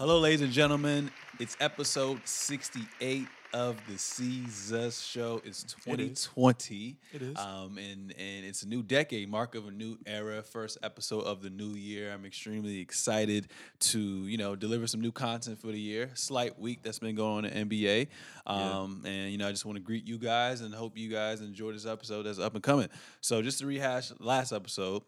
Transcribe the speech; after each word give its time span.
Hello, 0.00 0.18
ladies 0.18 0.40
and 0.40 0.50
gentlemen. 0.50 1.10
It's 1.38 1.58
episode 1.60 2.22
68 2.24 3.28
of 3.52 3.76
the 3.86 3.98
Seezus 3.98 5.06
Show. 5.06 5.42
It's 5.44 5.62
2020. 5.62 6.96
It 7.12 7.20
is. 7.20 7.36
Um, 7.36 7.76
and, 7.76 8.14
and 8.18 8.46
it's 8.46 8.62
a 8.62 8.66
new 8.66 8.82
decade, 8.82 9.28
mark 9.28 9.54
of 9.54 9.68
a 9.68 9.70
new 9.70 9.98
era, 10.06 10.42
first 10.42 10.78
episode 10.82 11.24
of 11.24 11.42
the 11.42 11.50
new 11.50 11.74
year. 11.74 12.14
I'm 12.14 12.24
extremely 12.24 12.80
excited 12.80 13.48
to, 13.80 14.00
you 14.00 14.38
know, 14.38 14.56
deliver 14.56 14.86
some 14.86 15.02
new 15.02 15.12
content 15.12 15.60
for 15.60 15.66
the 15.66 15.78
year. 15.78 16.08
Slight 16.14 16.58
week 16.58 16.82
that's 16.82 16.98
been 16.98 17.14
going 17.14 17.44
on 17.44 17.50
in 17.50 17.68
NBA. 17.68 18.08
Um, 18.46 19.02
And, 19.04 19.30
you 19.30 19.36
know, 19.36 19.48
I 19.48 19.50
just 19.50 19.66
want 19.66 19.76
to 19.76 19.82
greet 19.82 20.08
you 20.08 20.16
guys 20.16 20.62
and 20.62 20.74
hope 20.74 20.96
you 20.96 21.10
guys 21.10 21.42
enjoy 21.42 21.72
this 21.72 21.84
episode 21.84 22.22
that's 22.22 22.38
up 22.38 22.54
and 22.54 22.62
coming. 22.62 22.88
So 23.20 23.42
just 23.42 23.58
to 23.58 23.66
rehash 23.66 24.12
last 24.18 24.52
episode, 24.52 25.02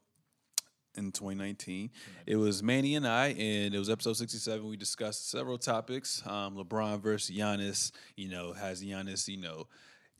in 0.96 1.12
2019. 1.12 1.90
It 2.26 2.36
was 2.36 2.62
Manny 2.62 2.94
and 2.94 3.06
I, 3.06 3.28
and 3.28 3.74
it 3.74 3.78
was 3.78 3.90
episode 3.90 4.16
67. 4.16 4.66
We 4.66 4.76
discussed 4.76 5.30
several 5.30 5.58
topics. 5.58 6.22
Um, 6.26 6.56
LeBron 6.56 7.00
versus 7.00 7.34
Giannis. 7.34 7.92
You 8.16 8.28
know, 8.28 8.52
has 8.52 8.82
Giannis, 8.82 9.28
you 9.28 9.38
know, 9.38 9.66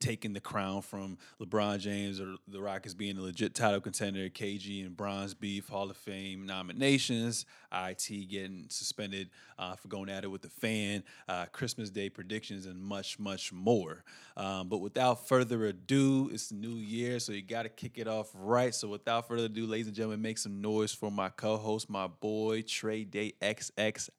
taken 0.03 0.33
the 0.33 0.41
crown 0.41 0.83
from 0.83 1.17
LeBron 1.41 1.79
James 1.79 2.21
or 2.21 2.35
the 2.49 2.61
Rockets 2.61 2.93
being 2.93 3.17
a 3.17 3.23
legit 3.23 3.55
title 3.55 3.81
contender? 3.81 4.29
KG 4.29 4.85
and 4.85 4.97
Bronze 4.97 5.33
Beef 5.33 5.69
Hall 5.69 5.89
of 5.89 5.97
Fame 5.97 6.45
nominations. 6.45 7.47
IT 7.73 8.29
getting 8.29 8.67
suspended 8.69 9.31
uh, 9.59 9.77
for 9.77 9.89
going 9.89 10.11
at 10.11 10.25
it 10.25 10.29
with 10.29 10.43
the 10.43 10.49
fan. 10.49 11.05
Uh, 11.29 11.47
Christmas 11.47 11.89
Day 11.91 12.11
predictions 12.11 12.67
and 12.67 12.83
much, 12.83 13.19
much 13.19 13.53
more. 13.53 14.03
Um, 14.37 14.69
but 14.69 14.79
without 14.79 15.29
further 15.29 15.67
ado, 15.67 16.31
it's 16.33 16.49
the 16.49 16.57
new 16.57 16.75
year, 16.75 17.19
so 17.21 17.33
you 17.33 17.43
got 17.43 17.63
to 17.63 17.69
kick 17.69 17.93
it 17.97 18.09
off 18.09 18.31
right. 18.35 18.75
So 18.75 18.89
without 18.89 19.29
further 19.29 19.45
ado, 19.47 19.67
ladies 19.67 19.87
and 19.87 19.95
gentlemen, 19.95 20.21
make 20.21 20.39
some 20.39 20.61
noise 20.61 20.93
for 20.93 21.11
my 21.11 21.29
co-host, 21.29 21.89
my 21.89 22.09
boy 22.09 22.63
Trey 22.63 23.05
Day 23.05 23.35
XXIV. 23.41 24.11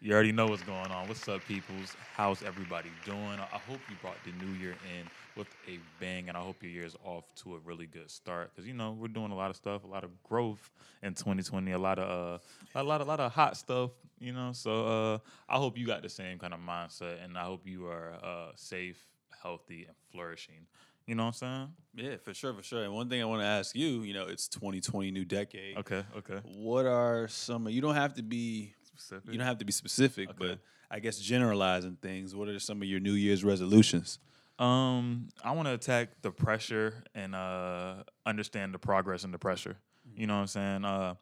You 0.00 0.12
already 0.12 0.32
know 0.32 0.46
what's 0.46 0.62
going 0.62 0.90
on. 0.90 1.08
What's 1.08 1.26
up, 1.26 1.42
peoples? 1.46 1.96
How's 2.14 2.42
everybody 2.42 2.90
doing? 3.04 3.18
I 3.18 3.58
hope 3.66 3.80
you 3.88 3.96
brought 4.00 4.22
the 4.26 4.44
new 4.44 4.52
year 4.52 4.72
in 4.72 5.08
with 5.36 5.46
a 5.68 5.78
bang, 6.00 6.28
and 6.28 6.36
I 6.36 6.40
hope 6.40 6.62
your 6.62 6.70
year 6.70 6.84
is 6.84 6.96
off 7.04 7.24
to 7.36 7.54
a 7.54 7.58
really 7.58 7.86
good 7.86 8.10
start. 8.10 8.50
Because 8.54 8.66
you 8.66 8.74
know 8.74 8.92
we're 8.98 9.08
doing 9.08 9.30
a 9.30 9.36
lot 9.36 9.50
of 9.50 9.56
stuff, 9.56 9.84
a 9.84 9.86
lot 9.86 10.04
of 10.04 10.10
growth 10.22 10.70
in 11.02 11.14
2020, 11.14 11.72
a 11.72 11.78
lot 11.78 11.98
of 11.98 12.40
uh, 12.74 12.78
a 12.78 12.82
lot, 12.82 13.00
a 13.00 13.04
lot 13.04 13.20
of 13.20 13.32
hot 13.32 13.56
stuff. 13.56 13.90
You 14.18 14.32
know, 14.32 14.52
so 14.52 14.86
uh, 14.86 15.18
I 15.48 15.56
hope 15.56 15.78
you 15.78 15.86
got 15.86 16.02
the 16.02 16.08
same 16.08 16.38
kind 16.38 16.52
of 16.52 16.60
mindset, 16.60 17.22
and 17.24 17.38
I 17.38 17.44
hope 17.44 17.66
you 17.66 17.86
are 17.86 18.14
uh, 18.22 18.50
safe, 18.56 18.98
healthy, 19.42 19.84
and 19.86 19.96
flourishing. 20.10 20.66
You 21.06 21.14
know 21.14 21.26
what 21.26 21.40
I'm 21.42 21.68
saying? 21.94 22.10
Yeah, 22.10 22.16
for 22.16 22.34
sure, 22.34 22.52
for 22.52 22.62
sure. 22.64 22.82
And 22.82 22.92
one 22.92 23.08
thing 23.08 23.22
I 23.22 23.26
want 23.26 23.42
to 23.42 23.46
ask 23.46 23.76
you, 23.76 24.02
you 24.02 24.12
know, 24.12 24.26
it's 24.26 24.48
2020, 24.48 25.12
new 25.12 25.24
decade. 25.24 25.76
Okay, 25.76 26.02
okay. 26.18 26.40
What 26.42 26.86
are 26.86 27.28
some? 27.28 27.68
You 27.68 27.80
don't 27.80 27.94
have 27.94 28.14
to 28.14 28.22
be 28.22 28.74
Specific. 28.98 29.32
You 29.32 29.38
don't 29.38 29.46
have 29.46 29.58
to 29.58 29.64
be 29.64 29.72
specific, 29.72 30.30
Okay. 30.30 30.38
but 30.38 30.58
I 30.90 31.00
guess 31.00 31.18
generalizing 31.18 31.98
things. 32.00 32.34
What 32.34 32.48
are 32.48 32.58
some 32.58 32.82
of 32.82 32.88
your 32.88 33.00
New 33.00 33.12
Year's 33.12 33.44
resolutions? 33.44 34.18
Um, 34.58 35.28
I 35.44 35.52
want 35.52 35.68
to 35.68 35.74
attack 35.74 36.22
the 36.22 36.30
pressure 36.30 37.04
and 37.14 37.34
uh 37.34 37.96
understand 38.24 38.72
the 38.72 38.78
progress 38.78 39.24
and 39.24 39.34
the 39.34 39.38
pressure. 39.38 39.76
You 40.14 40.26
know 40.26 40.34
what 40.34 40.40
I'm 40.40 40.46
saying? 40.46 40.84
Uh 40.84 41.14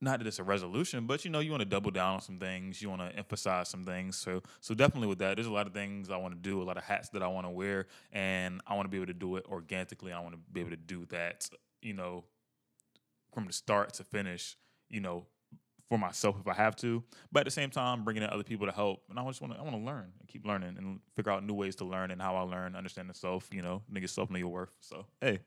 not 0.00 0.18
that 0.18 0.26
it's 0.26 0.38
a 0.38 0.44
resolution, 0.44 1.06
but 1.06 1.24
you 1.24 1.30
know, 1.30 1.40
you 1.40 1.50
want 1.50 1.62
to 1.62 1.68
double 1.68 1.90
down 1.90 2.14
on 2.14 2.20
some 2.20 2.38
things, 2.38 2.82
you 2.82 2.90
want 2.90 3.00
to 3.00 3.16
emphasize 3.16 3.68
some 3.68 3.84
things. 3.84 4.16
So 4.16 4.42
so 4.60 4.74
definitely 4.74 5.08
with 5.08 5.18
that, 5.18 5.36
there's 5.36 5.46
a 5.46 5.52
lot 5.52 5.66
of 5.66 5.72
things 5.72 6.10
I 6.10 6.16
want 6.18 6.34
to 6.34 6.40
do, 6.40 6.62
a 6.62 6.64
lot 6.64 6.76
of 6.76 6.84
hats 6.84 7.08
that 7.10 7.22
I 7.22 7.26
want 7.28 7.46
to 7.46 7.50
wear, 7.50 7.86
and 8.12 8.60
I 8.66 8.74
want 8.74 8.84
to 8.86 8.90
be 8.90 8.98
able 8.98 9.06
to 9.06 9.14
do 9.14 9.36
it 9.36 9.46
organically. 9.48 10.12
I 10.12 10.20
want 10.20 10.34
to 10.34 10.40
be 10.52 10.60
able 10.60 10.70
to 10.70 10.76
do 10.76 11.06
that, 11.06 11.48
you 11.82 11.94
know, 11.94 12.24
from 13.32 13.46
the 13.46 13.52
start 13.52 13.94
to 13.94 14.04
finish, 14.04 14.56
you 14.88 15.00
know, 15.00 15.26
for 15.94 15.98
myself 16.06 16.36
if 16.40 16.48
I 16.48 16.54
have 16.54 16.74
to, 16.76 17.02
but 17.32 17.40
at 17.40 17.44
the 17.44 17.50
same 17.50 17.70
time 17.70 18.04
bringing 18.04 18.22
in 18.22 18.30
other 18.30 18.42
people 18.44 18.66
to 18.66 18.72
help. 18.72 19.02
And 19.08 19.18
I 19.18 19.24
just 19.26 19.40
want 19.40 19.52
to 19.54 19.58
I 19.58 19.62
want 19.62 19.76
to 19.76 19.82
learn 19.82 20.12
and 20.18 20.28
keep 20.28 20.44
learning 20.46 20.76
and 20.78 21.00
figure 21.14 21.32
out 21.32 21.44
new 21.44 21.54
ways 21.54 21.76
to 21.76 21.84
learn 21.84 22.10
and 22.10 22.20
how 22.20 22.36
I 22.36 22.42
learn, 22.42 22.74
understand 22.76 23.08
the 23.08 23.14
self. 23.14 23.48
You 23.52 23.62
know, 23.62 23.82
nigga 23.92 24.08
self 24.08 24.30
know 24.30 24.38
your 24.38 24.48
worth. 24.48 24.74
So 24.80 25.06
hey, 25.20 25.38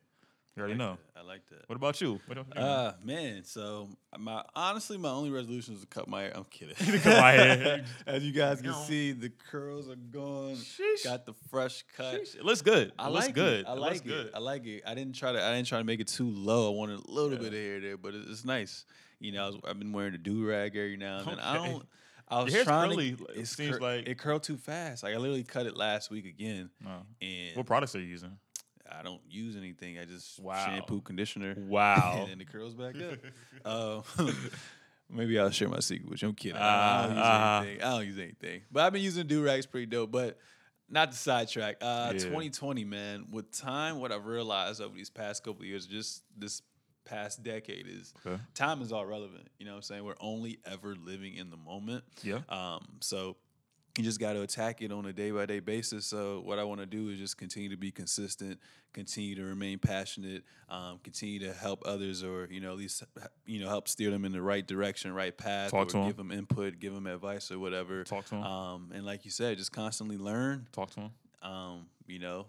you 0.55 0.61
already 0.63 0.75
know. 0.77 0.97
I 1.15 1.21
like 1.21 1.41
that. 1.49 1.67
What 1.69 1.75
about 1.75 1.99
you? 2.01 2.19
What 2.25 2.37
about 2.37 2.55
you? 2.57 2.61
Uh 2.61 2.93
man, 3.03 3.43
so 3.43 3.89
my 4.17 4.43
honestly 4.55 4.97
my 4.97 5.09
only 5.09 5.29
resolution 5.29 5.73
is 5.75 5.81
to 5.81 5.87
cut 5.87 6.07
my 6.07 6.21
hair. 6.23 6.31
I'm 6.35 6.45
kidding. 6.45 6.75
cut 7.01 7.19
my 7.21 7.31
hair. 7.33 7.83
As 8.07 8.23
you 8.23 8.31
guys 8.31 8.61
can 8.61 8.73
see, 8.73 9.11
the 9.11 9.29
curls 9.29 9.89
are 9.89 9.95
gone. 9.95 10.55
Sheesh. 10.55 11.03
Got 11.03 11.25
the 11.25 11.33
fresh 11.51 11.83
cut. 11.95 12.15
Sheesh. 12.15 12.35
It 12.35 12.45
looks 12.45 12.61
good. 12.61 12.91
I 12.97 13.07
it 13.07 13.11
looks 13.11 13.25
like 13.27 13.35
good. 13.35 13.59
it. 13.61 13.65
I 13.67 13.73
It 13.73 13.79
like 13.79 13.89
looks 13.91 14.01
it. 14.01 14.07
good. 14.07 14.31
I 14.33 14.39
like 14.39 14.65
it. 14.65 14.83
I 14.87 14.95
didn't 14.95 15.13
try 15.15 15.31
to. 15.33 15.43
I 15.43 15.53
didn't 15.55 15.67
try 15.67 15.77
to 15.79 15.83
make 15.83 15.99
it 15.99 16.07
too 16.07 16.29
low. 16.29 16.71
I 16.73 16.75
wanted 16.75 16.99
a 17.07 17.11
little 17.11 17.31
Yeah. 17.33 17.37
bit 17.37 17.47
of 17.47 17.53
hair 17.53 17.79
there, 17.81 17.97
but 17.97 18.15
it- 18.15 18.25
it's 18.27 18.45
nice. 18.45 18.85
You 19.19 19.31
know, 19.31 19.43
I 19.43 19.47
was, 19.47 19.57
I've 19.67 19.79
been 19.79 19.91
wearing 19.93 20.11
the 20.11 20.17
do 20.17 20.45
rag 20.45 20.75
every 20.75 20.97
now 20.97 21.19
and 21.19 21.27
then. 21.27 21.39
I 21.39 21.53
don't. 21.55 21.85
I 22.29 22.43
was 22.43 22.51
Your 22.53 22.57
hair's 22.57 22.67
trying 22.67 22.89
curly. 22.91 23.11
to. 23.13 23.25
It 23.39 23.47
seems 23.47 23.77
cur- 23.77 23.81
like- 23.81 24.07
it 24.07 24.17
curled 24.17 24.43
too 24.43 24.57
fast. 24.57 25.01
Like 25.03 25.13
I 25.13 25.17
literally 25.17 25.43
cut 25.43 25.65
it 25.65 25.75
last 25.77 26.09
week 26.11 26.25
again, 26.25 26.69
Oh. 26.85 27.03
and 27.21 27.55
What 27.55 27.65
products 27.65 27.95
are 27.95 27.99
you 27.99 28.05
using? 28.07 28.37
I 28.91 29.01
don't 29.03 29.21
use 29.29 29.55
anything. 29.57 29.97
I 29.97 30.05
just 30.05 30.39
Wow. 30.39 30.65
shampoo, 30.65 31.01
conditioner, 31.01 31.55
Wow. 31.57 32.17
and 32.21 32.29
then 32.31 32.37
the 32.37 32.45
curls 32.45 32.73
back 32.73 32.95
up. 33.01 33.17
Uh, 33.65 34.01
maybe 35.09 35.37
I'll 35.39 35.49
share 35.51 35.69
my 35.69 35.79
secret 35.79 36.09
with 36.09 36.21
you. 36.21 36.29
I'm 36.29 36.35
kidding. 36.35 36.57
I 36.57 37.07
don't, 37.07 37.17
I 37.17 37.17
don't 37.17 37.17
use 37.17 37.25
Uh, 37.25 37.61
anything. 37.65 37.83
I 37.83 37.89
don't 37.91 38.05
use 38.05 38.19
anything. 38.19 38.61
But 38.71 38.83
I've 38.85 38.93
been 38.93 39.01
using 39.01 39.27
do 39.27 39.43
rags 39.43 39.65
pretty 39.65 39.85
dope. 39.87 40.11
But 40.11 40.37
not 40.89 41.11
to 41.11 41.17
sidetrack. 41.17 41.77
Uh, 41.81 42.11
Yeah. 42.13 42.19
2020, 42.19 42.83
man. 42.85 43.25
With 43.31 43.51
time, 43.51 43.99
what 43.99 44.11
I've 44.11 44.25
realized 44.25 44.81
over 44.81 44.95
these 44.95 45.09
past 45.09 45.43
couple 45.43 45.61
of 45.61 45.67
years, 45.67 45.85
just 45.85 46.23
this 46.37 46.61
past 47.07 47.43
decade, 47.43 47.87
is 47.87 48.13
Okay. 48.25 48.41
time 48.53 48.81
is 48.81 48.91
all 48.91 49.05
relevant. 49.05 49.47
You 49.59 49.65
know 49.65 49.71
what 49.71 49.77
I'm 49.77 49.81
saying? 49.83 50.03
We're 50.03 50.15
only 50.19 50.59
ever 50.65 50.95
living 50.95 51.35
in 51.35 51.49
the 51.49 51.57
moment. 51.57 52.03
Yeah. 52.23 52.41
Um, 52.49 52.85
so 52.99 53.37
you 53.97 54.03
just 54.03 54.19
got 54.19 54.33
to 54.33 54.41
attack 54.43 54.83
it 54.83 54.91
on 54.91 55.07
a 55.07 55.13
day 55.13 55.31
by 55.31 55.47
day 55.47 55.59
basis. 55.59 56.05
So 56.05 56.41
what 56.45 56.59
I 56.59 56.63
want 56.63 56.81
to 56.81 56.85
do 56.85 57.09
is 57.09 57.17
just 57.17 57.35
continue 57.37 57.69
to 57.69 57.77
be 57.77 57.89
consistent, 57.89 58.59
continue 58.93 59.33
to 59.35 59.43
remain 59.43 59.79
passionate, 59.79 60.43
um, 60.69 60.99
continue 61.03 61.39
to 61.39 61.51
help 61.53 61.81
others, 61.83 62.23
or 62.23 62.47
you 62.51 62.59
know 62.59 62.71
at 62.71 62.77
least 62.77 63.01
you 63.47 63.59
know 63.59 63.67
help 63.69 63.87
steer 63.87 64.11
them 64.11 64.23
in 64.23 64.31
the 64.31 64.41
right 64.41 64.65
direction, 64.67 65.13
right 65.13 65.35
path, 65.35 65.71
Talk 65.71 65.95
or 65.95 66.05
give 66.05 66.15
them 66.17 66.31
input, 66.31 66.77
give 66.79 66.93
them 66.93 67.07
advice 67.07 67.51
or 67.51 67.57
whatever. 67.57 68.03
Talk 68.03 68.25
to 68.25 68.35
'em. 68.35 68.43
Um, 68.43 68.91
and 68.93 69.03
like 69.03 69.25
you 69.25 69.31
said, 69.31 69.57
just 69.57 69.71
constantly 69.71 70.17
learn. 70.17 70.67
Talk 70.73 70.91
to 70.91 70.95
them. 70.99 71.11
Um, 71.41 71.87
you 72.05 72.19
know. 72.19 72.45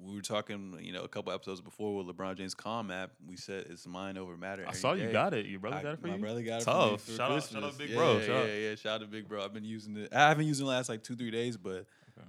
We 0.00 0.14
were 0.14 0.20
talking, 0.22 0.78
you 0.80 0.92
know, 0.92 1.02
a 1.02 1.08
couple 1.08 1.32
episodes 1.32 1.60
before 1.60 1.96
with 2.02 2.06
LeBron 2.14 2.36
James 2.36 2.54
Calm 2.54 2.90
app. 2.90 3.10
We 3.26 3.36
said 3.36 3.66
it's 3.70 3.86
mind 3.86 4.18
over 4.18 4.36
matter. 4.36 4.64
I 4.68 4.72
saw 4.72 4.92
you 4.94 5.10
got 5.10 5.34
it. 5.34 5.46
Your 5.46 5.60
brother 5.60 5.76
I- 5.76 5.82
got 5.82 5.92
it 5.94 6.00
for 6.00 6.06
me. 6.06 6.10
my 6.12 6.16
you. 6.16 6.22
brother 6.22 6.42
got 6.42 6.62
it 6.62 6.64
Tough. 6.64 7.00
for 7.02 7.10
me 7.10 7.16
Shout 7.16 7.30
out- 7.30 7.32
Christmas. 7.34 7.62
shout 7.62 7.70
out 7.72 7.78
Big 7.78 7.90
yeah, 7.90 7.96
Bro. 7.96 8.12
Yeah, 8.18 8.26
Shout 8.26 8.36
out. 8.36 8.46
yeah, 8.48 8.54
yeah. 8.54 8.74
Shout 8.76 8.92
out 8.94 9.00
to 9.02 9.06
Big 9.06 9.28
Bro. 9.28 9.44
I've 9.44 9.52
been 9.54 9.64
using 9.64 9.96
it. 9.96 10.12
I 10.14 10.28
haven't 10.28 10.46
used 10.46 10.60
it 10.60 10.64
in 10.64 10.66
the 10.66 10.72
last 10.72 10.88
like 10.88 11.02
two, 11.02 11.16
three 11.16 11.30
days, 11.30 11.56
but 11.56 11.86
Okay. 12.18 12.28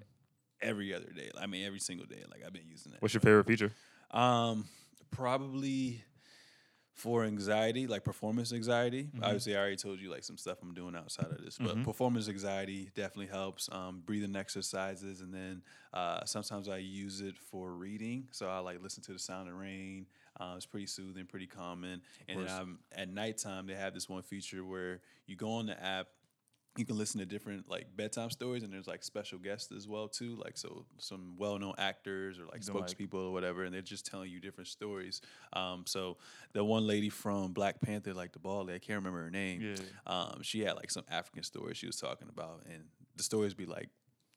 every 0.62 0.94
other 0.94 1.12
day. 1.16 1.30
I 1.40 1.46
mean, 1.48 1.66
every 1.66 1.80
single 1.80 2.06
day. 2.06 2.24
Like 2.32 2.44
I've 2.46 2.54
been 2.54 2.68
using 2.68 2.94
it. 2.94 3.02
What's 3.02 3.14
your 3.14 3.22
favorite 3.22 3.46
feature? 3.48 3.72
Um, 4.12 4.66
probably 5.12 6.04
for 6.94 7.24
anxiety, 7.24 7.88
like 7.88 8.04
performance 8.04 8.54
anxiety. 8.54 9.06
Mm-hmm. 9.06 9.24
Obviously, 9.24 9.56
I 9.56 9.60
already 9.60 9.76
told 9.78 10.00
you 10.00 10.12
like 10.12 10.24
some 10.24 10.38
stuff 10.38 10.60
I'm 10.62 10.74
doing 10.74 10.96
outside 10.96 11.32
of 11.32 11.44
this, 11.44 11.58
but 11.58 11.76
Mhm. 11.76 11.84
performance 11.84 12.30
anxiety 12.30 12.92
definitely 12.94 13.28
helps. 13.28 13.68
Um, 13.72 14.02
breathing 14.06 14.36
exercises, 14.36 15.22
and 15.22 15.34
then 15.34 15.64
uh, 15.94 16.24
sometimes 16.26 16.70
I 16.70 16.78
use 16.78 17.22
it 17.22 17.38
for 17.38 17.74
reading. 17.74 18.28
So 18.32 18.48
I 18.48 18.60
like 18.60 18.82
listen 18.82 19.02
to 19.04 19.14
the 19.14 19.20
sound 19.20 19.50
of 19.50 19.56
rain. 19.56 20.06
Uh, 20.40 20.54
it's 20.56 20.66
pretty 20.66 20.86
soothing, 20.88 21.26
pretty 21.26 21.48
calming. 21.48 22.02
And 22.28 22.40
then 22.40 22.50
um, 22.50 22.80
at 22.92 23.10
nighttime, 23.10 23.66
they 23.68 23.76
have 23.76 23.94
this 23.94 24.08
one 24.08 24.22
feature 24.22 24.64
where 24.64 25.02
you 25.26 25.36
go 25.36 25.50
on 25.50 25.66
the 25.66 25.84
app 25.84 26.08
you 26.76 26.86
can 26.86 26.98
listen 26.98 27.20
to 27.20 27.26
different 27.28 27.70
like 27.70 27.86
bedtime 27.96 28.32
stories 28.32 28.64
and 28.64 28.74
there's 28.74 28.88
like 28.88 29.04
special 29.04 29.38
guests 29.38 29.72
as 29.72 29.88
well 29.88 30.08
too 30.08 30.36
like 30.44 30.58
so 30.58 30.86
some 30.98 31.36
well-known 31.38 31.74
actors 31.78 32.40
or 32.40 32.46
like 32.48 32.62
Doing, 32.66 32.80
like- 32.80 32.90
spokespeople 32.90 33.28
or 33.30 33.32
whatever 33.32 33.64
and 33.64 33.74
they're 33.74 33.82
just 33.84 34.06
telling 34.08 34.32
you 34.32 34.40
different 34.40 34.68
stories 34.68 35.22
um 35.54 35.84
so 35.86 36.18
the 36.54 36.64
one 36.64 36.88
lady 36.88 37.10
from 37.10 37.54
black 37.54 37.80
panther 37.80 38.14
like 38.14 38.32
the 38.32 38.40
bald 38.40 38.68
lady 38.68 38.78
i 38.78 38.80
can't 38.80 38.98
remember 38.98 39.24
her 39.24 39.30
name 39.30 39.62
Yeah. 39.62 39.76
um 40.08 40.42
she 40.42 40.62
had 40.62 40.76
like 40.76 40.90
some 40.90 41.04
african 41.10 41.44
stories 41.44 41.78
she 41.78 41.86
was 41.86 41.98
talking 41.98 42.28
about 42.28 42.64
and 42.74 42.84
the 43.18 43.24
stories 43.24 43.54
be 43.54 43.68
like 43.68 43.90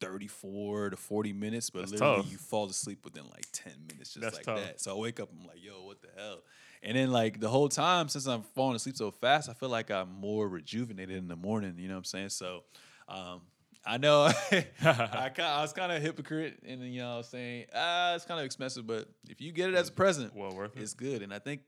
34 0.03 0.91
to 0.91 0.97
40 0.97 1.33
minutes 1.33 1.71
but 1.71 1.81
That's 1.81 1.93
literally 1.93 2.23
tough. 2.23 2.31
you 2.33 2.39
fall 2.39 2.67
asleep 2.69 3.01
within 3.05 3.25
like 3.25 3.47
10 3.53 3.73
minutes 3.91 4.11
just 4.11 4.21
That's 4.21 4.37
like 4.37 4.45
tough. 4.45 4.59
that 4.59 4.81
so 4.81 4.95
i 4.95 4.99
wake 5.01 5.21
up 5.21 5.31
i'm 5.33 5.47
like 5.47 5.63
yo 5.65 5.85
what 5.85 6.03
the 6.03 6.09
hell 6.17 6.41
and 6.87 6.97
then 6.97 7.11
like 7.13 7.39
the 7.41 7.49
whole 7.49 7.69
time 7.69 8.09
since 8.09 8.27
i'm 8.27 8.43
falling 8.55 8.77
asleep 8.77 8.97
so 8.97 9.11
fast 9.11 9.51
i 9.51 9.53
feel 9.53 9.69
like 9.69 9.91
i'm 9.91 10.11
more 10.19 10.49
rejuvenated 10.49 11.17
in 11.17 11.29
the 11.29 11.37
morning 11.37 11.75
you 11.77 11.89
know 11.89 11.95
what 11.95 11.99
i'm 11.99 12.05
saying 12.05 12.31
so 12.31 12.63
um 13.09 13.43
I 13.89 13.99
know 13.99 14.23
I, 14.51 14.67
I 15.39 15.61
was 15.63 15.73
kind 15.73 15.93
of 15.93 15.99
a 15.99 16.01
hypocrite, 16.01 16.59
and 16.67 16.83
you 16.93 17.01
know, 17.03 17.23
saying 17.23 17.67
ah, 17.73 18.17
it's 18.17 18.25
kind 18.25 18.41
of 18.41 18.45
expensive, 18.45 18.85
but 18.85 19.09
if 19.29 19.41
you 19.41 19.53
get 19.53 19.69
it 19.69 19.77
as 19.77 19.91
a 19.91 19.93
present, 19.93 20.35
Well 20.35 20.53
worth 20.57 20.77
it. 20.77 20.83
it's 20.83 20.93
good. 20.93 21.23
And 21.23 21.33
I 21.33 21.39
think 21.39 21.61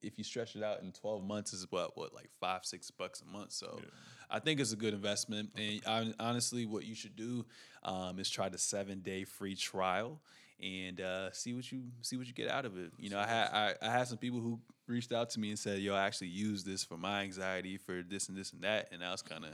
if 0.00 0.16
you 0.16 0.24
stretch 0.24 0.56
it 0.56 0.62
out 0.62 0.80
in 0.82 0.90
12 0.90 1.22
months, 1.22 1.52
is 1.52 1.66
what 1.70 1.98
what 1.98 2.14
like 2.14 2.30
five 2.40 2.64
six 2.64 2.90
bucks 2.90 3.20
a 3.20 3.30
month. 3.30 3.52
So 3.52 3.78
Yeah. 3.78 3.90
I 4.30 4.38
think 4.38 4.58
it's 4.58 4.72
a 4.72 4.76
good 4.76 4.94
investment. 4.94 5.50
And 5.54 5.82
I, 5.86 6.14
honestly, 6.18 6.64
what 6.64 6.86
you 6.86 6.94
should 6.94 7.14
do 7.14 7.44
um, 7.82 8.18
is 8.18 8.30
try 8.30 8.48
the 8.48 8.56
seven 8.56 9.00
day 9.00 9.24
free 9.24 9.54
trial. 9.54 10.22
And 10.60 11.00
uh, 11.00 11.30
see 11.32 11.54
what 11.54 11.70
you 11.70 11.84
see 12.02 12.16
what 12.16 12.26
you 12.26 12.32
get 12.32 12.48
out 12.48 12.64
of 12.64 12.76
it. 12.76 12.92
You 12.98 13.10
know, 13.10 13.18
I 13.18 13.26
had 13.26 13.48
I, 13.52 13.74
I 13.82 13.90
had 13.90 14.08
some 14.08 14.18
people 14.18 14.40
who 14.40 14.60
reached 14.86 15.12
out 15.12 15.30
to 15.30 15.40
me 15.40 15.50
and 15.50 15.58
said, 15.58 15.80
"Yo, 15.80 15.94
I 15.94 16.06
actually 16.06 16.28
use 16.28 16.64
this 16.64 16.84
for 16.84 16.96
my 16.96 17.22
anxiety 17.22 17.76
for 17.76 18.02
this 18.02 18.28
and 18.28 18.36
this 18.36 18.52
and 18.52 18.62
that," 18.62 18.88
and 18.92 19.02
that 19.02 19.10
was 19.10 19.22
kind 19.22 19.44
of 19.44 19.52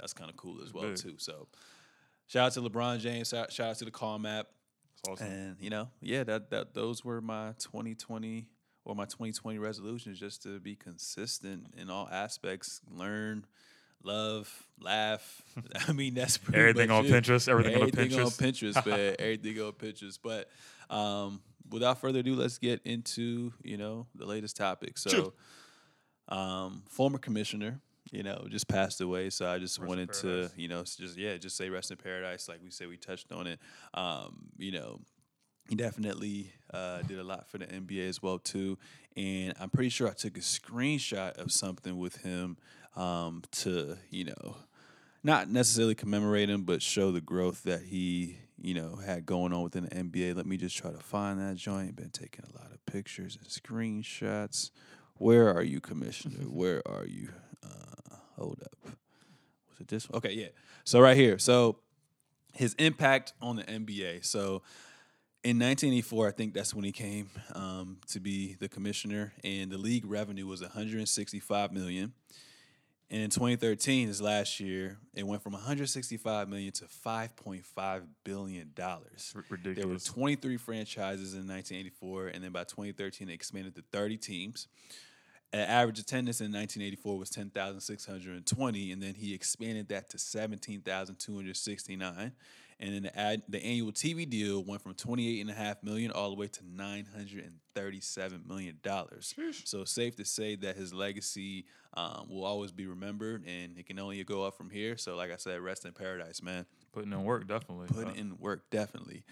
that's 0.00 0.12
kind 0.12 0.30
of 0.30 0.36
cool 0.36 0.62
as 0.62 0.72
well 0.72 0.84
Big. 0.84 0.96
too. 0.96 1.14
So, 1.18 1.48
shout 2.26 2.46
out 2.46 2.52
to 2.52 2.60
LeBron 2.60 3.00
James. 3.00 3.28
Shout 3.28 3.60
out 3.60 3.76
to 3.76 3.84
the 3.84 3.90
Calm 3.90 4.26
app. 4.26 4.46
Awesome. 5.08 5.26
And 5.26 5.56
you 5.60 5.70
know, 5.70 5.88
yeah, 6.00 6.24
that 6.24 6.50
that 6.50 6.74
those 6.74 7.04
were 7.04 7.20
my 7.20 7.52
2020 7.58 8.48
or 8.84 8.94
my 8.94 9.04
2020 9.04 9.58
resolutions, 9.58 10.18
just 10.18 10.42
to 10.44 10.60
be 10.60 10.76
consistent 10.76 11.66
in 11.76 11.90
all 11.90 12.08
aspects, 12.10 12.80
learn, 12.88 13.44
love, 14.02 14.66
laugh. 14.80 15.42
I 15.88 15.92
mean, 15.92 16.14
that's 16.14 16.38
pretty 16.38 16.58
Everything 16.58 16.88
much 16.88 16.98
on 16.98 17.06
it. 17.06 17.10
Pinterest, 17.12 17.48
everything 17.48 17.74
on 17.74 17.90
Pinterest. 17.90 17.98
everything 17.98 18.20
on 18.20 18.30
Pinterest. 18.30 18.74
Pinterest, 18.74 18.86
man. 18.96 19.16
everything 19.18 19.60
on 19.60 19.72
Pinterest. 19.72 20.18
But 20.22 20.48
um, 20.94 21.40
without 21.70 22.00
further 22.00 22.20
ado, 22.20 22.34
let's 22.34 22.58
get 22.58 22.80
into 22.84 23.52
you 23.62 23.76
know 23.76 24.06
the 24.14 24.26
latest 24.26 24.56
topic. 24.56 24.98
So, 24.98 25.34
um, 26.28 26.82
former 26.88 27.18
commissioner. 27.18 27.80
You 28.12 28.22
know, 28.22 28.46
just 28.48 28.68
passed 28.68 29.00
away, 29.00 29.30
so 29.30 29.50
I 29.50 29.58
just 29.58 29.80
Rest 29.80 29.88
wanted 29.88 30.12
to, 30.12 30.48
you 30.56 30.68
know, 30.68 30.84
just 30.84 31.18
yeah, 31.18 31.36
just 31.38 31.56
say 31.56 31.70
rest 31.70 31.90
in 31.90 31.96
paradise, 31.96 32.48
like 32.48 32.60
we 32.62 32.70
said, 32.70 32.86
we 32.86 32.96
touched 32.96 33.32
on 33.32 33.48
it. 33.48 33.58
Um, 33.94 34.46
you 34.58 34.70
know, 34.70 35.00
he 35.68 35.74
definitely 35.74 36.52
uh, 36.72 37.02
did 37.02 37.18
a 37.18 37.24
lot 37.24 37.48
for 37.48 37.58
the 37.58 37.66
NBA 37.66 38.08
as 38.08 38.22
well 38.22 38.38
too. 38.38 38.78
And 39.16 39.54
I'm 39.58 39.70
pretty 39.70 39.88
sure 39.88 40.08
I 40.08 40.12
took 40.12 40.36
a 40.36 40.40
screenshot 40.40 41.32
of 41.32 41.50
something 41.50 41.98
with 41.98 42.18
him 42.18 42.56
um, 42.96 43.42
to 43.52 43.96
you 44.10 44.24
know 44.24 44.56
not 45.22 45.50
necessarily 45.50 45.94
commemorate 45.94 46.48
him, 46.48 46.62
but 46.62 46.82
show 46.82 47.10
the 47.10 47.20
growth 47.20 47.62
that 47.64 47.82
he 47.82 48.38
you 48.60 48.74
know 48.74 48.96
had 48.96 49.26
going 49.26 49.52
on 49.52 49.62
within 49.62 49.84
the 49.84 49.90
NBA. 49.90 50.36
Let 50.36 50.46
me 50.46 50.56
just 50.56 50.76
try 50.76 50.90
to 50.90 50.98
find 50.98 51.40
that 51.40 51.56
joint. 51.56 51.96
Been 51.96 52.10
taking 52.10 52.44
a 52.44 52.58
lot 52.58 52.72
of 52.72 52.84
pictures 52.86 53.36
and 53.36 53.46
screenshots. 53.48 54.70
Where 55.14 55.52
are 55.54 55.62
you, 55.62 55.80
Commissioner? 55.80 56.44
Where 56.46 56.82
are 56.86 57.06
you? 57.06 57.30
Uh, 57.64 58.16
hold 58.36 58.62
up. 58.62 58.92
Was 59.70 59.80
it 59.80 59.88
this? 59.88 60.08
one? 60.08 60.18
Okay, 60.18 60.32
yeah. 60.32 60.48
So 60.84 61.00
right 61.00 61.16
here. 61.16 61.38
So 61.38 61.78
his 62.56 62.74
impact 62.74 63.32
on 63.40 63.56
the 63.56 63.64
NBA. 63.64 64.24
So 64.24 64.62
in 65.44 65.58
1984, 65.58 66.28
I 66.28 66.30
think 66.32 66.54
that's 66.54 66.74
when 66.74 66.84
he 66.84 66.92
came 66.92 67.30
um, 67.54 67.98
to 68.08 68.18
be 68.18 68.56
the 68.58 68.68
commissioner, 68.68 69.32
and 69.44 69.70
the 69.70 69.78
league 69.78 70.04
revenue 70.04 70.46
was 70.46 70.60
165 70.60 71.72
million. 71.72 72.12
And 73.08 73.22
in 73.22 73.30
2013, 73.30 74.08
his 74.08 74.20
last 74.20 74.58
year, 74.58 74.98
it 75.14 75.24
went 75.24 75.40
from 75.42 75.52
165 75.52 76.48
million 76.48 76.72
to 76.72 76.86
5.5 76.86 78.02
billion 78.24 78.72
dollars. 78.74 79.32
R- 79.36 79.44
There 79.76 79.86
were 79.86 79.98
23 79.98 80.56
franchises 80.56 81.34
in 81.34 81.46
1984, 81.46 82.28
and 82.28 82.42
then 82.42 82.50
by 82.50 82.64
2013, 82.64 83.28
they 83.28 83.34
expanded 83.34 83.76
to 83.76 83.82
30 83.92 84.16
teams. 84.16 84.66
An 85.52 85.60
average 85.60 86.00
attendance 86.00 86.40
in 86.40 86.46
1984 86.52 87.16
was 87.16 87.30
10,620, 87.30 88.90
and 88.92 89.00
then 89.00 89.14
he 89.14 89.32
expanded 89.32 89.88
that 89.90 90.10
to 90.10 90.18
17,269. 90.18 92.32
And 92.78 92.94
then 92.94 93.02
the, 93.04 93.18
ad, 93.18 93.42
the 93.48 93.64
annual 93.64 93.90
TV 93.92 94.28
deal 94.28 94.62
went 94.62 94.82
from 94.82 94.92
28.5 94.94 95.82
million 95.82 96.10
all 96.10 96.28
the 96.28 96.36
way 96.36 96.46
to 96.46 96.60
937 96.70 98.42
million 98.46 98.78
dollars. 98.82 99.32
So 99.64 99.84
safe 99.84 100.16
to 100.16 100.24
say 100.26 100.56
that 100.56 100.76
his 100.76 100.92
legacy 100.92 101.64
um, 101.94 102.26
will 102.28 102.44
always 102.44 102.72
be 102.72 102.86
remembered, 102.86 103.44
and 103.46 103.78
it 103.78 103.86
can 103.86 103.98
only 103.98 104.22
go 104.24 104.44
up 104.44 104.56
from 104.58 104.68
here. 104.68 104.98
So, 104.98 105.16
like 105.16 105.32
I 105.32 105.36
said, 105.36 105.60
rest 105.60 105.86
in 105.86 105.92
paradise, 105.92 106.42
man 106.42 106.66
Putting 106.92 107.12
in 107.12 107.24
work, 107.24 107.46
definitely. 107.46 107.88
put 107.88 108.08
Uh, 108.08 108.20
in 108.20 108.38
work 108.38 108.68
definitely. 108.70 109.24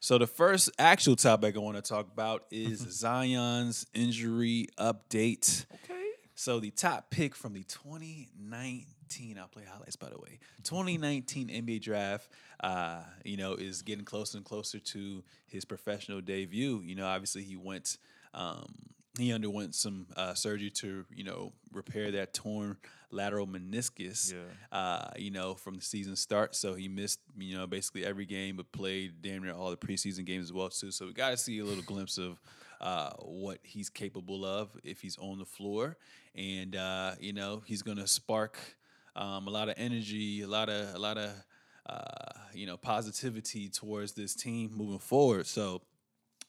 So 0.00 0.18
the 0.18 0.26
first 0.26 0.70
actual 0.78 1.14
topic 1.14 1.56
I 1.56 1.60
want 1.60 1.76
to 1.76 1.82
talk 1.82 2.08
about 2.12 2.44
is 2.50 2.78
Zion's 2.90 3.86
injury 3.94 4.68
update. 4.78 5.64
Okay. 5.84 6.02
So 6.34 6.58
the 6.58 6.70
top 6.70 7.10
pick 7.10 7.36
from 7.36 7.52
the 7.52 7.62
2019, 7.62 8.86
I'll 9.38 9.48
play 9.48 9.64
highlights 9.64 9.96
by 9.96 10.08
the 10.08 10.18
way. 10.18 10.38
2019 10.64 11.48
NBA 11.48 11.82
draft, 11.82 12.28
uh, 12.62 13.02
you 13.24 13.36
know, 13.36 13.54
is 13.54 13.82
getting 13.82 14.04
closer 14.04 14.38
and 14.38 14.44
closer 14.44 14.78
to 14.78 15.22
his 15.46 15.64
professional 15.64 16.20
debut. 16.20 16.82
You 16.84 16.94
know, 16.94 17.06
obviously 17.06 17.42
he 17.42 17.56
went, 17.56 17.98
um, 18.34 18.72
he 19.18 19.32
underwent 19.32 19.74
some 19.74 20.06
uh, 20.16 20.34
surgery 20.34 20.70
to, 20.70 21.04
you 21.14 21.24
know, 21.24 21.52
repair 21.72 22.10
that 22.12 22.32
torn 22.32 22.76
lateral 23.10 23.46
meniscus. 23.46 24.32
Yeah. 24.32 24.76
Uh, 24.76 25.10
you 25.16 25.30
know, 25.30 25.54
from 25.54 25.74
the 25.74 25.82
season 25.82 26.16
start, 26.16 26.54
so 26.54 26.74
he 26.74 26.88
missed, 26.88 27.20
you 27.38 27.56
know, 27.56 27.66
basically 27.66 28.04
every 28.04 28.24
game, 28.24 28.56
but 28.56 28.72
played 28.72 29.20
damn 29.20 29.42
near 29.42 29.52
all 29.52 29.70
the 29.70 29.76
preseason 29.76 30.24
games 30.24 30.44
as 30.46 30.52
well 30.52 30.70
too. 30.70 30.90
So 30.90 31.06
we 31.06 31.12
got 31.12 31.30
to 31.30 31.36
see 31.36 31.58
a 31.58 31.64
little 31.64 31.84
glimpse 31.84 32.16
of 32.16 32.40
uh, 32.80 33.10
what 33.20 33.58
he's 33.62 33.88
capable 33.88 34.44
of 34.44 34.70
if 34.82 35.00
he's 35.00 35.16
on 35.18 35.38
the 35.38 35.44
floor, 35.44 35.96
and 36.34 36.74
uh, 36.74 37.12
you 37.20 37.32
know 37.32 37.62
he's 37.64 37.82
gonna 37.82 38.06
spark 38.06 38.58
um, 39.16 39.46
a 39.46 39.50
lot 39.50 39.68
of 39.68 39.74
energy, 39.76 40.42
a 40.42 40.46
lot 40.48 40.68
of 40.68 40.94
a 40.94 40.98
lot 40.98 41.18
of 41.18 41.30
uh, 41.86 42.32
you 42.52 42.66
know 42.66 42.76
positivity 42.76 43.68
towards 43.68 44.12
this 44.12 44.34
team 44.34 44.70
moving 44.74 44.98
forward. 44.98 45.46
So 45.46 45.82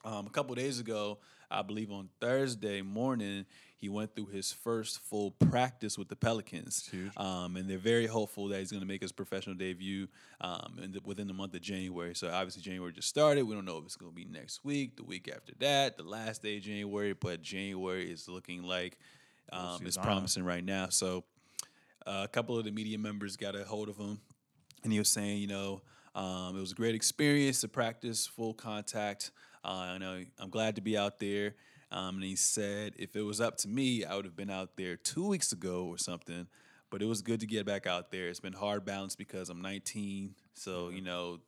um, 0.06 0.27
a 0.27 0.30
couple 0.30 0.54
days 0.56 0.80
ago, 0.80 1.19
I 1.50 1.62
believe 1.62 1.92
on 1.92 2.10
Thursday 2.19 2.81
morning, 2.81 3.45
he 3.77 3.89
went 3.89 4.15
through 4.15 4.27
his 4.27 4.51
first 4.51 5.00
full 5.00 5.31
practice 5.31 5.98
with 5.98 6.07
the 6.07 6.15
Pelicans. 6.15 6.89
Um, 7.18 7.58
and 7.58 7.70
they're 7.70 7.77
very 7.77 8.08
hopeful 8.08 8.48
that 8.48 8.60
he's 8.60 8.72
going 8.72 8.82
to 8.82 8.88
make 8.88 9.01
his 9.01 9.12
professional 9.12 9.55
debut 9.55 10.08
um, 10.41 10.79
in 10.82 10.93
the, 10.93 11.01
within 11.03 11.27
the 11.27 11.34
month 11.34 11.53
of 11.53 11.62
January. 11.62 12.15
So 12.15 12.29
obviously 12.32 12.62
January 12.62 12.91
just 12.91 13.08
started. 13.08 13.43
We 13.43 13.55
don't 13.55 13.65
know 13.65 13.77
if 13.77 13.86
it's 13.86 13.96
going 13.96 14.12
to 14.12 14.15
be 14.15 14.25
next 14.25 14.63
week, 14.63 14.96
the 14.96 15.03
week 15.03 15.29
after 15.34 15.53
that, 15.60 15.98
the 15.98 16.03
last 16.03 16.41
day 16.41 16.58
of 16.58 16.63
January. 16.63 17.13
But 17.13 17.41
January 17.41 18.10
is 18.10 18.27
looking 18.27 18.63
like 18.63 18.98
um, 19.51 19.79
it's 19.86 19.98
promising 19.98 20.43
right 20.43 20.63
now. 20.63 20.88
So 20.89 21.24
uh, 22.05 22.22
a 22.24 22.27
couple 22.27 22.57
of 22.57 22.65
the 22.65 22.72
media 22.72 22.98
members 22.98 23.38
got 23.38 23.55
a 23.55 23.63
hold 23.63 23.89
of 23.89 23.98
him, 23.98 24.19
and 24.83 24.91
he 24.91 25.00
was 25.00 25.10
saying, 25.10 25.38
you 25.38 25.48
know, 25.48 25.81
um, 26.15 26.55
it 26.57 26.60
was 26.60 26.72
a 26.72 26.75
great 26.75 26.95
experience 26.95 27.62
to 27.62 27.67
practice 27.67 28.27
full 28.27 28.53
contact. 28.53 29.31
Uh, 29.63 29.93
I 29.93 29.98
know 29.98 30.24
I'm 30.39 30.50
glad 30.50 30.75
to 30.75 30.81
be 30.81 30.98
out 30.98 31.19
there. 31.19 31.55
Um, 31.91 32.15
and 32.15 32.24
he 32.24 32.36
said, 32.36 32.93
if 32.98 33.15
it 33.15 33.22
was 33.22 33.39
up 33.39 33.57
to 33.57 33.67
me, 33.67 34.03
I 34.03 34.15
would 34.15 34.25
have 34.25 34.36
been 34.36 34.50
out 34.50 34.77
there 34.77 34.95
two 34.95 35.27
weeks 35.27 35.51
ago 35.51 35.86
or 35.86 35.98
something. 36.00 36.48
But 36.89 37.01
it 37.01 37.05
was 37.05 37.22
good 37.22 37.39
to 37.39 37.45
get 37.48 37.65
back 37.65 37.86
out 37.88 38.12
there. 38.12 38.27
It's 38.27 38.39
been 38.39 38.53
hard 38.53 38.83
balance 38.83 39.15
because 39.15 39.50
I'm 39.50 39.62
19, 39.62 40.36
so 40.53 40.89
you 40.89 41.01
know, 41.01 41.39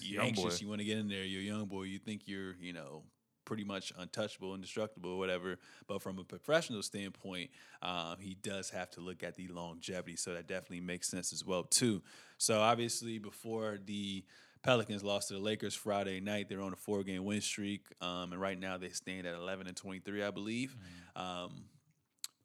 you're 0.00 0.22
Young 0.22 0.32
boy. 0.34 0.42
anxious. 0.42 0.62
You 0.62 0.68
want 0.68 0.80
to 0.80 0.84
get 0.84 0.98
in 0.98 1.08
there. 1.08 1.24
You're 1.24 1.40
a 1.42 1.44
young 1.58 1.66
boy. 1.66 1.82
You 1.84 1.98
think 1.98 2.22
you're, 2.26 2.54
you 2.60 2.72
know, 2.72 3.02
pretty 3.48 3.64
much 3.64 3.94
untouchable, 3.96 4.54
indestructible, 4.54 5.10
or 5.10 5.18
whatever. 5.18 5.58
But 5.86 6.02
from 6.02 6.18
a 6.18 6.24
professional 6.24 6.82
standpoint, 6.82 7.50
um, 7.80 8.16
he 8.20 8.34
does 8.34 8.68
have 8.70 8.90
to 8.90 9.00
look 9.00 9.22
at 9.22 9.36
the 9.36 9.48
longevity. 9.48 10.16
So 10.16 10.34
that 10.34 10.46
definitely 10.46 10.82
makes 10.82 11.08
sense 11.08 11.32
as 11.32 11.46
well 11.46 11.62
too. 11.62 12.02
So 12.36 12.60
obviously, 12.60 13.18
before 13.18 13.78
the 13.82 14.22
Pelicans 14.62 15.02
lost 15.02 15.28
to 15.28 15.34
the 15.34 15.40
Lakers 15.40 15.74
Friday 15.74 16.20
night, 16.20 16.50
they're 16.50 16.60
on 16.60 16.74
a 16.74 16.76
four-game 16.76 17.24
win 17.24 17.40
streak, 17.40 17.86
um, 18.02 18.32
and 18.32 18.40
right 18.40 18.60
now 18.60 18.76
they 18.76 18.90
stand 18.90 19.26
at 19.26 19.34
11 19.34 19.66
and 19.66 19.76
23, 19.76 20.22
I 20.22 20.30
believe. 20.30 20.76
Um, 21.16 21.64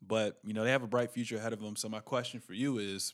but 0.05 0.39
you 0.43 0.53
know 0.53 0.63
they 0.63 0.71
have 0.71 0.83
a 0.83 0.87
bright 0.87 1.11
future 1.11 1.35
ahead 1.35 1.51
of 1.51 1.59
them. 1.59 1.75
So 1.75 1.89
my 1.89 1.99
question 1.99 2.39
for 2.39 2.53
you 2.53 2.77
is, 2.77 3.13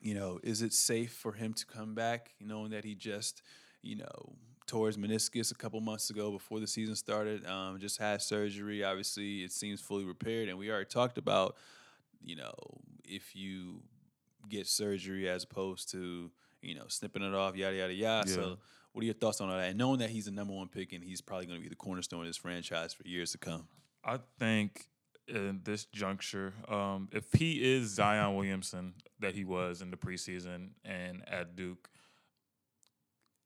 you 0.00 0.14
know, 0.14 0.40
is 0.42 0.62
it 0.62 0.72
safe 0.72 1.12
for 1.12 1.32
him 1.32 1.54
to 1.54 1.64
come 1.64 1.94
back, 1.94 2.30
knowing 2.40 2.70
that 2.70 2.84
he 2.84 2.96
just, 2.96 3.40
you 3.82 3.96
know, 3.96 4.36
tore 4.66 4.86
his 4.86 4.96
meniscus 4.96 5.50
a 5.50 5.54
couple 5.54 5.80
months 5.80 6.10
ago 6.10 6.30
before 6.30 6.60
the 6.60 6.66
season 6.66 6.96
started? 6.96 7.46
Um, 7.46 7.78
just 7.78 7.98
had 7.98 8.22
surgery. 8.22 8.84
Obviously, 8.84 9.38
it 9.38 9.52
seems 9.52 9.80
fully 9.80 10.04
repaired, 10.04 10.48
and 10.48 10.58
we 10.58 10.70
already 10.70 10.86
talked 10.86 11.18
about, 11.18 11.56
you 12.22 12.36
know, 12.36 12.54
if 13.04 13.34
you 13.34 13.82
get 14.48 14.66
surgery 14.66 15.28
as 15.28 15.44
opposed 15.44 15.90
to, 15.90 16.30
you 16.62 16.74
know, 16.74 16.84
snipping 16.88 17.22
it 17.22 17.34
off, 17.34 17.56
yada 17.56 17.76
yada 17.76 17.94
yada. 17.94 18.28
Yeah. 18.28 18.34
So. 18.34 18.58
What 18.92 19.02
are 19.02 19.06
your 19.06 19.14
thoughts 19.14 19.40
on 19.40 19.50
all 19.50 19.56
that? 19.56 19.70
And 19.70 19.76
knowing 19.76 19.98
that 19.98 20.10
he's 20.10 20.26
the 20.26 20.30
number 20.30 20.52
one 20.54 20.68
pick 20.68 20.92
and 20.92 21.02
he's 21.02 21.20
probably 21.20 21.46
going 21.46 21.58
to 21.58 21.62
be 21.64 21.68
the 21.68 21.74
cornerstone 21.74 22.20
of 22.20 22.26
this 22.28 22.36
franchise 22.36 22.94
for 22.94 23.02
years 23.04 23.32
to 23.32 23.38
come. 23.38 23.66
I 24.04 24.20
think 24.38 24.86
in 25.26 25.62
this 25.64 25.86
juncture, 25.86 26.54
um, 26.68 27.08
if 27.10 27.24
he 27.32 27.74
is 27.74 27.88
Zion 27.88 28.36
Williamson 28.36 28.94
that 29.18 29.34
he 29.34 29.44
was 29.44 29.82
in 29.82 29.90
the 29.90 29.96
preseason 29.96 30.74
and 30.84 31.24
at 31.28 31.56
Duke, 31.56 31.88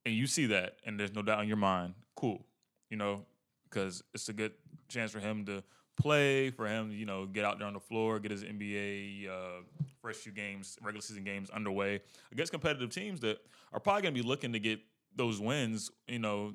and 0.08 0.16
you 0.16 0.26
see 0.26 0.46
that, 0.46 0.76
and 0.86 0.98
there's 0.98 1.14
no 1.14 1.20
doubt 1.20 1.42
in 1.42 1.48
your 1.48 1.58
mind, 1.58 1.92
cool, 2.16 2.46
you 2.88 2.96
know, 2.96 3.26
because 3.68 4.02
it's 4.14 4.30
a 4.30 4.32
good 4.32 4.52
chance 4.88 5.12
for 5.12 5.20
him 5.20 5.44
to 5.44 5.62
play, 5.98 6.50
for 6.50 6.66
him, 6.66 6.90
you 6.90 7.04
know, 7.04 7.26
get 7.26 7.44
out 7.44 7.58
there 7.58 7.68
on 7.68 7.74
the 7.74 7.80
floor, 7.80 8.18
get 8.18 8.30
his 8.30 8.42
NBA 8.42 9.28
uh, 9.28 9.62
first 10.00 10.22
few 10.22 10.32
games, 10.32 10.78
regular 10.80 11.02
season 11.02 11.24
games 11.24 11.50
underway 11.50 12.00
against 12.32 12.52
competitive 12.52 12.88
teams 12.88 13.20
that 13.20 13.36
are 13.74 13.80
probably 13.80 14.00
going 14.00 14.14
to 14.14 14.22
be 14.22 14.26
looking 14.26 14.50
to 14.54 14.58
get 14.58 14.80
those 15.14 15.40
wins, 15.40 15.90
you 16.06 16.18
know, 16.18 16.54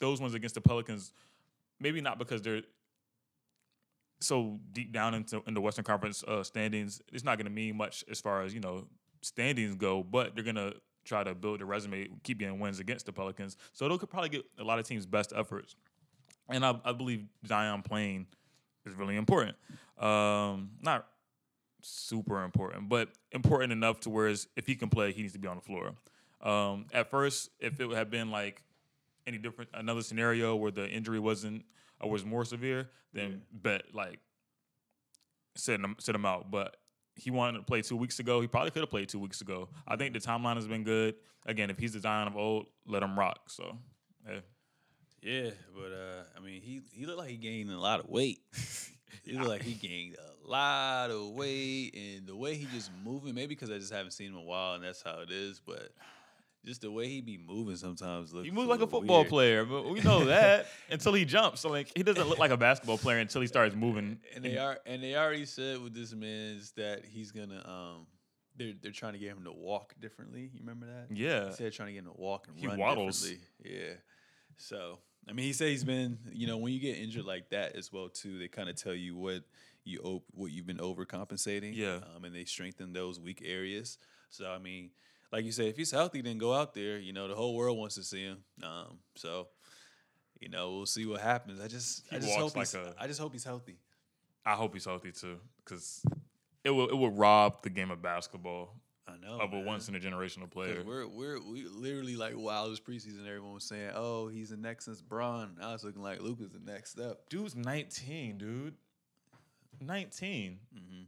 those 0.00 0.18
ones 0.18 0.32
against 0.32 0.54
the 0.54 0.62
Pelicans. 0.62 1.12
Maybe 1.78 2.00
not 2.00 2.18
because 2.18 2.40
they're 2.40 2.62
so 4.20 4.58
deep 4.72 4.94
down 4.94 5.12
into 5.12 5.42
in 5.46 5.52
the 5.52 5.60
Western 5.60 5.84
Conference 5.84 6.24
uh, 6.26 6.42
standings, 6.42 7.02
it's 7.12 7.22
not 7.22 7.36
going 7.36 7.44
to 7.44 7.52
mean 7.52 7.76
much 7.76 8.02
as 8.10 8.18
far 8.18 8.40
as 8.40 8.54
you 8.54 8.60
know 8.60 8.86
standings 9.20 9.74
go. 9.74 10.02
But 10.02 10.34
they're 10.34 10.44
going 10.44 10.56
to 10.56 10.76
try 11.06 11.24
to 11.24 11.34
build 11.34 11.62
a 11.62 11.64
resume, 11.64 12.08
keep 12.22 12.38
getting 12.38 12.58
wins 12.58 12.80
against 12.80 13.06
the 13.06 13.12
Pelicans. 13.12 13.56
So 13.72 13.88
they'll 13.88 13.98
could 13.98 14.10
probably 14.10 14.28
get 14.28 14.44
a 14.58 14.64
lot 14.64 14.78
of 14.78 14.86
teams' 14.86 15.06
best 15.06 15.32
efforts. 15.34 15.76
And 16.48 16.64
I, 16.64 16.78
I 16.84 16.92
believe 16.92 17.26
Zion 17.46 17.82
playing 17.82 18.26
is 18.84 18.94
really 18.94 19.16
important. 19.16 19.56
Um, 19.98 20.70
not 20.82 21.06
super 21.82 22.42
important, 22.42 22.88
but 22.88 23.08
important 23.32 23.72
enough 23.72 24.00
to 24.00 24.10
where 24.10 24.28
if 24.28 24.66
he 24.66 24.74
can 24.74 24.88
play, 24.88 25.12
he 25.12 25.22
needs 25.22 25.32
to 25.34 25.38
be 25.38 25.48
on 25.48 25.56
the 25.56 25.62
floor. 25.62 25.94
Um, 26.40 26.86
at 26.92 27.10
first, 27.10 27.50
if 27.60 27.80
it 27.80 27.90
had 27.90 28.10
been 28.10 28.30
like 28.30 28.62
any 29.26 29.38
different, 29.38 29.70
another 29.74 30.02
scenario 30.02 30.54
where 30.54 30.70
the 30.70 30.88
injury 30.88 31.18
wasn't 31.18 31.64
or 32.00 32.10
was 32.10 32.24
more 32.24 32.44
severe, 32.44 32.90
then 33.12 33.42
bet 33.52 33.94
like 33.94 34.20
sit 35.56 35.80
him 35.80 35.96
sit 35.98 36.14
him 36.14 36.26
out. 36.26 36.50
But 36.50 36.76
he 37.16 37.30
wanted 37.30 37.58
to 37.58 37.64
play 37.64 37.82
two 37.82 37.96
weeks 37.96 38.18
ago. 38.18 38.40
He 38.40 38.46
probably 38.46 38.70
could 38.70 38.82
have 38.82 38.90
played 38.90 39.08
two 39.08 39.18
weeks 39.18 39.40
ago. 39.40 39.68
I 39.88 39.96
think 39.96 40.12
the 40.12 40.20
timeline 40.20 40.56
has 40.56 40.68
been 40.68 40.84
good. 40.84 41.14
Again, 41.46 41.70
if 41.70 41.78
he's 41.78 41.92
the 41.92 42.00
Zion 42.00 42.28
of 42.28 42.36
old, 42.36 42.66
let 42.86 43.02
him 43.02 43.18
rock. 43.18 43.48
So, 43.48 43.76
yeah. 44.28 44.40
Yeah, 45.22 45.50
but 45.74 45.92
uh, 45.92 46.22
I 46.36 46.40
mean, 46.40 46.60
he 46.60 46.82
he 46.92 47.06
looked 47.06 47.18
like 47.18 47.30
he 47.30 47.36
gained 47.36 47.70
a 47.70 47.78
lot 47.78 48.00
of 48.00 48.08
weight. 48.08 48.40
he 49.24 49.32
looked 49.32 49.48
like 49.48 49.62
he 49.62 49.72
gained 49.72 50.16
a 50.16 50.48
lot 50.48 51.10
of 51.10 51.30
weight, 51.30 51.94
and 51.96 52.26
the 52.26 52.36
way 52.36 52.54
he 52.54 52.66
just 52.66 52.90
moving, 53.04 53.34
maybe 53.34 53.54
because 53.54 53.70
I 53.70 53.78
just 53.78 53.92
haven't 53.92 54.12
seen 54.12 54.28
him 54.28 54.36
a 54.36 54.42
while, 54.42 54.74
and 54.74 54.84
that's 54.84 55.02
how 55.02 55.20
it 55.20 55.30
is. 55.30 55.60
But 55.64 55.90
just 56.66 56.80
the 56.82 56.90
way 56.90 57.08
he 57.08 57.20
be 57.20 57.38
moving 57.38 57.76
sometimes 57.76 58.34
looks. 58.34 58.44
He 58.44 58.50
moves 58.50 58.68
like 58.68 58.80
a 58.80 58.86
football 58.86 59.20
weird. 59.20 59.28
player, 59.28 59.64
but 59.64 59.88
we 59.88 60.00
know 60.00 60.24
that 60.26 60.66
until 60.90 61.12
he 61.14 61.24
jumps. 61.24 61.60
So 61.60 61.70
like 61.70 61.90
he 61.96 62.02
doesn't 62.02 62.28
look 62.28 62.38
like 62.38 62.50
a 62.50 62.56
basketball 62.56 62.98
player 62.98 63.18
until 63.18 63.40
he 63.40 63.46
starts 63.46 63.74
moving. 63.74 64.18
And 64.34 64.44
they 64.44 64.58
are, 64.58 64.78
and 64.84 65.02
they 65.02 65.14
already 65.16 65.46
said 65.46 65.80
with 65.80 65.94
this 65.94 66.12
man 66.12 66.56
is 66.56 66.72
that 66.72 67.04
he's 67.04 67.30
gonna 67.32 67.62
um. 67.66 68.06
They're, 68.58 68.72
they're 68.80 68.90
trying 68.90 69.12
to 69.12 69.18
get 69.18 69.32
him 69.32 69.44
to 69.44 69.52
walk 69.52 69.94
differently. 70.00 70.50
You 70.54 70.60
remember 70.60 70.86
that? 70.86 71.14
Yeah. 71.14 71.40
They 71.44 71.50
said 71.52 71.72
trying 71.74 71.88
to 71.88 71.92
get 71.92 71.98
him 71.98 72.06
to 72.06 72.18
walk 72.18 72.48
and 72.48 72.58
He 72.58 72.66
run 72.66 72.78
waddles. 72.78 73.20
differently. 73.20 73.46
Yeah. 73.62 73.92
So 74.56 74.98
I 75.28 75.34
mean, 75.34 75.44
he 75.44 75.52
said 75.52 75.68
he's 75.68 75.84
been. 75.84 76.18
You 76.32 76.46
know, 76.46 76.56
when 76.56 76.72
you 76.72 76.80
get 76.80 76.96
injured 76.96 77.26
like 77.26 77.50
that 77.50 77.76
as 77.76 77.92
well 77.92 78.08
too, 78.08 78.38
they 78.38 78.48
kind 78.48 78.70
of 78.70 78.76
tell 78.76 78.94
you 78.94 79.14
what 79.14 79.42
you 79.84 80.00
op- 80.02 80.24
what 80.32 80.52
you've 80.52 80.66
been 80.66 80.78
overcompensating. 80.78 81.76
Yeah. 81.76 81.98
Um, 82.16 82.24
and 82.24 82.34
they 82.34 82.44
strengthen 82.44 82.94
those 82.94 83.20
weak 83.20 83.42
areas. 83.44 83.98
So 84.30 84.46
I 84.50 84.56
mean, 84.58 84.88
like 85.36 85.44
you 85.44 85.52
say, 85.52 85.68
if 85.68 85.76
he's 85.76 85.90
healthy, 85.90 86.22
then 86.22 86.38
go 86.38 86.54
out 86.54 86.72
there. 86.72 86.98
You 86.98 87.12
know, 87.12 87.28
the 87.28 87.34
whole 87.34 87.54
world 87.54 87.76
wants 87.78 87.94
to 87.96 88.02
see 88.02 88.22
him. 88.24 88.38
Um, 88.62 88.98
so. 89.14 89.48
You 90.40 90.50
know, 90.50 90.72
we'll 90.72 90.86
see 90.86 91.06
what 91.06 91.22
happens. 91.22 91.60
I 91.62 91.66
just, 91.66 92.04
He 92.10 92.16
I 92.16 92.18
just 92.18 92.36
hope 92.36 92.56
like 92.56 92.66
he's, 92.66 92.74
a- 92.74 92.94
I 92.98 93.06
just 93.06 93.18
hope 93.18 93.32
he's 93.32 93.44
healthy. 93.44 93.78
I 94.44 94.52
hope 94.52 94.74
he's 94.74 94.84
healthy 94.84 95.10
too, 95.10 95.38
because 95.64 96.04
it 96.62 96.70
will 96.70 96.88
it 96.88 96.94
will 96.94 97.10
rob 97.10 97.62
the 97.62 97.70
game 97.70 97.90
of 97.90 98.02
basketball 98.02 98.74
I 99.08 99.16
know 99.16 99.40
of 99.40 99.52
a 99.52 99.60
once 99.60 99.88
in 99.88 99.96
a 99.96 99.98
generational 99.98 100.50
player. 100.50 100.84
We're 100.86 101.06
we're 101.08 101.40
we 101.40 101.64
literally 101.64 102.16
like 102.16 102.36
wow, 102.36 102.68
this 102.68 102.80
preseason 102.80 103.26
everyone 103.26 103.54
was 103.54 103.64
saying, 103.64 103.90
oh, 103.94 104.28
he's 104.28 104.50
the 104.50 104.56
next 104.56 104.84
since 104.84 105.00
Braun. 105.00 105.56
Now 105.60 105.74
it's 105.74 105.84
looking 105.84 106.02
like 106.02 106.20
Luka's 106.20 106.50
the 106.50 106.60
next 106.70 106.90
step. 106.90 107.28
Dude's 107.28 107.56
19, 107.56 108.38
dude. 108.38 108.74
19. 109.80 110.58
Mm-hmm. 110.74 111.02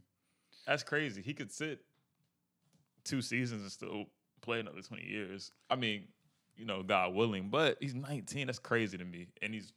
That's 0.67 0.83
crazy. 0.83 1.21
He 1.21 1.33
could 1.33 1.51
sit 1.51 1.81
two 3.03 3.21
seasons 3.21 3.61
and 3.61 3.71
still 3.71 4.05
play 4.39 4.59
another 4.59 4.81
20 4.81 5.03
years. 5.03 5.51
I 5.69 5.75
mean, 5.75 6.05
you 6.55 6.65
know, 6.65 6.83
God 6.83 7.13
willing, 7.13 7.49
but 7.49 7.77
he's 7.79 7.95
19. 7.95 8.47
That's 8.47 8.59
crazy 8.59 8.97
to 8.97 9.05
me. 9.05 9.27
And 9.41 9.53
he's 9.53 9.71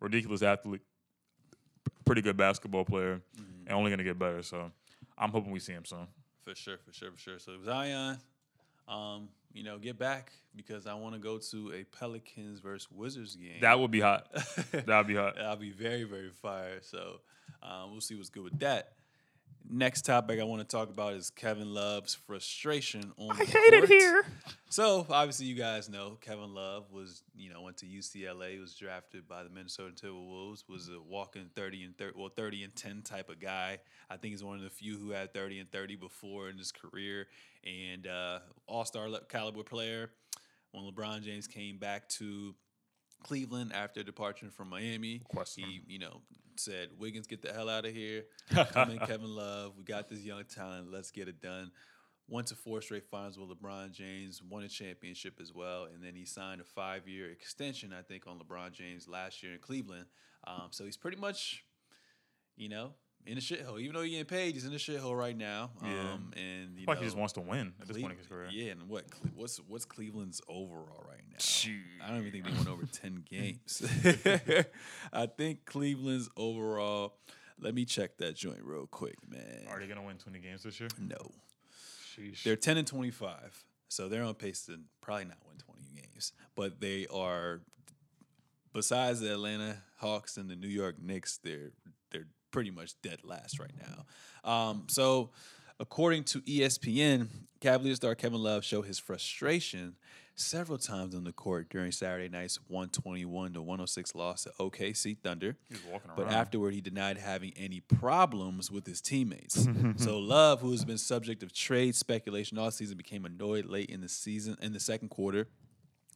ridiculous 0.00 0.42
athlete, 0.42 0.82
pretty 2.04 2.22
good 2.22 2.36
basketball 2.36 2.84
player, 2.84 3.20
and 3.66 3.74
only 3.74 3.90
going 3.90 3.98
to 3.98 4.04
get 4.04 4.18
better. 4.18 4.42
So 4.42 4.70
I'm 5.18 5.30
hoping 5.30 5.50
we 5.50 5.60
see 5.60 5.72
him 5.72 5.84
soon. 5.84 6.06
For 6.44 6.54
sure, 6.54 6.78
for 6.78 6.92
sure, 6.92 7.10
for 7.10 7.18
sure. 7.18 7.38
So 7.38 7.52
Zion, 7.64 8.18
um, 8.88 9.28
you 9.52 9.62
know, 9.62 9.78
get 9.78 9.98
back 9.98 10.32
because 10.56 10.86
I 10.86 10.94
want 10.94 11.14
to 11.14 11.20
go 11.20 11.38
to 11.38 11.72
a 11.72 11.84
Pelicans 11.84 12.60
versus 12.60 12.88
Wizards 12.90 13.36
game. 13.36 13.60
That 13.60 13.78
would 13.78 13.90
be 13.90 14.00
hot. 14.00 14.28
That 14.72 14.98
would 14.98 15.06
be 15.06 15.14
hot. 15.14 15.36
That'd 15.36 15.60
be 15.60 15.70
very, 15.70 16.04
very 16.04 16.30
fired. 16.30 16.84
So 16.84 17.20
um, 17.62 17.92
we'll 17.92 18.00
see 18.00 18.14
what's 18.14 18.30
good 18.30 18.44
with 18.44 18.58
that. 18.60 18.92
Next 19.70 20.02
topic 20.02 20.40
I 20.40 20.44
want 20.44 20.60
to 20.60 20.76
talk 20.76 20.90
about 20.90 21.14
is 21.14 21.30
Kevin 21.30 21.72
Love's 21.72 22.14
frustration 22.14 23.12
on. 23.16 23.28
the 23.38 23.46
court. 23.46 23.74
It 23.74 23.88
here. 23.88 24.24
So 24.68 25.06
obviously, 25.08 25.46
you 25.46 25.54
guys 25.54 25.88
know 25.88 26.18
Kevin 26.20 26.52
Love 26.52 26.90
was, 26.92 27.22
you 27.34 27.50
know, 27.50 27.62
went 27.62 27.78
to 27.78 27.86
UCLA, 27.86 28.60
was 28.60 28.74
drafted 28.74 29.26
by 29.26 29.42
the 29.42 29.48
Minnesota 29.48 29.94
Timberwolves, 29.94 30.64
was 30.68 30.88
a 30.88 31.00
walking 31.00 31.48
thirty 31.54 31.82
and 31.82 31.96
thirty, 31.96 32.12
well, 32.18 32.28
thirty 32.28 32.62
and 32.62 32.74
ten 32.76 33.00
type 33.02 33.30
of 33.30 33.40
guy. 33.40 33.78
I 34.10 34.16
think 34.16 34.32
he's 34.32 34.44
one 34.44 34.56
of 34.56 34.62
the 34.62 34.70
few 34.70 34.98
who 34.98 35.10
had 35.10 35.32
thirty 35.32 35.58
and 35.58 35.70
thirty 35.72 35.96
before 35.96 36.50
in 36.50 36.58
his 36.58 36.70
career, 36.70 37.26
and 37.64 38.06
uh, 38.06 38.40
All 38.66 38.84
Star 38.84 39.08
caliber 39.28 39.62
player. 39.62 40.10
When 40.72 40.84
LeBron 40.92 41.22
James 41.22 41.46
came 41.46 41.78
back 41.78 42.08
to 42.10 42.54
Cleveland 43.24 43.72
after 43.74 44.02
departure 44.04 44.50
from 44.50 44.68
Miami, 44.68 45.22
he, 45.56 45.82
you 45.88 45.98
know, 45.98 46.20
said, 46.56 46.90
"Wiggins, 46.98 47.26
get 47.26 47.42
the 47.42 47.52
hell 47.52 47.68
out 47.68 47.84
of 47.84 47.92
here. 47.92 48.24
Come 48.52 48.90
in, 48.90 48.98
Kevin 49.06 49.34
Love. 49.34 49.72
We 49.76 49.82
got 49.82 50.08
this 50.08 50.20
young 50.20 50.44
talent. 50.44 50.92
Let's 50.92 51.10
get 51.10 51.26
it 51.26 51.40
done." 51.40 51.72
Went 52.26 52.46
to 52.46 52.54
four 52.54 52.80
straight 52.80 53.04
finals 53.10 53.38
with 53.38 53.50
LeBron 53.50 53.92
James, 53.92 54.40
won 54.42 54.62
a 54.62 54.68
championship 54.68 55.34
as 55.42 55.52
well, 55.52 55.84
and 55.92 56.02
then 56.02 56.14
he 56.14 56.24
signed 56.24 56.62
a 56.62 56.64
five-year 56.64 57.30
extension, 57.30 57.92
I 57.92 58.00
think, 58.00 58.26
on 58.26 58.38
LeBron 58.38 58.72
James 58.72 59.06
last 59.06 59.42
year 59.42 59.52
in 59.52 59.58
Cleveland. 59.58 60.06
Um, 60.46 60.68
so 60.70 60.86
he's 60.86 60.96
pretty 60.96 61.18
much, 61.18 61.64
you 62.56 62.70
know, 62.70 62.92
in 63.26 63.36
the 63.36 63.40
shithole. 63.40 63.80
Even 63.80 63.94
though 63.94 64.02
he 64.02 64.10
getting 64.10 64.24
paid, 64.26 64.54
he's 64.54 64.64
in 64.64 64.72
the 64.72 64.78
shithole 64.78 65.16
right 65.16 65.36
now. 65.36 65.70
Yeah. 65.82 65.88
Um, 66.12 66.32
and 66.36 66.78
you 66.78 66.84
like 66.86 66.98
know, 66.98 67.02
he 67.02 67.06
just 67.06 67.16
wants 67.16 67.32
to 67.34 67.40
win 67.40 67.72
at 67.80 67.88
this 67.88 67.96
point 67.98 68.12
in 68.12 68.18
his 68.18 68.26
career. 68.26 68.48
Yeah, 68.52 68.72
and 68.72 68.88
what 68.88 69.10
Cle- 69.10 69.30
what's 69.34 69.58
what's 69.68 69.84
Cleveland's 69.84 70.40
overall 70.48 71.04
right 71.08 71.22
now? 71.30 71.36
Shoot. 71.38 71.80
I 72.04 72.08
don't 72.08 72.18
even 72.26 72.32
think 72.32 72.44
they 72.44 72.52
won 72.52 72.68
over 72.68 72.86
ten 72.86 73.24
games. 73.30 73.82
I 75.12 75.26
think 75.26 75.64
Cleveland's 75.64 76.28
overall. 76.36 77.14
Let 77.60 77.74
me 77.74 77.84
check 77.84 78.18
that 78.18 78.34
joint 78.36 78.60
real 78.62 78.86
quick, 78.86 79.16
man. 79.28 79.64
Are 79.68 79.78
they 79.78 79.86
gonna 79.86 80.02
win 80.02 80.16
20 80.16 80.38
games 80.40 80.64
this 80.64 80.78
year? 80.80 80.88
No, 80.98 81.30
Sheesh. 82.16 82.42
they're 82.42 82.56
ten 82.56 82.76
and 82.76 82.86
twenty 82.86 83.10
five, 83.12 83.64
so 83.88 84.08
they're 84.08 84.24
on 84.24 84.34
pace 84.34 84.66
to 84.66 84.80
probably 85.00 85.26
not 85.26 85.38
win 85.46 85.56
twenty 85.58 85.84
games. 85.94 86.32
But 86.56 86.80
they 86.80 87.06
are, 87.12 87.62
besides 88.72 89.20
the 89.20 89.32
Atlanta 89.32 89.78
Hawks 89.98 90.36
and 90.36 90.50
the 90.50 90.56
New 90.56 90.68
York 90.68 90.96
Knicks, 91.00 91.38
they're 91.42 91.70
pretty 92.54 92.70
much 92.70 92.94
dead 93.02 93.18
last 93.24 93.58
right 93.58 93.72
now. 93.82 94.48
Um, 94.48 94.86
so, 94.88 95.30
according 95.80 96.22
to 96.24 96.40
ESPN, 96.42 97.26
Cavaliers 97.60 97.96
star 97.96 98.14
Kevin 98.14 98.40
Love 98.40 98.64
showed 98.64 98.82
his 98.82 99.00
frustration 99.00 99.96
several 100.36 100.78
times 100.78 101.16
on 101.16 101.24
the 101.24 101.32
court 101.32 101.68
during 101.68 101.90
Saturday 101.90 102.28
night's 102.28 102.60
121 102.68 103.54
to 103.54 103.60
106 103.60 104.14
loss 104.14 104.44
to 104.44 104.52
OKC 104.60 105.18
Thunder. 105.18 105.56
He's 105.68 105.82
walking 105.90 106.12
But 106.14 106.28
afterward, 106.30 106.74
he 106.74 106.80
denied 106.80 107.18
having 107.18 107.52
any 107.56 107.80
problems 107.80 108.70
with 108.70 108.86
his 108.86 109.00
teammates. 109.00 109.66
so 109.96 110.20
Love, 110.20 110.60
who 110.60 110.70
has 110.70 110.84
been 110.84 110.98
subject 110.98 111.42
of 111.42 111.52
trade 111.52 111.96
speculation 111.96 112.56
all 112.56 112.70
season, 112.70 112.96
became 112.96 113.24
annoyed 113.24 113.66
late 113.66 113.90
in 113.90 114.00
the 114.00 114.08
season 114.08 114.56
in 114.62 114.72
the 114.72 114.80
second 114.80 115.08
quarter 115.08 115.48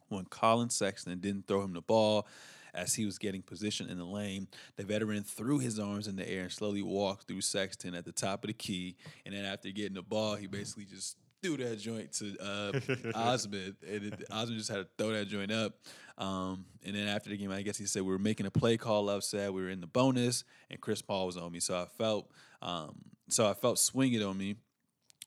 when 0.07 0.23
Colin 0.23 0.69
Sexton 0.69 1.19
didn't 1.19 1.47
throw 1.47 1.63
him 1.63 1.73
the 1.73 1.81
ball 1.81 2.25
as 2.73 2.95
he 2.95 3.05
was 3.05 3.17
getting 3.17 3.41
positioned 3.41 3.89
in 3.89 3.97
the 3.97 4.05
lane. 4.05 4.47
The 4.75 4.83
veteran 4.83 5.23
threw 5.23 5.59
his 5.59 5.79
arms 5.79 6.07
in 6.07 6.15
the 6.15 6.29
air 6.29 6.43
and 6.43 6.51
slowly 6.51 6.81
walked 6.81 7.27
through 7.27 7.41
Sexton 7.41 7.95
at 7.95 8.05
the 8.05 8.11
top 8.11 8.43
of 8.43 8.47
the 8.47 8.53
key. 8.53 8.95
And 9.25 9.35
then 9.35 9.45
after 9.45 9.69
getting 9.71 9.95
the 9.95 10.01
ball, 10.01 10.35
he 10.35 10.47
basically 10.47 10.85
just 10.85 11.17
threw 11.41 11.57
that 11.57 11.79
joint 11.79 12.11
to 12.13 12.37
uh, 12.39 12.79
Osman. 13.15 13.75
And 13.87 14.03
it, 14.05 14.23
Osman 14.31 14.57
just 14.57 14.69
had 14.69 14.77
to 14.77 14.87
throw 14.97 15.11
that 15.11 15.27
joint 15.27 15.51
up. 15.51 15.73
Um, 16.17 16.65
and 16.83 16.95
then 16.95 17.07
after 17.07 17.29
the 17.29 17.37
game, 17.37 17.51
I 17.51 17.61
guess 17.61 17.77
he 17.77 17.85
said 17.85 18.01
we 18.01 18.11
were 18.11 18.19
making 18.19 18.45
a 18.45 18.51
play 18.51 18.77
call. 18.77 19.19
Said 19.21 19.51
we 19.51 19.61
were 19.61 19.69
in 19.69 19.79
the 19.79 19.87
bonus, 19.87 20.43
and 20.69 20.79
Chris 20.81 21.01
Paul 21.01 21.27
was 21.27 21.37
on 21.37 21.51
me. 21.51 21.59
So 21.59 21.75
I 21.75 21.85
felt, 21.97 22.29
um, 22.61 22.95
so 23.29 23.49
I 23.49 23.53
felt 23.53 23.79
swing 23.79 24.13
it 24.13 24.21
on 24.21 24.37
me 24.37 24.55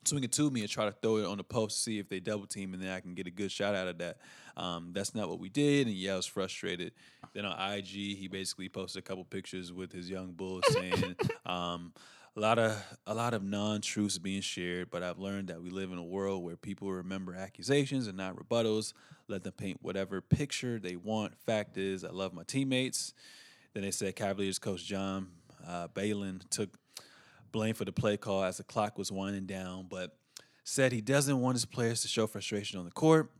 swing 0.07 0.23
it 0.23 0.31
to 0.33 0.49
me 0.49 0.61
and 0.61 0.69
try 0.69 0.85
to 0.85 0.91
throw 0.91 1.17
it 1.17 1.25
on 1.25 1.37
the 1.37 1.43
post 1.43 1.77
to 1.77 1.83
see 1.83 1.99
if 1.99 2.09
they 2.09 2.19
double 2.19 2.45
team 2.45 2.73
and 2.73 2.81
then 2.81 2.91
I 2.91 2.99
can 2.99 3.13
get 3.13 3.27
a 3.27 3.31
good 3.31 3.51
shot 3.51 3.75
out 3.75 3.87
of 3.87 3.97
that. 3.99 4.17
Um, 4.55 4.91
that's 4.93 5.15
not 5.15 5.29
what 5.29 5.39
we 5.39 5.49
did, 5.49 5.87
and 5.87 5.95
yeah, 5.95 6.13
I 6.13 6.15
was 6.15 6.25
frustrated. 6.25 6.93
Then 7.33 7.45
on 7.45 7.73
IG, 7.73 8.17
he 8.17 8.27
basically 8.27 8.69
posted 8.69 8.99
a 8.99 9.03
couple 9.03 9.23
pictures 9.23 9.73
with 9.73 9.91
his 9.91 10.09
young 10.09 10.31
bulls 10.33 10.63
saying 10.69 11.15
um, 11.45 11.93
a 12.35 12.39
lot 12.39 12.59
of 12.59 12.83
a 13.07 13.13
lot 13.13 13.33
of 13.33 13.43
non 13.43 13.81
truths 13.81 14.17
being 14.17 14.41
shared. 14.41 14.91
But 14.91 15.03
I've 15.03 15.19
learned 15.19 15.47
that 15.47 15.61
we 15.61 15.69
live 15.69 15.91
in 15.91 15.97
a 15.97 16.03
world 16.03 16.43
where 16.43 16.55
people 16.55 16.91
remember 16.91 17.35
accusations 17.35 18.07
and 18.07 18.17
not 18.17 18.35
rebuttals. 18.35 18.93
Let 19.27 19.43
them 19.43 19.53
paint 19.53 19.79
whatever 19.81 20.21
picture 20.21 20.79
they 20.79 20.95
want. 20.95 21.37
Fact 21.45 21.77
is, 21.77 22.03
I 22.03 22.09
love 22.09 22.33
my 22.33 22.43
teammates. 22.43 23.13
Then 23.73 23.83
they 23.83 23.91
said 23.91 24.15
Cavaliers 24.15 24.59
coach 24.59 24.85
John 24.85 25.29
uh, 25.67 25.87
Beilein 25.87 26.47
took 26.49 26.69
blame 27.51 27.73
for 27.73 27.85
the 27.85 27.91
play 27.91 28.17
call 28.17 28.43
as 28.43 28.57
the 28.57 28.63
clock 28.63 28.97
was 28.97 29.11
winding 29.11 29.45
down, 29.45 29.87
but 29.89 30.17
said 30.63 30.91
he 30.91 31.01
doesn't 31.01 31.39
want 31.39 31.55
his 31.55 31.65
players 31.65 32.01
to 32.01 32.07
show 32.07 32.27
frustration 32.27 32.79
on 32.79 32.85
the 32.85 32.91
court. 32.91 33.31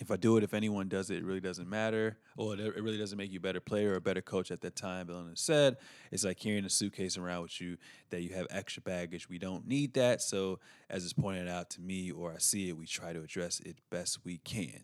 If 0.00 0.10
I 0.10 0.16
do 0.16 0.36
it, 0.36 0.42
if 0.42 0.54
anyone 0.54 0.88
does 0.88 1.10
it, 1.10 1.18
it 1.18 1.24
really 1.24 1.40
doesn't 1.40 1.68
matter. 1.68 2.18
Or 2.36 2.54
it 2.54 2.82
really 2.82 2.98
doesn't 2.98 3.16
make 3.16 3.30
you 3.30 3.38
a 3.38 3.42
better 3.42 3.60
player 3.60 3.92
or 3.92 3.96
a 3.96 4.00
better 4.00 4.22
coach 4.22 4.50
at 4.50 4.60
that 4.62 4.74
time. 4.74 5.06
Bill 5.06 5.24
said, 5.34 5.76
it's 6.10 6.24
like 6.24 6.38
carrying 6.38 6.64
a 6.64 6.70
suitcase 6.70 7.16
around 7.16 7.42
with 7.42 7.60
you 7.60 7.76
that 8.10 8.22
you 8.22 8.34
have 8.34 8.46
extra 8.50 8.82
baggage. 8.82 9.28
We 9.28 9.38
don't 9.38 9.68
need 9.68 9.94
that. 9.94 10.20
So, 10.20 10.58
as 10.90 11.04
it's 11.04 11.12
pointed 11.12 11.48
out 11.48 11.70
to 11.70 11.80
me 11.80 12.10
or 12.10 12.32
I 12.32 12.38
see 12.38 12.68
it, 12.68 12.76
we 12.76 12.86
try 12.86 13.12
to 13.12 13.22
address 13.22 13.60
it 13.60 13.76
best 13.90 14.24
we 14.24 14.38
can. 14.38 14.80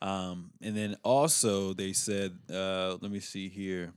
Um, 0.00 0.50
and 0.60 0.76
then 0.76 0.96
also, 1.02 1.74
they 1.74 1.92
said, 1.92 2.38
uh, 2.52 2.96
let 3.00 3.10
me 3.10 3.20
see 3.20 3.48
here. 3.48 3.92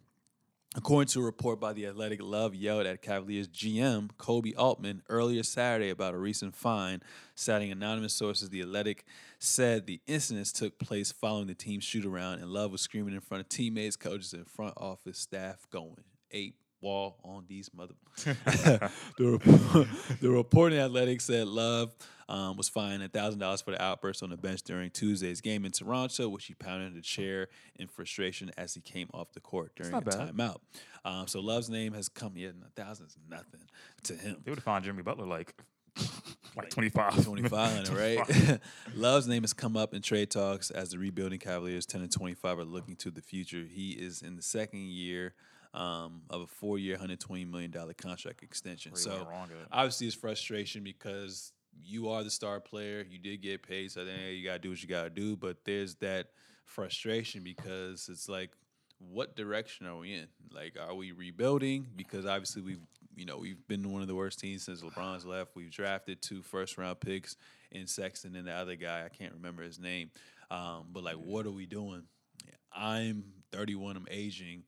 According 0.77 1.07
to 1.07 1.21
a 1.21 1.23
report 1.23 1.61
by 1.61 1.71
The 1.71 1.87
Athletic, 1.87 2.21
Love 2.21 2.53
yelled 2.53 2.85
at 2.85 3.01
Cavaliers 3.01 3.47
GM 3.47 4.09
Koby 4.19 4.53
Altman 4.57 5.03
earlier 5.07 5.41
Saturday 5.41 5.89
about 5.89 6.13
a 6.13 6.17
recent 6.17 6.53
fine. 6.53 7.01
Citing 7.33 7.71
anonymous 7.71 8.13
sources, 8.13 8.49
The 8.49 8.61
Athletic 8.61 9.05
said 9.39 9.85
the 9.85 10.01
incidents 10.05 10.51
took 10.51 10.77
place 10.77 11.13
following 11.13 11.47
the 11.47 11.53
team's 11.53 11.85
shoot 11.85 12.05
around, 12.05 12.39
and 12.39 12.49
Love 12.49 12.73
was 12.73 12.81
screaming 12.81 13.13
in 13.13 13.21
front 13.21 13.39
of 13.39 13.47
teammates, 13.47 13.95
coaches, 13.95 14.33
and 14.33 14.45
front 14.49 14.73
office 14.75 15.17
staff, 15.17 15.65
going, 15.71 16.03
eight 16.31 16.55
wall 16.85 17.17
on 17.23 17.45
these 17.49 17.69
mother. 17.73 17.95
the, 18.23 18.89
report, 19.19 19.87
the 20.21 20.29
report 20.29 20.71
in 20.71 20.79
Athletic 20.79 21.19
said 21.19 21.47
Love 21.47 21.93
um, 22.29 22.55
was 22.55 22.69
fined 22.69 23.11
thousand 23.11 23.39
dollars 23.39 23.61
for 23.61 23.71
the 23.71 23.81
outburst 23.81 24.23
on 24.23 24.29
the 24.29 24.37
bench 24.37 24.61
during 24.63 24.89
Tuesday's 24.91 25.41
game 25.41 25.65
in 25.65 25.71
Toronto, 25.71 26.29
which 26.29 26.45
he 26.45 26.53
pounded 26.53 26.95
the 26.95 27.01
chair 27.01 27.49
in 27.77 27.87
frustration 27.87 28.51
as 28.57 28.73
he 28.73 28.81
came 28.81 29.09
off 29.13 29.33
the 29.33 29.39
court 29.39 29.71
during 29.75 29.93
a 29.93 30.01
bad. 30.01 30.35
timeout. 30.35 30.57
Um, 31.03 31.27
so 31.27 31.39
Love's 31.41 31.69
name 31.69 31.93
has 31.93 32.07
come. 32.07 32.33
Yeah, 32.35 32.49
a 32.49 32.81
thousand 32.81 33.07
is 33.07 33.17
nothing 33.29 33.61
to 34.03 34.13
him. 34.13 34.37
They 34.43 34.51
would 34.51 34.59
have 34.59 34.63
found 34.63 34.85
Jimmy 34.85 35.01
Butler 35.01 35.25
like 35.25 35.53
like 36.55 36.69
25. 36.69 37.15
2500, 37.15 37.89
right? 37.89 38.59
Love's 38.95 39.27
name 39.27 39.43
has 39.43 39.53
come 39.53 39.75
up 39.75 39.93
in 39.93 40.01
trade 40.01 40.29
talks 40.29 40.69
as 40.69 40.89
the 40.89 40.99
rebuilding 40.99 41.39
Cavaliers 41.39 41.85
10 41.85 42.01
and 42.01 42.11
25 42.11 42.59
are 42.59 42.65
looking 42.65 42.95
to 42.97 43.11
the 43.11 43.21
future. 43.21 43.65
He 43.69 43.91
is 43.91 44.21
in 44.21 44.35
the 44.35 44.41
second 44.41 44.87
year 44.87 45.33
um, 45.75 46.21
of 46.29 46.41
a 46.41 46.47
four 46.47 46.79
year, 46.79 46.97
$120 46.97 47.49
million 47.49 47.73
contract 47.97 48.43
extension. 48.43 48.93
He 48.93 48.97
so 48.97 49.11
went 49.11 49.29
wrong 49.29 49.49
at. 49.51 49.67
obviously 49.71 50.07
it's 50.07 50.15
frustration 50.15 50.83
because 50.83 51.51
you 51.83 52.09
are 52.09 52.23
the 52.23 52.29
star 52.29 52.59
player. 52.59 53.05
You 53.09 53.19
did 53.19 53.41
get 53.41 53.67
paid, 53.67 53.91
so 53.91 54.05
then 54.05 54.17
you 54.31 54.43
gotta 54.43 54.59
do 54.59 54.69
what 54.69 54.81
you 54.81 54.87
gotta 54.87 55.09
do. 55.09 55.35
But 55.35 55.57
there's 55.65 55.95
that 55.95 56.27
frustration 56.65 57.43
because 57.43 58.09
it's 58.09 58.29
like, 58.29 58.51
what 58.99 59.35
direction 59.35 59.85
are 59.85 59.97
we 59.97 60.13
in? 60.13 60.27
Like, 60.51 60.77
are 60.79 60.95
we 60.95 61.11
rebuilding? 61.11 61.87
Because 61.95 62.25
obviously 62.25 62.61
we've 62.61 62.79
you 63.15 63.25
know 63.25 63.37
we've 63.37 63.65
been 63.67 63.91
one 63.91 64.01
of 64.01 64.07
the 64.07 64.15
worst 64.15 64.39
teams 64.39 64.63
since 64.63 64.81
LeBron's 64.81 65.25
left. 65.25 65.55
We've 65.55 65.71
drafted 65.71 66.21
two 66.21 66.41
first 66.41 66.77
round 66.77 66.99
picks 67.01 67.35
in 67.71 67.87
Sexton 67.87 68.35
and 68.35 68.47
the 68.47 68.53
other 68.53 68.75
guy 68.75 69.03
I 69.05 69.09
can't 69.09 69.33
remember 69.33 69.63
his 69.63 69.79
name. 69.79 70.11
Um, 70.49 70.85
but 70.91 71.03
like, 71.03 71.15
what 71.15 71.45
are 71.45 71.51
we 71.51 71.65
doing? 71.65 72.03
I'm 72.73 73.23
31. 73.51 73.97
I'm 73.97 74.07
aging. 74.11 74.63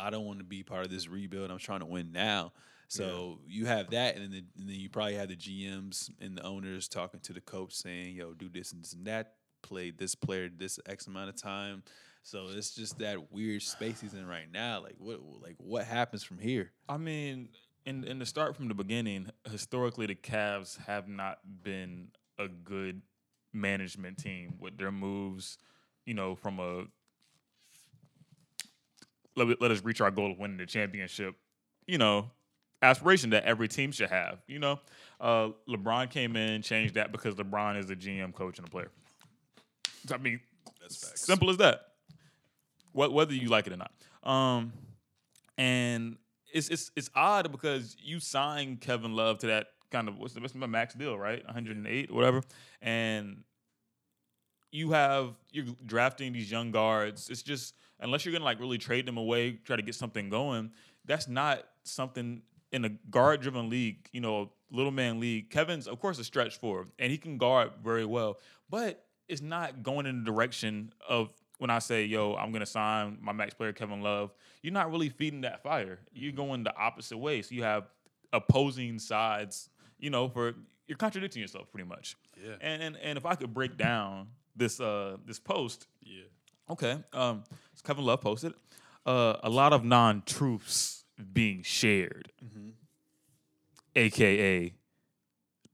I 0.00 0.10
don't 0.10 0.24
want 0.24 0.38
to 0.38 0.44
be 0.44 0.62
part 0.62 0.84
of 0.84 0.90
this 0.90 1.08
rebuild. 1.08 1.50
I'm 1.50 1.58
trying 1.58 1.80
to 1.80 1.86
win 1.86 2.12
now. 2.12 2.52
So 2.90 3.38
you 3.46 3.66
have 3.66 3.90
that, 3.90 4.16
and 4.16 4.32
then, 4.32 4.46
and 4.58 4.68
then 4.68 4.74
you 4.74 4.88
probably 4.88 5.14
have 5.14 5.28
the 5.28 5.36
GMs 5.36 6.10
and 6.20 6.36
the 6.36 6.42
owners 6.42 6.88
talking 6.88 7.20
to 7.20 7.32
the 7.32 7.40
coach 7.40 7.72
saying, 7.72 8.16
"Yo, 8.16 8.34
do 8.34 8.48
this 8.48 8.72
and 8.72 8.82
this 8.82 8.94
and 8.94 9.06
that. 9.06 9.34
Play 9.62 9.92
this 9.92 10.16
player 10.16 10.48
this 10.48 10.80
X 10.86 11.06
amount 11.06 11.28
of 11.28 11.36
time." 11.36 11.84
So 12.24 12.48
it's 12.50 12.74
just 12.74 12.98
that 12.98 13.30
weird 13.30 13.62
space 13.62 14.00
he's 14.00 14.14
in 14.14 14.26
right 14.26 14.50
now. 14.52 14.82
Like 14.82 14.96
what? 14.98 15.20
Like 15.40 15.54
what 15.58 15.84
happens 15.84 16.24
from 16.24 16.38
here? 16.38 16.72
I 16.88 16.96
mean, 16.96 17.50
in 17.86 18.02
in 18.02 18.18
the 18.18 18.26
start 18.26 18.56
from 18.56 18.66
the 18.66 18.74
beginning, 18.74 19.30
historically 19.48 20.06
the 20.06 20.16
Cavs 20.16 20.76
have 20.86 21.06
not 21.06 21.38
been 21.62 22.08
a 22.40 22.48
good 22.48 23.02
management 23.52 24.18
team 24.18 24.56
with 24.58 24.78
their 24.78 24.90
moves. 24.90 25.58
You 26.06 26.14
know, 26.14 26.34
from 26.34 26.58
a 26.58 26.86
let, 29.46 29.60
let 29.60 29.70
us 29.70 29.84
reach 29.84 30.00
our 30.00 30.10
goal 30.10 30.32
of 30.32 30.38
winning 30.38 30.56
the 30.56 30.66
championship. 30.66 31.34
You 31.86 31.98
know, 31.98 32.30
aspiration 32.82 33.30
that 33.30 33.44
every 33.44 33.68
team 33.68 33.92
should 33.92 34.10
have. 34.10 34.38
You 34.46 34.58
know, 34.58 34.80
uh, 35.20 35.50
LeBron 35.68 36.10
came 36.10 36.36
in, 36.36 36.62
changed 36.62 36.94
that 36.94 37.12
because 37.12 37.34
LeBron 37.34 37.78
is 37.78 37.90
a 37.90 37.96
GM, 37.96 38.34
coach, 38.34 38.58
and 38.58 38.66
a 38.66 38.70
player. 38.70 38.90
I 40.12 40.16
mean, 40.18 40.40
That's 40.80 41.08
facts. 41.08 41.22
Simple 41.22 41.50
as 41.50 41.58
that. 41.58 41.80
What 42.92 43.12
whether 43.12 43.34
you 43.34 43.48
like 43.48 43.66
it 43.66 43.72
or 43.72 43.76
not. 43.76 43.92
Um, 44.22 44.72
and 45.56 46.16
it's 46.52 46.68
it's 46.68 46.90
it's 46.96 47.10
odd 47.14 47.52
because 47.52 47.96
you 48.02 48.20
signed 48.20 48.80
Kevin 48.80 49.14
Love 49.14 49.38
to 49.38 49.48
that 49.48 49.68
kind 49.90 50.08
of 50.08 50.18
what's 50.18 50.34
the 50.34 50.40
what's 50.40 50.54
max 50.54 50.94
deal, 50.94 51.18
right? 51.18 51.44
108 51.44 52.10
or 52.10 52.14
whatever. 52.14 52.42
And 52.82 53.44
you 54.72 54.92
have 54.92 55.34
you're 55.50 55.66
drafting 55.84 56.32
these 56.32 56.50
young 56.50 56.70
guards. 56.70 57.28
It's 57.28 57.42
just 57.42 57.74
unless 58.00 58.24
you're 58.24 58.32
gonna 58.32 58.44
like 58.44 58.60
really 58.60 58.78
trade 58.78 59.06
them 59.06 59.16
away, 59.16 59.52
try 59.52 59.76
to 59.76 59.82
get 59.82 59.94
something 59.94 60.28
going, 60.28 60.70
that's 61.04 61.28
not 61.28 61.62
something 61.84 62.42
in 62.72 62.84
a 62.84 62.88
guard 63.10 63.40
driven 63.40 63.68
league, 63.68 64.08
you 64.12 64.20
know, 64.20 64.50
little 64.70 64.92
man 64.92 65.20
league. 65.20 65.50
Kevin's 65.50 65.86
of 65.88 66.00
course 66.00 66.18
a 66.18 66.24
stretch 66.24 66.58
forward 66.58 66.88
and 66.98 67.10
he 67.10 67.18
can 67.18 67.38
guard 67.38 67.72
very 67.82 68.04
well, 68.04 68.38
but 68.68 69.04
it's 69.28 69.42
not 69.42 69.82
going 69.82 70.06
in 70.06 70.24
the 70.24 70.30
direction 70.30 70.92
of 71.08 71.30
when 71.58 71.70
I 71.70 71.78
say, 71.78 72.04
yo, 72.04 72.34
I'm 72.34 72.52
gonna 72.52 72.66
sign 72.66 73.18
my 73.20 73.32
max 73.32 73.54
player 73.54 73.72
Kevin 73.72 74.00
Love, 74.02 74.32
you're 74.62 74.72
not 74.72 74.90
really 74.90 75.08
feeding 75.08 75.42
that 75.42 75.62
fire. 75.62 75.98
You're 76.12 76.32
going 76.32 76.64
the 76.64 76.76
opposite 76.76 77.18
way. 77.18 77.42
So 77.42 77.54
you 77.54 77.62
have 77.62 77.84
opposing 78.32 78.98
sides, 78.98 79.68
you 79.98 80.10
know, 80.10 80.28
for 80.28 80.54
you're 80.86 80.96
contradicting 80.96 81.40
yourself 81.42 81.70
pretty 81.70 81.88
much. 81.88 82.16
Yeah. 82.42 82.54
And 82.60 82.82
and, 82.82 82.96
and 82.96 83.18
if 83.18 83.26
I 83.26 83.34
could 83.34 83.52
break 83.52 83.76
down 83.76 84.28
this 84.56 84.80
uh 84.80 85.16
this 85.26 85.38
post, 85.38 85.86
Yeah. 86.02 86.24
Okay. 86.70 86.98
Um, 87.12 87.42
Kevin 87.84 88.04
Love 88.04 88.20
posted 88.20 88.54
uh, 89.04 89.36
a 89.42 89.50
lot 89.50 89.72
of 89.72 89.84
non 89.84 90.22
truths 90.24 91.04
being 91.32 91.62
shared, 91.62 92.32
aka 93.96 94.72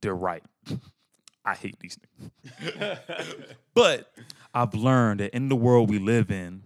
they're 0.01 0.15
right. 0.15 0.43
I 1.45 1.55
hate 1.55 1.79
these 1.79 1.99
things. 1.99 2.99
but 3.75 4.13
I've 4.55 4.75
learned 4.75 5.21
that 5.21 5.35
in 5.35 5.49
the 5.49 5.57
world 5.57 5.91
we 5.91 5.99
live 5.99 6.31
in, 6.31 6.63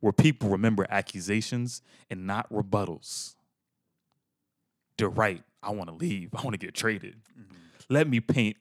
where 0.00 0.12
people 0.12 0.50
remember 0.50 0.86
accusations 0.90 1.80
and 2.10 2.26
not 2.26 2.50
rebuttals, 2.52 3.36
they're 4.98 5.08
right. 5.08 5.42
I 5.62 5.70
want 5.70 5.88
to 5.88 5.94
leave. 5.94 6.34
I 6.34 6.42
want 6.42 6.52
to 6.52 6.58
get 6.58 6.74
traded. 6.74 7.16
Let 7.88 8.08
me 8.08 8.20
paint, 8.20 8.56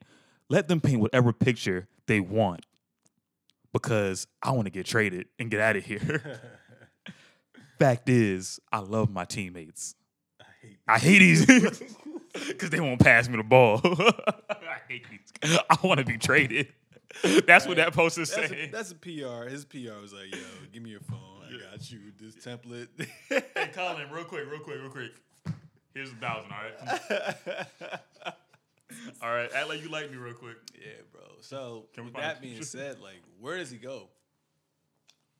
let 0.49 0.67
them 0.67 0.79
paint 0.79 1.01
whatever 1.01 1.33
picture 1.33 1.87
they 2.05 2.21
want 2.21 2.65
because 3.81 4.27
I 4.41 4.51
want 4.51 4.65
to 4.65 4.71
get 4.71 4.85
traded 4.85 5.27
and 5.39 5.49
get 5.51 5.59
out 5.59 5.75
of 5.75 5.85
here. 5.85 6.41
Fact 7.79 8.09
is, 8.09 8.59
I 8.71 8.79
love 8.79 9.09
my 9.09 9.25
teammates. 9.25 9.95
I 10.87 10.99
hate 10.99 11.19
these 11.19 11.45
because 11.45 12.69
they 12.71 12.79
won't 12.79 12.99
pass 12.99 13.27
me 13.27 13.37
the 13.37 13.43
ball. 13.43 13.81
I 13.83 14.77
hate 14.87 15.05
these. 15.09 15.59
I 15.69 15.77
want 15.83 15.99
to 15.99 16.05
be 16.05 16.17
traded. 16.17 16.67
That's 17.45 17.67
what 17.67 17.77
that 17.77 17.93
post 17.93 18.17
is 18.17 18.33
That's 18.33 18.49
saying. 18.49 18.69
a, 18.69 18.71
that's 18.71 18.91
a 18.91 18.95
PR. 18.95 19.49
His 19.49 19.65
PR 19.65 19.99
was 20.01 20.13
like, 20.13 20.33
"Yo, 20.33 20.39
give 20.71 20.83
me 20.83 20.91
your 20.91 20.99
phone. 21.01 21.19
I 21.45 21.71
got 21.71 21.91
you. 21.91 21.99
This 22.19 22.35
template." 22.35 22.87
hey, 23.29 23.69
Colin, 23.73 24.09
real 24.11 24.23
quick, 24.25 24.49
real 24.49 24.59
quick, 24.59 24.79
real 24.81 24.89
quick. 24.89 25.11
Here's 25.93 26.11
a 26.11 26.15
thousand, 26.15 26.51
all 26.51 26.59
right? 26.61 28.35
all 29.21 29.29
right, 29.29 29.49
act 29.53 29.67
like 29.69 29.81
you 29.81 29.89
like 29.89 30.09
me 30.11 30.17
real 30.17 30.33
quick. 30.33 30.57
Yeah, 30.73 31.01
bro. 31.11 31.21
So 31.41 31.87
Can 31.93 32.05
we 32.05 32.11
with 32.11 32.21
that 32.21 32.41
being 32.41 32.61
said, 32.63 32.99
like, 32.99 33.21
where 33.39 33.57
does 33.57 33.69
he 33.69 33.77
go? 33.77 34.09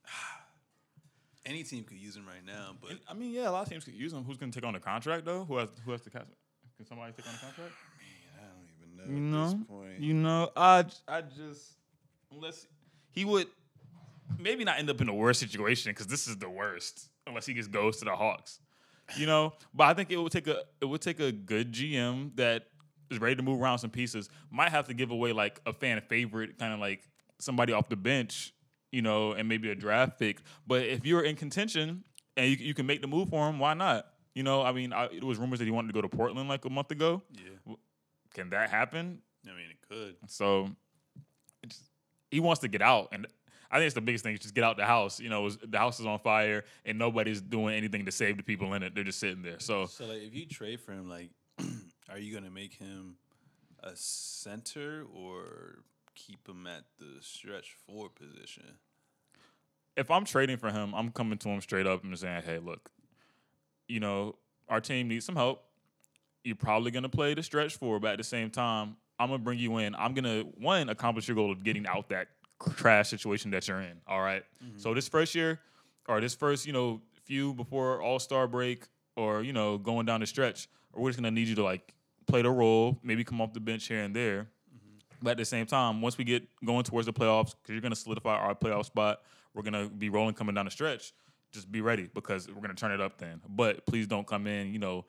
Any 1.46 1.64
team 1.64 1.84
could 1.86 1.98
use 1.98 2.16
him 2.16 2.26
right 2.28 2.46
now, 2.46 2.76
but 2.82 2.98
I 3.08 3.14
mean, 3.14 3.32
yeah, 3.32 3.50
a 3.50 3.52
lot 3.52 3.64
of 3.64 3.70
teams 3.70 3.86
could 3.86 3.94
use 3.94 4.12
him. 4.12 4.24
Who's 4.26 4.38
going 4.38 4.52
to 4.52 4.60
take 4.60 4.68
on 4.68 4.74
the 4.74 4.82
contract, 4.82 5.24
though? 5.26 5.46
Who 5.46 5.58
has, 5.58 5.70
who 5.86 5.92
has 5.92 6.02
the 6.02 6.10
contract? 6.10 6.36
Can 6.76 6.86
somebody 6.86 7.14
take 7.14 7.26
on 7.26 7.34
the 7.34 7.40
contract? 7.40 7.74
I 8.38 8.44
don't 8.44 9.14
even 9.14 9.32
know 9.32 9.46
You 9.46 9.54
know, 9.54 9.66
point. 9.66 10.00
you 10.00 10.14
know, 10.14 10.52
I, 10.58 10.86
I 11.08 11.22
just 11.22 11.74
unless 12.34 12.68
he 13.12 13.24
would 13.24 13.48
maybe 14.38 14.66
not 14.66 14.78
end 14.78 14.90
up 14.90 15.00
in 15.00 15.08
a 15.08 15.14
worse 15.14 15.40
situation 15.40 15.92
because 15.92 16.08
this 16.08 16.28
is 16.28 16.38
the 16.38 16.50
worst 16.50 17.10
unless 17.26 17.46
he 17.46 17.54
just 17.54 17.72
goes 17.72 17.98
to 17.98 18.06
the 18.06 18.16
Hawks, 18.16 18.60
you 19.16 19.26
know. 19.26 19.54
But 19.74 19.86
I 19.86 19.94
think 19.94 20.12
it 20.12 20.18
would 20.18 20.32
take 20.34 20.48
a 20.48 20.64
it 20.82 20.86
would 20.86 21.02
take 21.02 21.22
a 21.22 21.32
good 21.32 21.72
GM 21.72 22.36
that 22.36 22.66
is 23.12 23.20
ready 23.20 23.36
to 23.36 23.42
move 23.44 23.62
around 23.62 23.80
some 23.80 23.90
pieces. 23.90 24.30
Might 24.52 24.70
have 24.70 24.88
to 24.88 24.94
give 24.94 25.12
away 25.12 25.32
like 25.34 25.60
a 25.66 25.74
fan 25.74 26.02
favorite, 26.08 26.58
kind 26.58 26.74
of 26.74 26.80
like 26.80 27.08
somebody 27.40 27.74
off 27.74 27.90
the 27.90 27.96
bench, 27.96 28.54
you 28.92 29.02
know, 29.02 29.34
and 29.34 29.48
maybe 29.48 29.70
a 29.70 29.76
draft 29.76 30.18
pick. 30.20 30.40
But 30.66 30.84
if 30.84 31.06
you're 31.06 31.22
in 31.24 31.36
contention 31.36 32.04
and 32.36 32.50
you, 32.50 32.58
you 32.58 32.74
can 32.74 32.86
make 32.86 33.02
the 33.02 33.08
move 33.08 33.30
for 33.30 33.48
him, 33.50 33.60
why 33.60 33.74
not? 33.74 34.08
You 34.36 34.44
know, 34.44 34.62
I 34.62 34.72
mean, 34.72 34.94
I, 34.94 35.06
it 35.06 35.24
was 35.24 35.38
rumors 35.40 35.60
that 35.60 35.66
he 35.66 35.72
wanted 35.72 35.88
to 35.88 35.94
go 35.94 36.02
to 36.02 36.10
Portland 36.10 36.48
like 36.50 36.66
a 36.66 36.70
month 36.70 36.92
ago. 36.92 37.24
yeah, 37.34 37.74
Can 38.34 38.50
that 38.52 38.70
happen? 38.70 39.20
I 39.46 39.50
mean, 39.50 39.66
it 39.72 39.78
could. 39.90 40.16
So 40.28 40.70
it's, 41.64 41.80
he 42.30 42.40
wants 42.40 42.62
to 42.62 42.68
get 42.68 42.82
out, 42.82 43.10
and 43.12 43.26
I 43.72 43.78
think 43.78 43.86
it's 43.88 43.96
the 43.96 44.02
biggest 44.02 44.24
thing. 44.24 44.34
is 44.34 44.40
Just 44.42 44.54
get 44.54 44.64
out 44.64 44.78
the 44.78 44.86
house. 44.86 45.20
You 45.20 45.30
know, 45.30 45.42
was- 45.42 45.58
the 45.58 45.78
house 45.78 46.00
is 46.00 46.06
on 46.06 46.20
fire, 46.20 46.64
and 46.86 47.00
nobody's 47.00 47.42
doing 47.42 47.76
anything 47.76 48.06
to 48.06 48.12
save 48.12 48.38
the 48.38 48.44
people 48.44 48.74
in 48.76 48.84
it. 48.84 48.94
They're 48.94 49.04
just 49.04 49.20
sitting 49.20 49.42
there. 49.42 49.60
So 49.60 49.86
So, 49.88 50.06
like, 50.06 50.22
if 50.22 50.36
you 50.36 50.46
trade 50.46 50.80
for 50.82 50.92
him, 50.92 51.10
like, 51.10 51.32
are 52.10 52.18
you 52.20 52.34
gonna 52.34 52.50
make 52.50 52.74
him 52.74 53.16
a 53.82 53.92
center, 53.96 55.06
or 55.14 55.80
keep 56.16 56.48
him 56.48 56.68
at 56.68 56.84
the 57.00 57.22
stretch 57.22 57.76
four 57.86 58.10
position? 58.10 58.78
if 59.98 60.12
I'm 60.12 60.24
trading 60.24 60.58
for 60.58 60.70
him, 60.72 60.94
I'm 60.94 61.12
coming 61.12 61.38
to 61.40 61.50
him 61.50 61.60
straight 61.60 61.88
up 61.88 62.04
and 62.04 62.18
saying, 62.18 62.44
"Hey, 62.44 62.60
look, 62.60 62.92
you 63.88 64.00
know, 64.00 64.36
our 64.70 64.80
team 64.80 65.08
needs 65.08 65.26
some 65.26 65.36
help. 65.36 65.66
You're 66.44 66.56
probably 66.56 66.92
gonna 66.92 67.10
play 67.10 67.34
the 67.34 67.44
stretch 67.44 67.76
four, 67.76 68.00
but 68.00 68.12
at 68.12 68.18
the 68.18 68.24
same 68.24 68.52
time, 68.52 68.96
I'm 69.20 69.30
gonna 69.30 69.40
bring 69.40 69.60
you 69.60 69.78
in. 69.80 69.96
I'm 69.96 70.14
gonna 70.14 70.44
one 70.44 70.90
accomplish 70.90 71.28
your 71.28 71.36
goal 71.36 71.52
of 71.52 71.64
getting 71.64 71.88
out 71.88 72.10
that 72.10 72.28
trash 72.76 73.10
situation 73.10 73.52
that 73.52 73.68
you're 73.68 73.82
in. 73.82 74.00
All 74.08 74.22
right? 74.22 74.44
Mm-hmm. 74.64 74.78
So 74.78 74.94
this 74.94 75.08
first 75.08 75.34
year, 75.34 75.60
or 76.08 76.22
this 76.22 76.36
first, 76.36 76.66
you 76.68 76.74
know, 76.74 77.02
few 77.24 77.54
before 77.56 78.02
All 78.02 78.20
Star 78.20 78.48
break, 78.48 78.86
or 79.16 79.42
you 79.42 79.52
know, 79.52 79.80
going 79.80 80.06
down 80.06 80.20
the 80.20 80.28
stretch, 80.28 80.68
or 80.94 81.02
we're 81.02 81.10
just 81.10 81.18
gonna 81.18 81.32
need 81.32 81.48
you 81.48 81.56
to 81.56 81.64
like 81.64 81.94
play 82.28 82.42
the 82.42 82.52
role, 82.52 83.00
maybe 83.04 83.24
come 83.24 83.42
off 83.42 83.54
the 83.54 83.60
bench 83.60 83.88
here 83.88 84.04
and 84.04 84.16
there. 84.16 84.50
But 85.22 85.32
at 85.32 85.38
the 85.38 85.46
same 85.46 85.66
time, 85.66 86.02
once 86.02 86.18
we 86.18 86.24
get 86.24 86.48
going 86.64 86.84
towards 86.84 87.08
the 87.08 87.14
playoffs, 87.14 87.56
because 87.56 87.74
you're 87.74 87.82
going 87.82 87.94
to 87.94 88.00
solidify 88.00 88.36
our 88.36 88.54
playoff 88.54 88.86
spot, 88.86 89.22
we're 89.54 89.64
going 89.64 89.74
to 89.74 89.90
be 89.90 90.10
rolling 90.10 90.36
coming 90.36 90.54
down 90.54 90.66
the 90.66 90.72
stretch. 90.72 91.14
Just 91.52 91.72
be 91.72 91.82
ready 91.82 92.10
because 92.14 92.48
we're 92.48 92.62
going 92.62 92.70
to 92.70 92.76
turn 92.76 92.92
it 92.92 93.02
up 93.02 93.18
then. 93.18 93.42
But 93.50 93.86
please 93.88 94.06
don't 94.06 94.28
come 94.28 94.46
in, 94.46 94.72
you 94.72 94.80
know, 94.80 95.06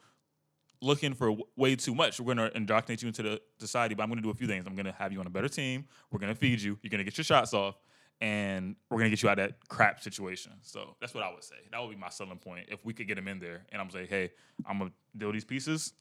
looking 0.81 1.12
for 1.12 1.37
way 1.57 1.76
too 1.76 1.94
much. 1.94 2.20
We're 2.20 2.35
going 2.35 2.50
to 2.50 2.57
indoctrinate 2.57 3.02
you 3.02 3.09
into 3.09 3.22
the 3.22 3.40
society, 3.59 3.94
but 3.94 4.04
I'm 4.04 4.09
going 4.09 4.18
to 4.18 4.22
do 4.22 4.31
a 4.31 4.35
few 4.35 4.46
things. 4.46 4.64
I'm 4.66 4.74
going 4.74 4.87
to 4.87 4.92
have 4.92 5.12
you 5.12 5.20
on 5.20 5.26
a 5.26 5.31
better 5.31 5.48
team. 5.48 5.85
We're 6.11 6.20
going 6.20 6.33
to 6.33 6.38
feed 6.38 6.62
you. 6.62 6.78
You're 6.83 6.90
going 6.90 7.00
to 7.00 7.04
get 7.04 7.18
your 7.18 7.24
shots 7.24 7.52
off, 7.52 7.76
and 8.20 8.76
we're 8.88 8.98
going 8.98 9.11
to 9.11 9.16
get 9.16 9.22
you 9.22 9.28
out 9.28 9.38
of 9.38 9.48
that 9.48 9.68
crap 9.68 10.00
situation. 10.00 10.52
So 10.62 10.96
that's 11.00 11.12
what 11.12 11.24
I 11.24 11.33
would 11.33 11.44
say. 11.44 11.57
That 11.70 11.83
would 11.83 11.90
be 11.90 11.96
my 11.96 12.09
selling 12.09 12.38
point. 12.38 12.68
If 12.70 12.85
we 12.85 12.94
could 12.94 13.09
get 13.09 13.18
him 13.18 13.28
in 13.28 13.40
there, 13.40 13.66
and 13.72 13.83
I'm 13.83 13.90
saying, 13.90 14.07
hey, 14.09 14.31
I'm 14.64 14.78
going 14.78 14.90
to 14.90 14.96
deal 15.18 15.33
these 15.33 15.44
pieces. 15.44 15.92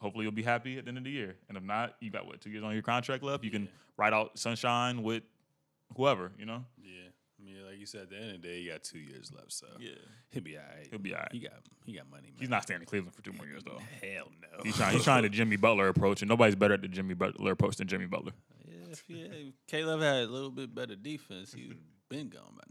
Hopefully, 0.00 0.24
you'll 0.24 0.32
be 0.32 0.42
happy 0.42 0.78
at 0.78 0.84
the 0.84 0.88
end 0.90 0.98
of 0.98 1.04
the 1.04 1.10
year. 1.10 1.36
And 1.48 1.56
if 1.56 1.62
not, 1.64 1.96
you 2.00 2.10
got 2.10 2.26
what 2.26 2.40
two 2.40 2.50
years 2.50 2.64
on 2.64 2.72
your 2.72 2.82
contract 2.82 3.22
left. 3.22 3.44
You 3.44 3.50
can 3.50 3.68
ride 3.96 4.12
out 4.12 4.38
sunshine 4.38 5.02
with 5.02 5.22
whoever. 5.96 6.32
You 6.38 6.46
know. 6.46 6.64
Yeah. 6.82 6.92
I 7.40 7.44
mean, 7.44 7.64
like 7.66 7.78
you 7.78 7.86
said, 7.86 8.02
at 8.02 8.10
the 8.10 8.16
end 8.16 8.34
of 8.36 8.42
the 8.42 8.48
day, 8.48 8.62
he 8.62 8.68
got 8.68 8.82
two 8.82 8.98
years 8.98 9.30
left, 9.34 9.52
so 9.52 9.66
Yeah. 9.78 9.90
he'll 10.30 10.42
be 10.42 10.56
all 10.56 10.64
right. 10.76 10.86
He'll 10.90 10.98
be 10.98 11.14
all 11.14 11.20
right. 11.20 11.32
He 11.32 11.38
got 11.40 11.52
he 11.84 11.92
got 11.92 12.10
money. 12.10 12.28
Man. 12.28 12.36
He's 12.40 12.48
not 12.48 12.62
staying 12.64 12.80
in 12.80 12.86
Cleveland 12.86 13.14
for 13.14 13.22
two 13.22 13.32
more 13.32 13.46
years 13.46 13.62
though. 13.64 13.78
Hell 14.02 14.28
no. 14.42 14.62
He's 14.64 14.76
trying. 14.76 14.94
He's 14.94 15.04
trying 15.04 15.22
the 15.22 15.28
Jimmy 15.28 15.56
Butler 15.56 15.88
approach, 15.88 16.22
and 16.22 16.28
nobody's 16.28 16.56
better 16.56 16.74
at 16.74 16.82
the 16.82 16.88
Jimmy 16.88 17.14
Butler 17.14 17.52
approach 17.52 17.76
than 17.76 17.86
Jimmy 17.88 18.06
Butler. 18.06 18.32
Yeah, 18.64 18.74
if 18.92 19.04
yeah, 19.08 19.26
Caleb 19.66 20.00
had 20.00 20.24
a 20.24 20.26
little 20.26 20.50
bit 20.50 20.74
better 20.74 20.94
defense, 20.96 21.52
he 21.54 21.66
would 21.68 21.76
have 21.76 22.08
been 22.08 22.28
gone 22.28 22.56
by 22.56 22.64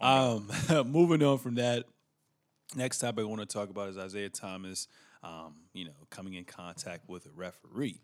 now. 0.00 0.34
Um, 0.70 0.90
moving 0.90 1.22
on 1.22 1.38
from 1.38 1.54
that, 1.56 1.84
next 2.74 2.98
topic 2.98 3.22
I 3.24 3.28
want 3.28 3.40
to 3.40 3.46
talk 3.46 3.70
about 3.70 3.88
is 3.88 3.96
Isaiah 3.98 4.28
Thomas. 4.28 4.88
Um, 5.24 5.54
you 5.72 5.86
know, 5.86 5.92
coming 6.10 6.34
in 6.34 6.44
contact 6.44 7.08
with 7.08 7.26
a 7.26 7.30
referee. 7.34 8.00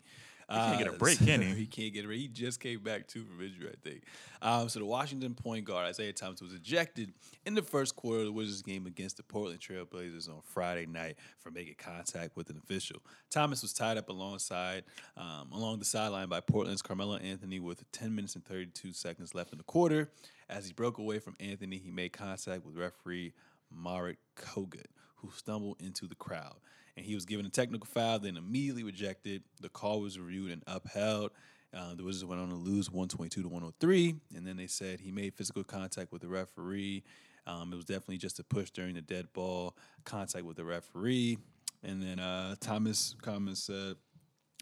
He 0.51 0.57
can't 0.57 0.77
get 0.79 0.87
a 0.87 0.91
break, 0.91 1.17
can 1.25 1.41
he? 1.41 1.47
he 1.53 1.65
can't 1.65 1.93
get 1.93 2.03
a 2.03 2.07
break. 2.07 2.19
He 2.19 2.27
just 2.27 2.59
came 2.59 2.79
back 2.79 3.07
too 3.07 3.23
from 3.23 3.41
injury, 3.41 3.69
I 3.69 3.89
think. 3.89 4.03
Um, 4.41 4.67
so 4.67 4.79
the 4.79 4.85
Washington 4.85 5.33
point 5.33 5.65
guard 5.65 5.87
Isaiah 5.87 6.11
Thomas 6.11 6.41
was 6.41 6.53
ejected 6.53 7.13
in 7.45 7.53
the 7.53 7.61
first 7.61 7.95
quarter 7.95 8.19
of 8.19 8.25
the 8.25 8.31
Wizards 8.31 8.61
game 8.61 8.85
against 8.85 9.17
the 9.17 9.23
Portland 9.23 9.59
Trailblazers 9.59 10.27
on 10.27 10.41
Friday 10.43 10.85
night 10.85 11.17
for 11.39 11.51
making 11.51 11.75
contact 11.77 12.35
with 12.35 12.49
an 12.49 12.57
official. 12.57 12.97
Thomas 13.29 13.61
was 13.61 13.71
tied 13.71 13.97
up 13.97 14.09
alongside 14.09 14.83
um, 15.15 15.49
along 15.53 15.79
the 15.79 15.85
sideline 15.85 16.27
by 16.27 16.41
Portland's 16.41 16.81
Carmelo 16.81 17.15
Anthony 17.17 17.59
with 17.59 17.89
10 17.91 18.13
minutes 18.13 18.35
and 18.35 18.43
32 18.43 18.91
seconds 18.93 19.33
left 19.33 19.53
in 19.53 19.57
the 19.57 19.63
quarter. 19.63 20.09
As 20.49 20.67
he 20.67 20.73
broke 20.73 20.97
away 20.97 21.19
from 21.19 21.35
Anthony, 21.39 21.77
he 21.77 21.91
made 21.91 22.11
contact 22.11 22.65
with 22.65 22.75
referee 22.75 23.33
Marat 23.73 24.17
Kogut, 24.35 24.87
who 25.15 25.29
stumbled 25.33 25.77
into 25.79 26.07
the 26.07 26.15
crowd. 26.15 26.57
And 26.97 27.05
he 27.05 27.15
was 27.15 27.25
given 27.25 27.45
a 27.45 27.49
technical 27.49 27.85
foul, 27.85 28.19
then 28.19 28.37
immediately 28.37 28.83
rejected. 28.83 29.43
The 29.61 29.69
call 29.69 30.01
was 30.01 30.19
reviewed 30.19 30.51
and 30.51 30.63
upheld. 30.67 31.31
Uh, 31.73 31.95
the 31.95 32.03
Wizards 32.03 32.25
went 32.25 32.41
on 32.41 32.49
to 32.49 32.55
lose 32.55 32.89
122 32.89 33.43
to 33.43 33.47
103. 33.47 34.15
And 34.35 34.45
then 34.45 34.57
they 34.57 34.67
said 34.67 34.99
he 34.99 35.11
made 35.11 35.33
physical 35.35 35.63
contact 35.63 36.11
with 36.11 36.21
the 36.21 36.27
referee. 36.27 37.03
Um, 37.47 37.71
it 37.73 37.75
was 37.75 37.85
definitely 37.85 38.17
just 38.17 38.39
a 38.39 38.43
push 38.43 38.69
during 38.71 38.95
the 38.95 39.01
dead 39.01 39.31
ball 39.33 39.75
contact 40.03 40.45
with 40.45 40.57
the 40.57 40.65
referee. 40.65 41.37
And 41.83 42.01
then 42.01 42.19
uh, 42.19 42.55
Thomas 42.59 43.15
Thomas 43.23 43.63
said, 43.63 43.95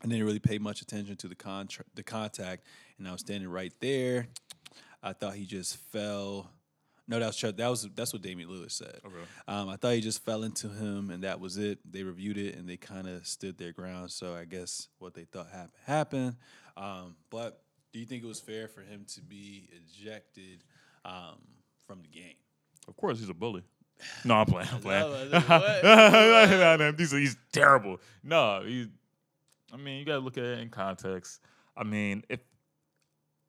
I 0.03 0.07
didn't 0.07 0.25
really 0.25 0.39
pay 0.39 0.57
much 0.57 0.81
attention 0.81 1.17
to 1.17 1.27
the 1.27 1.35
the 1.95 2.03
contact, 2.03 2.65
and 2.97 3.07
I 3.07 3.11
was 3.11 3.21
standing 3.21 3.49
right 3.49 3.73
there. 3.81 4.27
I 5.03 5.13
thought 5.13 5.33
he 5.33 5.45
just 5.45 5.77
fell. 5.77 6.49
No, 7.09 7.19
that 7.19 7.25
was 7.25 7.41
that 7.41 7.67
was 7.67 7.89
that's 7.95 8.13
what 8.13 8.21
Damian 8.21 8.49
Lewis 8.49 8.75
said. 8.75 8.99
Okay. 9.03 9.15
Um, 9.47 9.67
I 9.67 9.77
thought 9.77 9.95
he 9.95 10.01
just 10.01 10.23
fell 10.23 10.43
into 10.43 10.69
him, 10.69 11.09
and 11.09 11.23
that 11.23 11.39
was 11.39 11.57
it. 11.57 11.79
They 11.91 12.03
reviewed 12.03 12.37
it, 12.37 12.55
and 12.55 12.69
they 12.69 12.77
kind 12.77 13.07
of 13.07 13.25
stood 13.25 13.57
their 13.57 13.71
ground. 13.71 14.11
So 14.11 14.35
I 14.35 14.45
guess 14.45 14.89
what 14.99 15.15
they 15.15 15.23
thought 15.23 15.47
happened 15.47 15.71
happened. 15.87 16.35
Um, 16.77 17.15
but 17.31 17.63
do 17.91 17.99
you 17.99 18.05
think 18.05 18.23
it 18.23 18.27
was 18.27 18.39
fair 18.39 18.67
for 18.67 18.81
him 18.81 19.05
to 19.15 19.21
be 19.21 19.69
ejected 19.71 20.63
um, 21.03 21.39
from 21.87 22.03
the 22.03 22.07
game? 22.09 22.35
Of 22.87 22.95
course, 22.95 23.19
he's 23.19 23.29
a 23.29 23.33
bully. 23.33 23.63
No, 24.23 24.35
I'm 24.35 24.45
playing. 24.45 24.69
I'm 24.71 24.79
playing. 24.81 25.31
No, 25.31 25.39
I 25.39 26.45
said. 26.47 26.79
No, 26.79 26.91
no, 26.91 26.95
he's, 26.95 27.11
he's 27.11 27.37
terrible. 27.51 27.99
No, 28.23 28.61
he's. 28.63 28.87
I 29.73 29.77
mean, 29.77 29.97
you 29.97 30.05
gotta 30.05 30.19
look 30.19 30.37
at 30.37 30.43
it 30.43 30.59
in 30.59 30.69
context. 30.69 31.41
I 31.75 31.83
mean, 31.83 32.23
if 32.29 32.39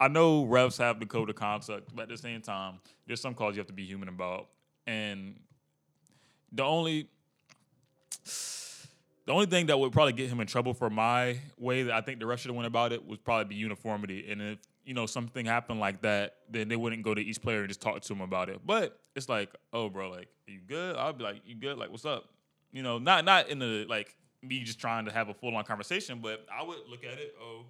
I 0.00 0.08
know 0.08 0.46
refs 0.46 0.78
have 0.78 0.98
the 0.98 1.06
code 1.06 1.28
of 1.28 1.36
conduct, 1.36 1.94
but 1.94 2.04
at 2.04 2.08
the 2.08 2.16
same 2.16 2.40
time, 2.40 2.80
there's 3.06 3.20
some 3.20 3.34
calls 3.34 3.54
you 3.54 3.60
have 3.60 3.66
to 3.66 3.74
be 3.74 3.84
human 3.84 4.08
about. 4.08 4.48
And 4.86 5.38
the 6.50 6.64
only 6.64 7.08
the 8.24 9.32
only 9.32 9.46
thing 9.46 9.66
that 9.66 9.78
would 9.78 9.92
probably 9.92 10.14
get 10.14 10.28
him 10.28 10.40
in 10.40 10.46
trouble 10.46 10.74
for 10.74 10.90
my 10.90 11.38
way 11.58 11.84
that 11.84 11.94
I 11.94 12.00
think 12.00 12.18
the 12.18 12.26
ref 12.26 12.40
should 12.40 12.48
have 12.48 12.56
went 12.56 12.66
about 12.66 12.92
it 12.92 13.06
would 13.06 13.22
probably 13.22 13.44
be 13.44 13.54
uniformity. 13.56 14.26
And 14.30 14.40
if 14.40 14.58
you 14.84 14.94
know 14.94 15.06
something 15.06 15.44
happened 15.44 15.78
like 15.78 16.02
that, 16.02 16.36
then 16.48 16.68
they 16.68 16.76
wouldn't 16.76 17.02
go 17.02 17.14
to 17.14 17.20
each 17.20 17.40
player 17.40 17.60
and 17.60 17.68
just 17.68 17.82
talk 17.82 18.00
to 18.00 18.12
him 18.12 18.22
about 18.22 18.48
it. 18.48 18.60
But 18.64 18.98
it's 19.14 19.28
like, 19.28 19.54
oh, 19.72 19.88
bro, 19.88 20.10
like, 20.10 20.28
you 20.46 20.60
good? 20.66 20.96
I'll 20.96 21.12
be 21.12 21.22
like, 21.22 21.42
you 21.44 21.54
good? 21.54 21.76
Like, 21.78 21.90
what's 21.90 22.06
up? 22.06 22.24
You 22.72 22.82
know, 22.82 22.98
not 22.98 23.24
not 23.24 23.48
in 23.48 23.58
the 23.58 23.84
like 23.88 24.16
me 24.42 24.62
just 24.62 24.80
trying 24.80 25.04
to 25.04 25.12
have 25.12 25.28
a 25.28 25.34
full 25.34 25.54
on 25.54 25.64
conversation, 25.64 26.20
but 26.22 26.44
I 26.52 26.62
would 26.62 26.78
look 26.88 27.04
at 27.04 27.18
it. 27.18 27.34
Oh, 27.40 27.66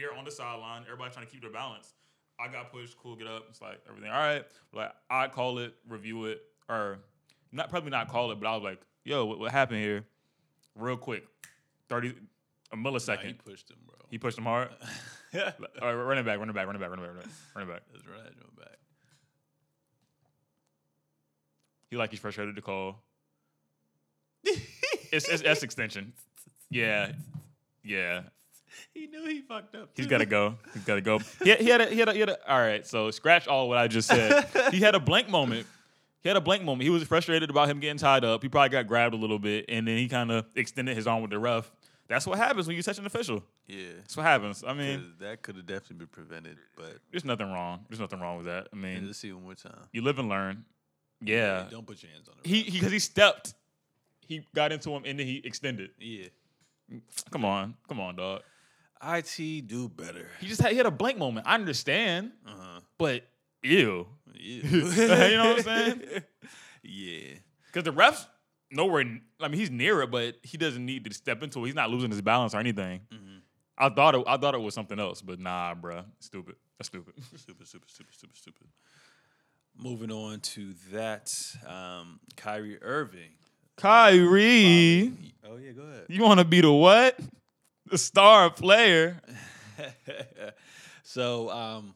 they're 0.00 0.16
on 0.16 0.24
the 0.24 0.30
sideline. 0.30 0.82
Everybody 0.84 1.12
trying 1.12 1.26
to 1.26 1.32
keep 1.32 1.42
their 1.42 1.52
balance. 1.52 1.94
I 2.38 2.48
got 2.48 2.72
pushed. 2.72 2.96
Cool, 2.96 3.16
get 3.16 3.26
up. 3.26 3.44
It's 3.50 3.60
like 3.60 3.80
everything. 3.88 4.10
All 4.10 4.18
right. 4.18 4.44
Like 4.72 4.92
I 5.10 5.28
call 5.28 5.58
it, 5.58 5.74
review 5.88 6.24
it, 6.26 6.40
or 6.68 6.98
not 7.52 7.68
probably 7.68 7.90
not 7.90 8.08
call 8.08 8.32
it, 8.32 8.40
but 8.40 8.48
I 8.48 8.54
was 8.54 8.62
like, 8.64 8.80
yo, 9.04 9.26
what, 9.26 9.38
what 9.38 9.52
happened 9.52 9.80
here? 9.80 10.04
Real 10.74 10.96
quick, 10.96 11.24
thirty 11.88 12.14
a 12.72 12.76
Nah, 12.76 12.90
millisecond. 12.90 13.26
he 13.26 13.32
pushed 13.32 13.70
him, 13.70 13.78
bro. 13.84 13.96
he 14.10 14.18
pushed 14.18 14.38
him 14.38 14.44
hard. 14.44 14.70
Yeah. 15.32 15.52
All 15.82 15.94
right, 15.94 16.02
running 16.02 16.24
back, 16.24 16.38
running 16.38 16.54
back, 16.54 16.66
running 16.66 16.80
back, 16.80 16.90
running 16.90 17.04
back, 17.04 17.14
running 17.14 17.68
back, 17.68 17.82
running. 17.82 17.82
That's 17.92 18.06
right, 18.06 18.40
going 18.40 18.56
back. 18.58 18.78
He 21.90 21.96
like 21.96 22.10
he's 22.10 22.20
frustrated 22.20 22.54
to 22.56 22.62
call. 22.62 23.02
it's, 24.44 25.28
it's 25.28 25.42
S 25.44 25.62
extension. 25.62 26.12
Yeah, 26.70 27.12
yeah. 27.84 28.22
He 28.94 29.06
knew 29.06 29.24
he 29.26 29.40
fucked 29.40 29.74
up. 29.74 29.90
He's 29.94 30.06
got 30.06 30.18
to 30.18 30.26
go. 30.26 30.56
He's 30.74 30.84
got 30.84 30.96
to 30.96 31.00
go. 31.00 31.18
He, 31.42 31.54
he 31.54 31.68
had 31.68 31.80
a, 31.80 31.86
he 31.86 31.98
had 31.98 32.08
a, 32.08 32.12
he 32.12 32.20
had 32.20 32.28
a, 32.28 32.52
all 32.52 32.58
right. 32.58 32.86
So 32.86 33.10
scratch 33.10 33.48
all 33.48 33.68
what 33.68 33.78
I 33.78 33.88
just 33.88 34.08
said. 34.08 34.46
he 34.70 34.80
had 34.80 34.94
a 34.94 35.00
blank 35.00 35.28
moment. 35.28 35.66
He 36.22 36.28
had 36.28 36.36
a 36.36 36.40
blank 36.40 36.62
moment. 36.62 36.82
He 36.82 36.90
was 36.90 37.02
frustrated 37.04 37.48
about 37.48 37.68
him 37.68 37.80
getting 37.80 37.96
tied 37.96 38.24
up. 38.24 38.42
He 38.42 38.48
probably 38.48 38.68
got 38.68 38.86
grabbed 38.86 39.14
a 39.14 39.16
little 39.16 39.38
bit, 39.38 39.66
and 39.68 39.88
then 39.88 39.96
he 39.96 40.08
kind 40.08 40.30
of 40.30 40.44
extended 40.54 40.96
his 40.96 41.06
arm 41.06 41.22
with 41.22 41.30
the 41.30 41.38
ref. 41.38 41.70
That's 42.08 42.26
what 42.26 42.38
happens 42.38 42.66
when 42.66 42.76
you 42.76 42.82
touch 42.82 42.98
an 42.98 43.06
official. 43.06 43.44
Yeah. 43.68 43.92
That's 43.98 44.16
what 44.16 44.26
happens. 44.26 44.64
I 44.66 44.74
mean, 44.74 45.12
that 45.20 45.42
could 45.42 45.54
have 45.56 45.66
definitely 45.66 45.98
been 45.98 46.08
prevented, 46.08 46.58
but 46.76 46.98
there's 47.10 47.24
nothing 47.24 47.52
wrong. 47.52 47.86
There's 47.88 48.00
nothing 48.00 48.18
wrong 48.18 48.36
with 48.36 48.46
that. 48.46 48.66
I 48.72 48.76
yeah, 48.76 48.82
mean, 48.82 49.06
let's 49.06 49.18
see 49.18 49.32
one 49.32 49.44
more 49.44 49.54
time. 49.54 49.78
you 49.92 50.02
live 50.02 50.18
and 50.18 50.28
learn. 50.28 50.64
Yeah. 51.22 51.66
Don't 51.70 51.86
put 51.86 52.02
your 52.02 52.10
hands 52.10 52.28
on 52.28 52.34
it. 52.42 52.46
He 52.48 52.64
because 52.64 52.90
he, 52.90 52.98
stepped. 52.98 53.54
He 54.26 54.44
got 54.54 54.72
into 54.72 54.90
him 54.90 55.04
and 55.06 55.20
then 55.20 55.26
he 55.26 55.40
extended. 55.44 55.90
yeah. 55.98 56.26
Come 57.30 57.44
on, 57.44 57.76
come 57.88 58.00
on, 58.00 58.16
dog. 58.16 58.42
IT 59.02 59.66
do 59.66 59.88
better. 59.88 60.28
He 60.40 60.46
just 60.46 60.60
had 60.60 60.70
he 60.72 60.76
had 60.76 60.86
a 60.86 60.90
blank 60.90 61.18
moment. 61.18 61.46
I 61.46 61.54
understand, 61.54 62.32
Uh 62.46 62.50
huh. 62.56 62.80
but 62.98 63.26
ew. 63.62 64.06
Yeah. 64.34 64.62
you 64.70 65.36
know 65.36 65.54
what 65.54 65.58
I'm 65.58 65.62
saying? 65.62 66.02
Yeah. 66.82 67.34
Because 67.66 67.84
the 67.84 67.92
refs 67.92 68.26
nowhere. 68.70 69.04
I 69.40 69.48
mean, 69.48 69.58
he's 69.60 69.70
near 69.70 70.02
it, 70.02 70.10
but 70.10 70.36
he 70.42 70.56
doesn't 70.58 70.84
need 70.84 71.04
to 71.04 71.14
step 71.14 71.42
into 71.42 71.62
it. 71.62 71.66
He's 71.66 71.74
not 71.74 71.90
losing 71.90 72.10
his 72.10 72.20
balance 72.22 72.54
or 72.54 72.58
anything. 72.58 73.00
I 73.78 73.88
thought 73.88 74.14
it. 74.14 74.24
I 74.26 74.36
thought 74.36 74.54
it 74.54 74.60
was 74.60 74.74
something 74.74 74.98
else, 75.00 75.22
but 75.22 75.40
nah, 75.40 75.74
bruh. 75.74 76.04
Stupid. 76.18 76.56
That's 76.78 76.88
stupid. 76.88 77.14
Stupid, 77.36 77.66
stupid, 77.66 77.90
stupid, 77.90 78.14
stupid, 78.14 78.36
stupid. 78.36 78.66
Moving 79.76 80.10
on 80.10 80.40
to 80.40 80.74
that, 80.92 81.32
um, 81.66 82.20
Kyrie 82.36 82.82
Irving. 82.82 83.30
Kyrie, 83.76 85.12
Oh 85.46 85.56
yeah, 85.56 85.72
go 85.72 85.82
ahead. 85.82 86.04
you 86.08 86.22
want 86.22 86.38
to 86.40 86.44
be 86.44 86.60
the 86.60 86.70
what? 86.72 87.18
The 87.90 87.98
star 87.98 88.50
player. 88.50 89.20
so 91.02 91.50
um, 91.50 91.94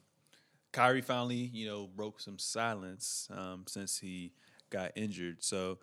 Kyrie 0.72 1.02
finally, 1.02 1.36
you 1.52 1.68
know, 1.68 1.86
broke 1.86 2.20
some 2.20 2.36
silence 2.36 3.28
um, 3.32 3.62
since 3.68 3.98
he 3.98 4.32
got 4.70 4.90
injured. 4.96 5.44
So 5.44 5.78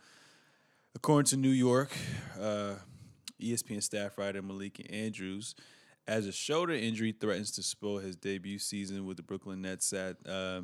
according 0.95 1.27
to 1.27 1.37
New 1.37 1.51
York, 1.51 1.91
uh, 2.37 2.73
ESPN 3.41 3.81
staff 3.81 4.17
writer 4.17 4.41
Malika 4.41 4.83
Andrews 4.91 5.55
as 6.09 6.27
a 6.27 6.33
shoulder 6.33 6.73
injury 6.73 7.13
threatens 7.13 7.51
to 7.51 7.63
spoil 7.63 7.99
his 7.99 8.17
debut 8.17 8.59
season 8.59 9.05
with 9.05 9.15
the 9.15 9.23
Brooklyn 9.23 9.61
Nets 9.61 9.93
at 9.93 10.17
uh, 10.27 10.63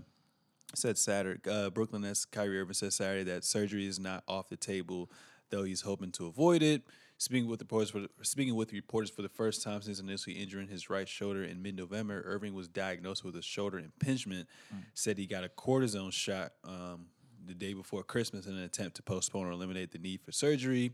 said 0.75 0.97
Saturday. 0.97 1.39
Uh, 1.49 1.69
Brooklyn 1.69 2.01
Nets 2.01 2.25
Kyrie 2.25 2.59
Irving 2.59 2.73
said 2.73 2.91
Saturday 2.91 3.23
that 3.23 3.45
surgery 3.45 3.87
is 3.87 3.97
not 3.97 4.25
off 4.27 4.49
the 4.49 4.57
table, 4.57 5.09
though 5.51 5.63
he's 5.63 5.81
hoping 5.81 6.11
to 6.11 6.25
avoid 6.25 6.61
it. 6.61 6.81
Speaking 7.19 7.49
with 7.49 7.59
reporters 7.59 7.89
for 7.89 8.01
the, 8.01 8.09
speaking 8.21 8.55
with 8.55 8.71
reporters 8.71 9.09
for 9.09 9.23
the 9.23 9.29
first 9.29 9.63
time 9.63 9.81
since 9.81 9.99
initially 9.99 10.35
injuring 10.35 10.67
his 10.67 10.87
right 10.89 11.07
shoulder 11.07 11.43
in 11.43 11.63
mid-November, 11.63 12.21
Irving 12.25 12.53
was 12.53 12.67
diagnosed 12.67 13.23
with 13.23 13.35
a 13.35 13.41
shoulder 13.41 13.79
impingement. 13.79 14.47
Said 14.93 15.17
he 15.17 15.25
got 15.25 15.43
a 15.43 15.49
cortisone 15.49 16.13
shot 16.13 16.53
um, 16.63 17.07
the 17.45 17.55
day 17.55 17.73
before 17.73 18.03
Christmas 18.03 18.45
in 18.45 18.55
an 18.55 18.63
attempt 18.63 18.97
to 18.97 19.03
postpone 19.03 19.47
or 19.47 19.51
eliminate 19.51 19.91
the 19.91 19.97
need 19.97 20.21
for 20.21 20.31
surgery. 20.31 20.91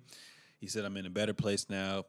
He 0.59 0.67
said, 0.67 0.85
"I'm 0.85 0.95
in 0.95 1.05
a 1.05 1.09
better 1.09 1.33
place 1.33 1.69
now. 1.69 2.05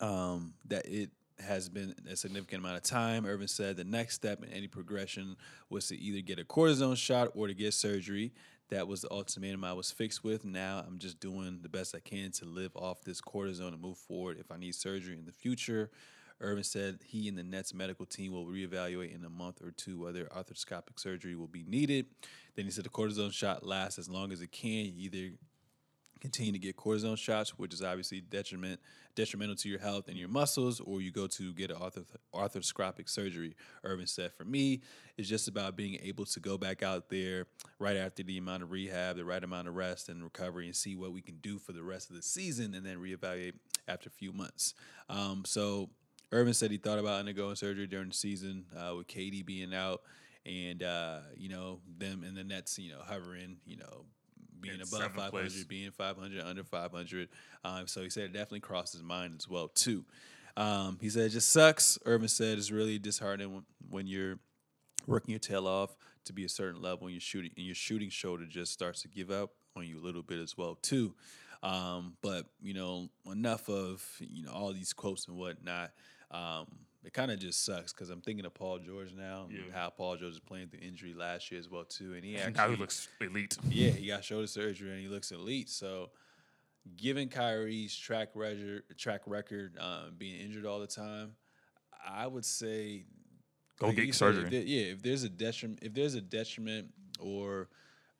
Um, 0.00 0.54
that 0.66 0.86
it 0.86 1.10
has 1.38 1.68
been 1.68 1.94
a 2.10 2.16
significant 2.16 2.62
amount 2.62 2.76
of 2.78 2.82
time." 2.82 3.26
Irving 3.26 3.46
said 3.46 3.76
the 3.76 3.84
next 3.84 4.14
step 4.14 4.42
in 4.42 4.50
any 4.50 4.68
progression 4.68 5.36
was 5.68 5.88
to 5.88 5.98
either 5.98 6.22
get 6.22 6.38
a 6.38 6.44
cortisone 6.44 6.96
shot 6.96 7.32
or 7.34 7.46
to 7.46 7.52
get 7.52 7.74
surgery. 7.74 8.32
That 8.70 8.86
was 8.86 9.00
the 9.00 9.10
ultimatum 9.10 9.64
I 9.64 9.72
was 9.72 9.90
fixed 9.90 10.22
with. 10.22 10.44
Now 10.44 10.84
I'm 10.86 10.98
just 10.98 11.20
doing 11.20 11.60
the 11.62 11.68
best 11.68 11.94
I 11.94 12.00
can 12.00 12.30
to 12.32 12.44
live 12.44 12.72
off 12.76 13.02
this 13.02 13.20
cortisone 13.20 13.72
and 13.72 13.80
move 13.80 13.96
forward. 13.96 14.38
If 14.38 14.52
I 14.52 14.58
need 14.58 14.74
surgery 14.74 15.16
in 15.16 15.24
the 15.24 15.32
future, 15.32 15.90
Irvin 16.40 16.64
said 16.64 16.98
he 17.04 17.28
and 17.28 17.36
the 17.36 17.42
Nets 17.42 17.72
medical 17.72 18.06
team 18.06 18.32
will 18.32 18.46
reevaluate 18.46 19.14
in 19.14 19.24
a 19.24 19.30
month 19.30 19.62
or 19.62 19.70
two 19.70 19.98
whether 19.98 20.26
arthroscopic 20.26 21.00
surgery 21.00 21.34
will 21.34 21.48
be 21.48 21.64
needed. 21.64 22.06
Then 22.54 22.66
he 22.66 22.70
said 22.70 22.84
the 22.84 22.90
cortisone 22.90 23.32
shot 23.32 23.64
lasts 23.64 23.98
as 23.98 24.08
long 24.08 24.32
as 24.32 24.40
it 24.40 24.52
can. 24.52 24.86
You 24.86 25.10
either 25.12 25.32
continue 26.20 26.52
to 26.52 26.58
get 26.58 26.76
cortisone 26.76 27.16
shots, 27.16 27.58
which 27.58 27.72
is 27.72 27.82
obviously 27.82 28.20
detriment 28.20 28.80
detrimental 29.14 29.56
to 29.56 29.68
your 29.68 29.80
health 29.80 30.06
and 30.06 30.16
your 30.16 30.28
muscles, 30.28 30.78
or 30.78 31.00
you 31.00 31.10
go 31.10 31.26
to 31.26 31.52
get 31.54 31.72
an 31.72 31.76
arthro- 31.76 32.04
arthroscopic 32.32 33.08
surgery. 33.08 33.56
Irvin 33.82 34.06
said, 34.06 34.32
for 34.32 34.44
me, 34.44 34.80
it's 35.16 35.28
just 35.28 35.48
about 35.48 35.74
being 35.74 35.98
able 36.04 36.24
to 36.24 36.38
go 36.38 36.56
back 36.56 36.84
out 36.84 37.08
there 37.08 37.46
right 37.80 37.96
after 37.96 38.22
the 38.22 38.38
amount 38.38 38.62
of 38.62 38.70
rehab, 38.70 39.16
the 39.16 39.24
right 39.24 39.42
amount 39.42 39.66
of 39.66 39.74
rest 39.74 40.08
and 40.08 40.22
recovery, 40.22 40.66
and 40.66 40.76
see 40.76 40.94
what 40.94 41.12
we 41.12 41.20
can 41.20 41.36
do 41.38 41.58
for 41.58 41.72
the 41.72 41.82
rest 41.82 42.10
of 42.10 42.16
the 42.16 42.22
season, 42.22 42.74
and 42.74 42.86
then 42.86 42.98
reevaluate 42.98 43.54
after 43.88 44.08
a 44.08 44.12
few 44.12 44.32
months. 44.32 44.74
Um, 45.08 45.42
so 45.44 45.90
Irvin 46.30 46.54
said 46.54 46.70
he 46.70 46.76
thought 46.76 47.00
about 47.00 47.18
undergoing 47.18 47.56
surgery 47.56 47.88
during 47.88 48.08
the 48.10 48.14
season 48.14 48.66
uh, 48.76 48.94
with 48.94 49.08
KD 49.08 49.44
being 49.44 49.74
out. 49.74 50.02
And 50.46 50.82
uh, 50.82 51.18
you 51.36 51.50
know 51.50 51.80
them 51.98 52.22
and 52.24 52.36
the 52.36 52.44
Nets, 52.44 52.78
you 52.78 52.92
know, 52.92 53.00
hovering, 53.04 53.56
you 53.66 53.76
know, 53.76 54.06
being 54.60 54.76
In 54.76 54.80
above 54.82 55.12
500, 55.14 55.30
place. 55.30 55.64
being 55.64 55.90
500, 55.90 56.40
under 56.42 56.64
500. 56.64 57.28
Um, 57.64 57.86
so 57.86 58.02
he 58.02 58.10
said 58.10 58.24
it 58.24 58.32
definitely 58.32 58.60
crossed 58.60 58.92
his 58.92 59.02
mind 59.02 59.34
as 59.38 59.48
well 59.48 59.68
too. 59.68 60.04
Um, 60.56 60.98
he 61.00 61.08
said 61.08 61.26
it 61.26 61.30
just 61.30 61.52
sucks. 61.52 61.98
Irvin 62.04 62.28
said 62.28 62.58
it's 62.58 62.70
really 62.70 62.98
disheartening 62.98 63.52
when, 63.54 63.62
when 63.90 64.06
you're 64.06 64.38
working 65.06 65.30
your 65.32 65.38
tail 65.38 65.66
off 65.66 65.96
to 66.24 66.32
be 66.32 66.44
a 66.44 66.48
certain 66.48 66.82
level 66.82 67.06
and 67.06 67.14
your 67.14 67.20
shooting 67.20 67.50
and 67.56 67.64
your 67.64 67.74
shooting 67.74 68.10
shoulder 68.10 68.44
just 68.46 68.72
starts 68.72 69.02
to 69.02 69.08
give 69.08 69.30
up 69.30 69.50
on 69.76 69.86
you 69.86 69.98
a 69.98 70.04
little 70.04 70.22
bit 70.22 70.38
as 70.40 70.56
well 70.56 70.74
too. 70.82 71.14
Um, 71.62 72.14
but 72.22 72.46
you 72.60 72.74
know, 72.74 73.08
enough 73.30 73.68
of 73.68 74.04
you 74.20 74.44
know 74.44 74.52
all 74.52 74.72
these 74.72 74.92
quotes 74.92 75.26
and 75.28 75.36
whatnot. 75.36 75.92
Um, 76.30 76.66
it 77.08 77.14
kind 77.14 77.30
of 77.30 77.38
just 77.38 77.64
sucks 77.64 77.90
because 77.94 78.10
I'm 78.10 78.20
thinking 78.20 78.44
of 78.44 78.52
Paul 78.52 78.78
George 78.80 79.14
now 79.14 79.46
and 79.48 79.72
how 79.72 79.88
Paul 79.88 80.18
George 80.18 80.32
is 80.34 80.40
playing 80.40 80.68
through 80.68 80.80
injury 80.86 81.14
last 81.14 81.50
year 81.50 81.58
as 81.58 81.66
well 81.70 81.84
too, 81.84 82.12
and 82.12 82.22
he 82.22 82.36
actually 82.36 82.52
Now 82.56 82.68
he 82.68 82.76
looks 82.76 83.08
elite. 83.18 83.56
yeah, 83.70 83.90
he 83.92 84.08
got 84.08 84.22
shoulder 84.24 84.46
surgery 84.46 84.90
and 84.92 85.00
he 85.00 85.08
looks 85.08 85.32
elite. 85.32 85.70
So, 85.70 86.10
given 86.98 87.30
Kyrie's 87.30 87.96
track 87.96 88.28
record, 88.34 88.82
track 88.98 89.22
record 89.24 89.78
um, 89.80 90.16
being 90.18 90.38
injured 90.38 90.66
all 90.66 90.80
the 90.80 90.86
time, 90.86 91.32
I 92.06 92.26
would 92.26 92.44
say 92.44 93.06
Go 93.78 93.90
get 93.90 94.00
said, 94.02 94.08
if 94.08 94.14
surgery. 94.16 94.50
there- 94.50 94.62
yeah, 94.66 94.92
if 94.92 95.02
there's 95.02 95.22
a 95.24 95.30
detriment, 95.30 95.78
if 95.80 95.94
there's 95.94 96.14
a 96.14 96.20
detriment 96.20 96.88
or 97.20 97.70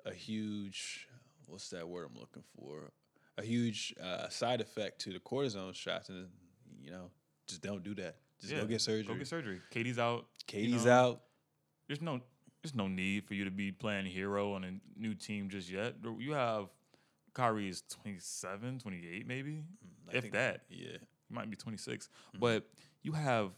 a 0.07 0.15
huge, 0.15 1.09
what's 1.47 1.69
that 1.71 1.87
word 1.87 2.09
I'm 2.11 2.19
looking 2.19 2.45
for? 2.59 2.91
A 3.37 3.43
huge 3.43 3.95
uh, 4.03 4.31
side 4.31 4.63
effect 4.63 5.03
to 5.03 5.13
the 5.13 5.21
cortisone 5.21 5.75
shots, 5.75 6.09
and 6.09 6.29
you 6.83 6.91
know, 6.91 7.11
just 7.47 7.61
don't 7.61 7.85
do 7.85 7.95
that. 7.97 8.17
Just 8.41 8.53
Yeah, 8.53 8.61
go 8.61 8.67
get 8.67 8.81
surgery. 8.81 9.05
Go 9.05 9.15
get 9.15 9.27
surgery. 9.27 9.61
KD's 9.73 9.99
out. 9.99 10.27
you 10.53 10.75
KD's 10.75 10.85
know. 10.87 10.93
out. 10.93 11.21
There's 11.87 12.01
no 12.03 12.21
there's 12.63 12.75
no 12.75 12.89
need 12.89 13.25
for 13.25 13.35
you 13.35 13.45
to 13.45 13.51
be 13.51 13.71
playing 13.73 14.07
hero 14.07 14.53
on 14.55 14.65
a 14.65 14.73
new 15.01 15.15
team 15.15 15.49
just 15.49 15.71
yet. 15.71 15.95
You 16.19 16.33
have 16.33 16.67
Kyrie 17.35 17.69
is 17.69 17.83
27, 17.89 18.81
28 18.81 19.27
maybe. 19.27 19.51
Mm, 19.53 20.13
I 20.13 20.17
if 20.17 20.33
that. 20.33 20.63
Yeah. 20.69 20.97
He 21.29 21.35
might 21.35 21.49
be 21.51 21.57
26. 21.57 22.07
Mm-hmm. 22.09 22.39
But 22.41 22.67
you 23.03 23.13
have 23.13 23.51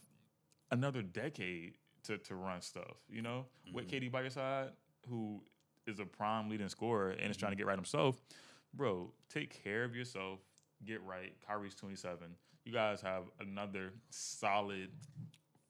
another 0.71 1.01
decade 1.03 1.77
to, 2.05 2.19
to 2.19 2.35
run 2.35 2.61
stuff, 2.61 2.97
you 3.09 3.23
know? 3.23 3.47
With 3.73 3.87
Mm-hmm. 3.89 4.05
KD 4.05 4.13
by 4.13 4.21
your 4.23 4.31
side, 4.31 4.69
who 5.09 5.43
is 5.87 5.99
a 5.99 6.05
prime 6.05 6.51
leading 6.51 6.69
scorer 6.69 7.11
and 7.11 7.31
is 7.31 7.37
trying 7.39 7.53
to 7.53 7.55
Mm-hmm. 7.55 7.61
get 7.61 7.67
right 7.69 7.77
himself, 7.79 8.21
bro, 8.75 9.13
take 9.33 9.63
care 9.65 9.85
of 9.85 9.97
yourself, 9.97 10.41
get 10.85 11.03
right. 11.05 11.33
Kyrie's 11.47 11.75
27. 11.75 12.19
You 12.65 12.73
guys 12.73 13.01
have 13.01 13.25
another 13.41 13.93
solid 14.11 14.91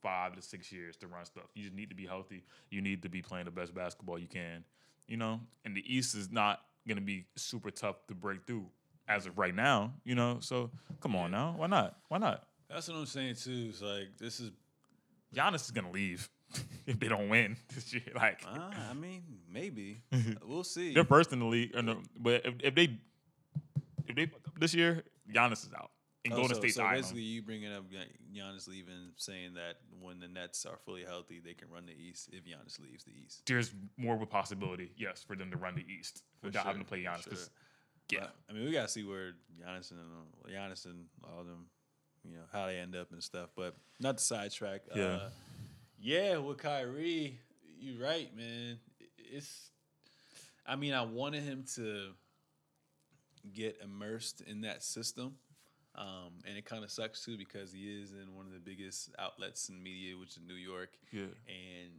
five 0.02 0.34
to 0.36 0.42
six 0.42 0.72
years 0.72 0.96
to 0.96 1.06
run 1.06 1.24
stuff. 1.24 1.44
You 1.54 1.62
just 1.64 1.74
need 1.74 1.90
to 1.90 1.94
be 1.94 2.06
healthy. 2.06 2.44
You 2.70 2.80
need 2.80 3.02
to 3.02 3.08
be 3.08 3.22
playing 3.22 3.44
the 3.44 3.50
best 3.50 3.74
basketball 3.74 4.18
you 4.18 4.26
can, 4.28 4.64
you 5.06 5.16
know? 5.16 5.40
And 5.64 5.76
the 5.76 5.84
East 5.86 6.14
is 6.14 6.30
not 6.30 6.60
going 6.88 6.96
to 6.96 7.02
be 7.04 7.26
super 7.36 7.70
tough 7.70 7.96
to 8.08 8.14
break 8.14 8.46
through 8.46 8.66
as 9.08 9.26
of 9.26 9.38
right 9.38 9.54
now, 9.54 9.92
you 10.04 10.14
know? 10.14 10.38
So 10.40 10.70
come 11.00 11.14
on 11.16 11.30
now. 11.30 11.54
Why 11.56 11.66
not? 11.66 11.96
Why 12.08 12.18
not? 12.18 12.44
That's 12.68 12.88
what 12.88 12.96
I'm 12.96 13.06
saying 13.06 13.34
too. 13.36 13.66
It's 13.70 13.82
like 13.82 14.16
this 14.18 14.38
is 14.40 14.50
Giannis 15.34 15.64
is 15.64 15.70
gonna 15.72 15.90
leave 15.90 16.28
if 16.86 16.98
they 17.00 17.08
don't 17.08 17.28
win 17.28 17.56
this 17.74 17.92
year. 17.92 18.02
Like 18.14 18.42
Uh, 18.46 18.70
I 18.90 18.94
mean, 18.94 19.22
maybe 19.52 20.02
we'll 20.44 20.62
see. 20.64 20.94
they're 20.94 21.04
first 21.04 21.32
in 21.32 21.40
the 21.40 21.46
league, 21.46 21.72
but 22.16 22.46
if, 22.46 22.54
if 22.62 22.74
they 22.76 22.96
if 24.06 24.14
they 24.16 24.30
this 24.58 24.72
year, 24.72 25.02
Giannis 25.32 25.66
is 25.66 25.70
out. 25.76 25.90
And 26.24 26.34
Oh, 26.34 26.36
Golden 26.36 26.54
so, 26.56 26.60
State's 26.60 26.74
so 26.76 26.86
basically, 26.88 27.22
you 27.22 27.40
bringing 27.42 27.72
up 27.72 27.90
Gian- 27.90 28.08
Giannis 28.34 28.68
leaving, 28.68 29.12
saying 29.16 29.54
that 29.54 29.76
when 30.02 30.20
the 30.20 30.28
Nets 30.28 30.66
are 30.66 30.76
fully 30.84 31.02
healthy, 31.02 31.40
they 31.42 31.54
can 31.54 31.70
run 31.70 31.86
the 31.86 31.94
East 31.94 32.28
if 32.32 32.44
Giannis 32.44 32.78
leaves 32.78 33.04
the 33.04 33.12
East. 33.12 33.46
There's 33.46 33.72
more 33.96 34.14
of 34.14 34.20
a 34.20 34.26
possibility, 34.26 34.92
yes, 34.98 35.22
for 35.26 35.34
them 35.34 35.50
to 35.50 35.56
run 35.56 35.74
the 35.76 35.84
East 35.90 36.22
without 36.42 36.66
having 36.66 36.82
to 36.82 36.86
play 36.86 37.04
for 37.04 37.10
Giannis. 37.10 37.22
sure. 37.24 37.38
yeah, 38.10 38.18
But, 38.20 38.34
I 38.50 38.52
mean, 38.52 38.66
we 38.66 38.72
gotta 38.72 38.88
see 38.88 39.02
where 39.02 39.32
Giannis 39.58 39.92
and 39.92 40.00
uh, 40.00 40.48
Giannis 40.50 40.84
and 40.84 41.06
all 41.24 41.42
them, 41.42 41.66
you 42.22 42.36
know, 42.36 42.44
how 42.52 42.66
they 42.66 42.76
end 42.76 42.94
up 42.94 43.12
and 43.12 43.22
stuff. 43.22 43.48
But 43.56 43.74
not 43.98 44.18
to 44.18 44.24
sidetrack. 44.24 44.82
Yeah. 44.94 45.02
Uh, 45.04 45.30
yeah, 45.98 46.36
with 46.36 46.58
Kyrie, 46.58 47.38
you're 47.78 48.02
right, 48.02 48.34
man. 48.36 48.78
It's. 49.16 49.70
I 50.66 50.76
mean, 50.76 50.92
I 50.92 51.02
wanted 51.02 51.42
him 51.44 51.64
to 51.76 52.10
get 53.54 53.78
immersed 53.82 54.42
in 54.42 54.60
that 54.62 54.82
system. 54.82 55.36
Um, 55.96 56.38
and 56.46 56.56
it 56.56 56.64
kind 56.64 56.84
of 56.84 56.90
sucks 56.90 57.24
too 57.24 57.36
because 57.36 57.72
he 57.72 58.00
is 58.00 58.12
in 58.12 58.34
one 58.34 58.46
of 58.46 58.52
the 58.52 58.60
biggest 58.60 59.10
outlets 59.18 59.68
in 59.68 59.82
media, 59.82 60.16
which 60.16 60.30
is 60.30 60.40
New 60.46 60.54
York. 60.54 60.90
Yeah. 61.10 61.22
And 61.48 61.92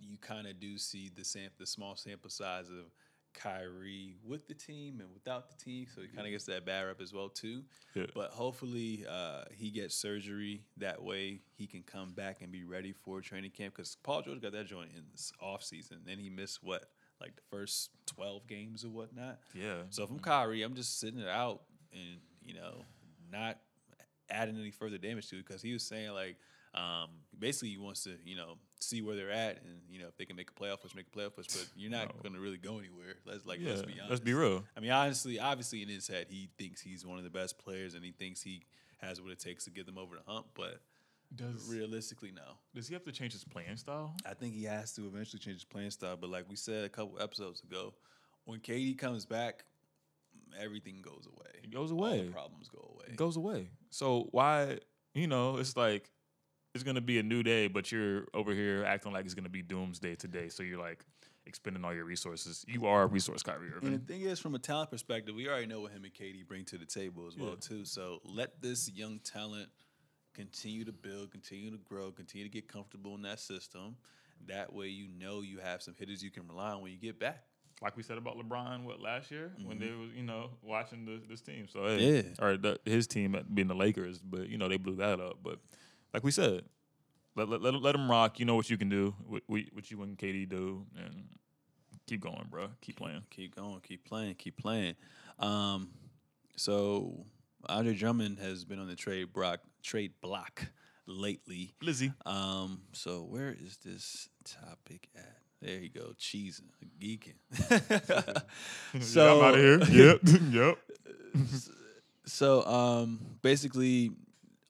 you 0.00 0.18
kind 0.18 0.46
of 0.46 0.60
do 0.60 0.78
see 0.78 1.10
the 1.14 1.24
sam- 1.24 1.50
the 1.58 1.66
small 1.66 1.96
sample 1.96 2.30
size 2.30 2.68
of 2.70 2.92
Kyrie 3.34 4.14
with 4.24 4.46
the 4.46 4.54
team 4.54 5.00
and 5.00 5.12
without 5.12 5.48
the 5.48 5.56
team, 5.62 5.86
so 5.92 6.00
he 6.00 6.06
kind 6.06 6.26
of 6.26 6.30
gets 6.30 6.44
that 6.44 6.64
bad 6.64 6.82
rep 6.82 7.00
as 7.00 7.12
well 7.12 7.28
too. 7.28 7.64
Yeah. 7.94 8.06
But 8.14 8.30
hopefully, 8.30 9.04
uh, 9.08 9.44
he 9.52 9.70
gets 9.70 9.96
surgery 9.96 10.62
that 10.76 11.02
way 11.02 11.40
he 11.56 11.66
can 11.66 11.82
come 11.82 12.12
back 12.12 12.42
and 12.42 12.52
be 12.52 12.64
ready 12.64 12.92
for 12.92 13.20
training 13.20 13.50
camp 13.50 13.74
because 13.74 13.96
Paul 14.02 14.22
George 14.22 14.40
got 14.40 14.52
that 14.52 14.66
joint 14.66 14.90
in 14.96 15.02
this 15.10 15.32
off 15.40 15.62
season, 15.64 15.98
then 16.06 16.18
he 16.18 16.30
missed 16.30 16.60
what 16.62 16.84
like 17.20 17.34
the 17.34 17.42
first 17.50 17.90
twelve 18.06 18.46
games 18.46 18.84
or 18.84 18.90
whatnot. 18.90 19.40
yeah. 19.52 19.82
So 19.90 20.04
if 20.04 20.10
I'm 20.10 20.20
Kyrie, 20.20 20.62
I'm 20.62 20.74
just 20.74 21.00
sitting 21.00 21.18
it 21.18 21.28
out 21.28 21.62
and 21.92 22.20
you 22.44 22.54
know 22.54 22.84
not 23.34 23.58
adding 24.30 24.58
any 24.58 24.70
further 24.70 24.96
damage 24.98 25.28
to 25.28 25.36
it 25.38 25.46
because 25.46 25.60
he 25.60 25.72
was 25.72 25.82
saying 25.82 26.10
like 26.12 26.36
um, 26.74 27.10
basically 27.38 27.68
he 27.68 27.78
wants 27.78 28.02
to 28.04 28.16
you 28.24 28.36
know 28.36 28.54
see 28.80 29.00
where 29.02 29.14
they're 29.16 29.30
at 29.30 29.56
and 29.62 29.80
you 29.88 30.00
know 30.00 30.08
if 30.08 30.16
they 30.16 30.24
can 30.24 30.34
make 30.36 30.50
a 30.50 30.54
playoff 30.54 30.80
push, 30.80 30.94
make 30.94 31.06
a 31.14 31.18
playoff 31.18 31.34
push, 31.34 31.46
but 31.48 31.66
you're 31.76 31.90
not 31.90 32.08
No. 32.08 32.22
going 32.22 32.34
to 32.34 32.40
really 32.40 32.56
go 32.58 32.78
anywhere. 32.78 33.14
Let's 33.26 33.44
like 33.46 33.60
yeah. 33.60 33.70
let's 33.70 33.82
be 33.82 33.92
honest. 33.94 34.10
Let's 34.10 34.20
be 34.22 34.34
real. 34.34 34.64
I 34.76 34.80
mean, 34.80 34.90
honestly, 34.90 35.38
obviously 35.38 35.82
in 35.82 35.88
his 35.88 36.08
head, 36.08 36.26
he 36.30 36.48
thinks 36.58 36.80
he's 36.80 37.04
one 37.06 37.18
of 37.18 37.24
the 37.24 37.30
best 37.30 37.58
players 37.58 37.94
and 37.94 38.04
he 38.04 38.10
thinks 38.12 38.42
he 38.42 38.62
has 39.00 39.20
what 39.20 39.30
it 39.30 39.38
takes 39.38 39.64
to 39.64 39.70
get 39.70 39.86
them 39.86 39.98
over 39.98 40.16
the 40.16 40.30
hump. 40.32 40.46
But 40.54 40.80
Does 41.34 41.68
realistically, 41.70 42.32
no. 42.34 42.42
does 42.74 42.88
he 42.88 42.94
have 42.94 43.04
to 43.04 43.12
change 43.12 43.32
his 43.34 43.44
playing 43.44 43.76
style? 43.76 44.14
I 44.26 44.34
think 44.34 44.54
he 44.54 44.64
has 44.64 44.92
to 44.94 45.06
eventually 45.06 45.38
change 45.40 45.56
his 45.56 45.64
playing 45.64 45.90
style. 45.90 46.16
But 46.20 46.30
like 46.30 46.48
we 46.48 46.56
said 46.56 46.84
a 46.84 46.88
couple 46.88 47.20
episodes 47.20 47.62
ago, 47.62 47.94
when 48.46 48.58
KD 48.60 48.98
comes 48.98 49.24
back, 49.26 49.64
everything 50.60 51.00
goes 51.02 51.26
away. 51.26 51.50
It 51.62 51.70
goes 51.70 51.90
All 51.92 51.98
away. 52.04 52.26
the 52.26 52.32
problems 52.32 52.68
go 52.68 52.90
away. 52.94 53.06
It 53.08 53.16
goes 53.16 53.36
away. 53.36 53.68
So 53.90 54.28
why, 54.30 54.78
you 55.14 55.26
know, 55.26 55.56
it's 55.58 55.76
like 55.76 56.10
it's 56.74 56.82
gonna 56.84 57.00
be 57.00 57.18
a 57.18 57.22
new 57.22 57.42
day, 57.42 57.68
but 57.68 57.92
you're 57.92 58.26
over 58.34 58.52
here 58.52 58.84
acting 58.84 59.12
like 59.12 59.24
it's 59.24 59.34
gonna 59.34 59.48
be 59.48 59.62
doomsday 59.62 60.14
today. 60.16 60.48
So 60.48 60.62
you're 60.62 60.80
like 60.80 61.04
expending 61.46 61.84
all 61.84 61.94
your 61.94 62.04
resources. 62.04 62.64
You 62.66 62.86
are 62.86 63.02
a 63.02 63.06
resource, 63.06 63.42
Kyrie 63.42 63.70
Irving. 63.74 63.92
And 63.94 64.00
the 64.00 64.12
thing 64.12 64.22
is, 64.22 64.40
from 64.40 64.54
a 64.54 64.58
talent 64.58 64.90
perspective, 64.90 65.34
we 65.34 65.48
already 65.48 65.66
know 65.66 65.82
what 65.82 65.92
him 65.92 66.04
and 66.04 66.12
KD 66.12 66.46
bring 66.48 66.64
to 66.66 66.78
the 66.78 66.86
table 66.86 67.26
as 67.28 67.36
well 67.36 67.50
Yeah. 67.50 67.56
too. 67.60 67.84
So 67.84 68.20
let 68.24 68.60
this 68.62 68.90
young 68.90 69.18
talent 69.20 69.68
continue 70.32 70.84
to 70.84 70.92
build, 70.92 71.30
continue 71.30 71.70
to 71.70 71.76
grow, 71.78 72.10
continue 72.10 72.44
to 72.46 72.50
get 72.50 72.66
comfortable 72.66 73.14
in 73.14 73.22
that 73.22 73.38
system. 73.40 73.96
That 74.46 74.72
way, 74.72 74.88
you 74.88 75.06
know 75.06 75.42
you 75.42 75.58
have 75.58 75.80
some 75.82 75.94
hitters 75.94 76.22
you 76.22 76.30
can 76.30 76.48
rely 76.48 76.72
on 76.72 76.82
when 76.82 76.90
you 76.92 76.98
get 76.98 77.18
back. 77.20 77.44
Like 77.84 77.96
we 77.96 78.02
said 78.02 78.16
about 78.18 78.36
LeBron, 78.38 78.82
what 78.84 79.00
last 79.00 79.30
year 79.30 79.52
when 79.62 79.78
they 79.78 79.90
was 79.90 80.10
you 80.16 80.22
know 80.24 80.50
watching 80.62 81.04
the, 81.04 81.20
this 81.28 81.40
team. 81.42 81.68
So 81.70 81.84
hey, 81.86 82.16
Yeah. 82.16 82.44
or 82.44 82.56
the, 82.56 82.80
his 82.84 83.06
team 83.06 83.36
being 83.52 83.68
the 83.68 83.74
Lakers, 83.74 84.18
but 84.18 84.48
you 84.48 84.56
know 84.58 84.68
they 84.68 84.78
blew 84.78 84.96
that 84.96 85.20
up. 85.20 85.38
But 85.42 85.58
like 86.14 86.24
we 86.24 86.30
said, 86.30 86.62
let 87.36 87.48
let 87.48 87.60
let, 87.62 87.74
let 87.74 87.94
him 87.94 88.10
rock. 88.10 88.40
You 88.40 88.46
know 88.46 88.54
what 88.56 88.70
you 88.70 88.78
can 88.78 88.88
do, 88.88 89.14
what, 89.26 89.42
what 89.46 89.60
what 89.72 89.90
you 89.90 90.02
and 90.02 90.16
KD 90.16 90.48
do, 90.48 90.86
and 90.96 91.26
keep 92.06 92.20
going, 92.22 92.46
bro. 92.50 92.68
Keep 92.80 92.96
playing. 92.96 93.22
Keep 93.30 93.54
going, 93.56 93.80
keep 93.82 94.04
playing, 94.06 94.34
keep 94.36 94.56
playing. 94.56 94.94
Um, 95.38 95.90
so 96.56 97.26
Andre 97.68 97.94
Drummond 97.94 98.38
has 98.38 98.64
been 98.64 98.78
on 98.78 98.86
the 98.88 98.96
trade 98.96 99.32
block, 99.32 99.60
trade 99.82 100.12
block 100.22 100.66
lately. 101.06 101.74
Lizzie, 101.82 102.12
Um, 102.24 102.80
so 102.92 103.22
where 103.24 103.50
is 103.58 103.76
this 103.84 104.28
topic 104.44 105.08
at? 105.14 105.36
There 105.64 105.78
you 105.78 105.88
go, 105.88 106.12
cheesing, 106.20 106.68
geeking. 107.00 107.36
so 109.00 109.38
I'm 109.38 109.44
out 109.46 109.54
of 109.54 109.88
here. 109.88 110.10
yep, 110.10 110.20
yep. 110.50 110.78
So 112.26 112.62
um, 112.66 113.18
basically, 113.40 114.10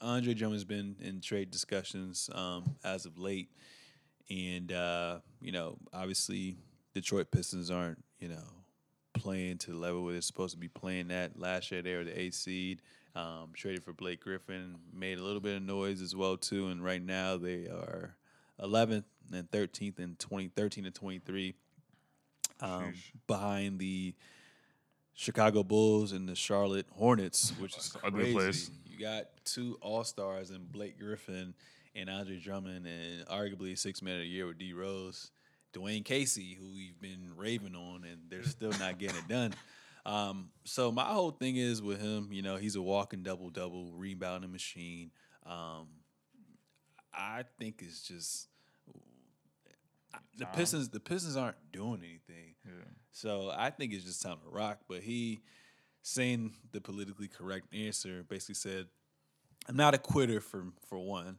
Andre 0.01 0.35
Drummond's 0.35 0.63
been 0.63 0.95
in 1.01 1.21
trade 1.21 1.51
discussions 1.51 2.31
um, 2.33 2.77
as 2.85 3.07
of 3.07 3.19
late, 3.19 3.49
and 4.31 4.71
uh, 4.71 5.19
you 5.41 5.51
know, 5.51 5.79
obviously, 5.93 6.59
Detroit 6.95 7.33
Pistons 7.33 7.73
aren't 7.73 8.05
you 8.21 8.29
know 8.29 8.45
playing 9.15 9.59
to 9.59 9.73
the 9.73 9.77
level 9.77 10.05
where 10.05 10.13
they're 10.13 10.23
supposed 10.23 10.55
to 10.55 10.61
be 10.61 10.69
playing 10.69 11.11
at. 11.11 11.37
Last 11.37 11.73
year, 11.73 11.83
they 11.83 11.97
were 11.97 12.05
the 12.05 12.17
eighth 12.17 12.35
seed. 12.35 12.83
Um, 13.17 13.51
traded 13.53 13.83
for 13.83 13.93
Blake 13.93 14.21
Griffin, 14.21 14.77
made 14.93 15.19
a 15.19 15.25
little 15.25 15.41
bit 15.41 15.57
of 15.57 15.63
noise 15.65 16.01
as 16.01 16.15
well 16.15 16.37
too, 16.37 16.69
and 16.69 16.85
right 16.85 17.03
now 17.03 17.37
they 17.37 17.67
are 17.67 18.17
11th 18.61 19.05
and 19.33 19.51
13th 19.51 19.99
and 19.99 20.19
20, 20.19 20.49
13 20.49 20.87
and 20.87 20.95
23 20.95 21.55
um, 22.61 22.95
behind 23.27 23.79
the 23.79 24.15
Chicago 25.15 25.63
Bulls 25.63 26.13
and 26.13 26.29
the 26.29 26.35
Charlotte 26.35 26.87
Hornets, 26.91 27.53
which 27.59 27.77
is 27.77 27.97
Ugly 28.03 28.21
crazy. 28.21 28.35
place. 28.35 28.71
You 28.87 28.99
got 29.01 29.25
two 29.45 29.79
All 29.81 30.05
Stars 30.05 30.51
and 30.51 30.71
Blake 30.71 30.99
Griffin 30.99 31.55
and 31.97 32.11
Andre 32.11 32.39
Drummond, 32.39 32.87
and 32.87 33.27
arguably 33.27 33.79
six 33.79 34.03
man 34.03 34.15
of 34.15 34.21
the 34.21 34.27
year 34.27 34.47
with 34.47 34.59
D 34.59 34.73
Rose, 34.73 35.31
Dwane 35.73 36.05
Casey, 36.05 36.57
who 36.59 36.75
we've 36.75 37.01
been 37.01 37.33
raving 37.37 37.75
on, 37.75 38.05
and 38.05 38.23
they're 38.29 38.45
still 38.45 38.73
not 38.79 38.99
getting 38.99 39.17
it 39.19 39.29
done. 39.29 39.55
Um, 40.07 40.51
so 40.65 40.93
my 40.93 41.05
whole 41.05 41.31
thing 41.31 41.57
is 41.57 41.81
with 41.81 41.99
him, 41.99 42.29
you 42.31 42.43
know, 42.43 42.57
he's 42.57 42.77
a 42.77 42.83
walking 42.83 43.23
double 43.23 43.49
double 43.49 43.95
rebounding 43.95 44.53
machine. 44.53 45.11
Um, 45.47 45.87
I 47.15 47.45
think 47.59 47.81
it's 47.81 48.03
just 48.03 48.49
the. 50.37 50.47
Pistons. 50.47 50.89
The 50.89 51.01
Pistons 51.01 51.37
aren't 51.37 51.57
doing 51.73 52.01
anything. 52.01 52.55
Yeah. 52.65 52.85
So 53.13 53.51
I 53.55 53.71
think 53.71 53.93
it's 53.93 54.05
just 54.05 54.23
time 54.23 54.39
to 54.45 54.51
rock. 54.51 54.81
But 54.89 55.03
he 55.03 55.41
saying 56.03 56.55
the 56.73 56.81
politically 56.81 57.29
correct 57.29 57.75
answer 57.75 58.25
basically 58.29 58.57
said, 58.57 58.87
I'm 59.69 59.77
not 59.77 59.95
a 59.95 59.99
quitter 59.99 60.41
for 60.41 60.67
for 60.89 60.99
one. 60.99 61.39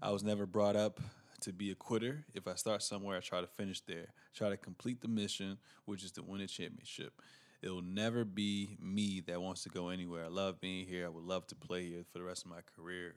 I 0.00 0.10
was 0.10 0.22
never 0.22 0.46
brought 0.46 0.76
up 0.76 1.00
to 1.42 1.52
be 1.52 1.70
a 1.70 1.74
quitter. 1.74 2.24
If 2.34 2.48
I 2.48 2.54
start 2.54 2.82
somewhere, 2.82 3.16
I 3.16 3.20
try 3.20 3.40
to 3.40 3.46
finish 3.46 3.80
there. 3.80 4.06
Try 4.34 4.48
to 4.50 4.56
complete 4.56 5.00
the 5.00 5.08
mission, 5.08 5.58
which 5.84 6.04
is 6.04 6.12
to 6.12 6.22
win 6.22 6.40
a 6.40 6.46
championship. 6.46 7.20
It'll 7.62 7.82
never 7.82 8.24
be 8.24 8.76
me 8.80 9.22
that 9.26 9.42
wants 9.42 9.64
to 9.64 9.68
go 9.68 9.88
anywhere. 9.88 10.24
I 10.24 10.28
love 10.28 10.60
being 10.60 10.86
here. 10.86 11.06
I 11.06 11.08
would 11.08 11.24
love 11.24 11.46
to 11.48 11.56
play 11.56 11.88
here 11.88 12.04
for 12.12 12.18
the 12.18 12.24
rest 12.24 12.44
of 12.44 12.50
my 12.50 12.60
career. 12.76 13.14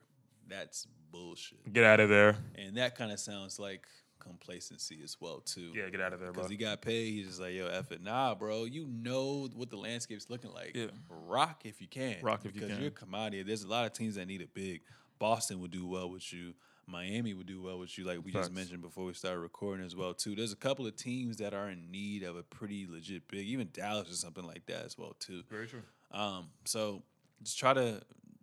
That's 0.48 0.88
bullshit. 1.12 1.72
Get 1.72 1.84
out 1.84 2.00
of 2.00 2.10
there. 2.10 2.38
And 2.56 2.78
that 2.78 2.96
kind 2.96 3.12
of 3.12 3.20
sounds 3.20 3.60
like 3.60 3.86
complacency 4.22 5.00
as 5.04 5.18
well 5.20 5.42
too. 5.42 5.72
Yeah, 5.74 5.90
get 5.90 6.02
out 6.02 6.14
of 6.14 6.20
there, 6.20 6.32
bro. 6.32 6.44
Because 6.44 6.52
he 6.52 6.58
got 6.58 6.82
paid, 6.82 7.12
he's 7.12 7.28
just 7.28 7.42
like, 7.42 7.54
yo, 7.54 7.68
F 7.68 7.92
it. 7.92 8.02
Nah, 8.02 8.36
bro, 8.36 8.66
you 8.66 8.88
know 8.88 9.50
what 9.54 9.70
the 9.70 9.78
landscape's 9.78 10.30
looking 10.30 10.54
like. 10.54 10.76
Yeah. 10.76 10.88
Rock 11.10 11.62
if 11.66 11.82
you 11.82 11.88
can. 11.88 12.18
Rock 12.22 12.42
if 12.46 12.54
you 12.54 12.60
can. 12.60 12.70
because 12.70 12.80
you're 12.80 12.90
a 12.90 12.92
commodity. 12.92 13.44
There's 13.44 13.64
a 13.64 13.68
lot 13.68 13.86
of 13.86 13.94
teams 13.94 14.16
that 14.16 14.28
need 14.28 14.42
a 14.42 14.48
big. 14.48 14.82
Boston 15.20 15.60
would 15.60 15.72
do 15.72 15.86
well 15.86 16.10
with 16.10 16.32
you. 16.34 16.54
Miami 16.88 17.34
would 17.34 17.46
do 17.46 17.62
well 17.62 17.80
with 17.80 17.98
you, 17.98 18.04
like 18.04 18.24
we 18.26 18.32
just 18.32 18.52
mentioned 18.52 18.82
before 18.82 19.06
we 19.06 19.14
started 19.14 19.40
recording 19.40 19.86
as 19.86 19.96
well, 19.96 20.14
too. 20.14 20.36
There's 20.36 20.52
a 20.52 20.58
couple 20.58 20.86
of 20.86 20.96
teams 20.96 21.38
that 21.38 21.54
are 21.54 21.70
in 21.70 21.90
need 21.90 22.24
of 22.24 22.36
a 22.36 22.44
pretty 22.44 22.88
legit 22.90 23.28
big, 23.28 23.48
even 23.48 23.70
Dallas 23.72 24.10
or 24.10 24.16
something 24.16 24.44
like 24.44 24.66
that 24.66 24.84
as 24.84 24.98
well, 24.98 25.16
too. 25.20 25.44
Very 25.50 25.68
true. 25.68 25.84
Um, 26.12 26.48
so 26.66 27.04
just 27.44 27.58
try 27.58 27.74
to 27.74 28.02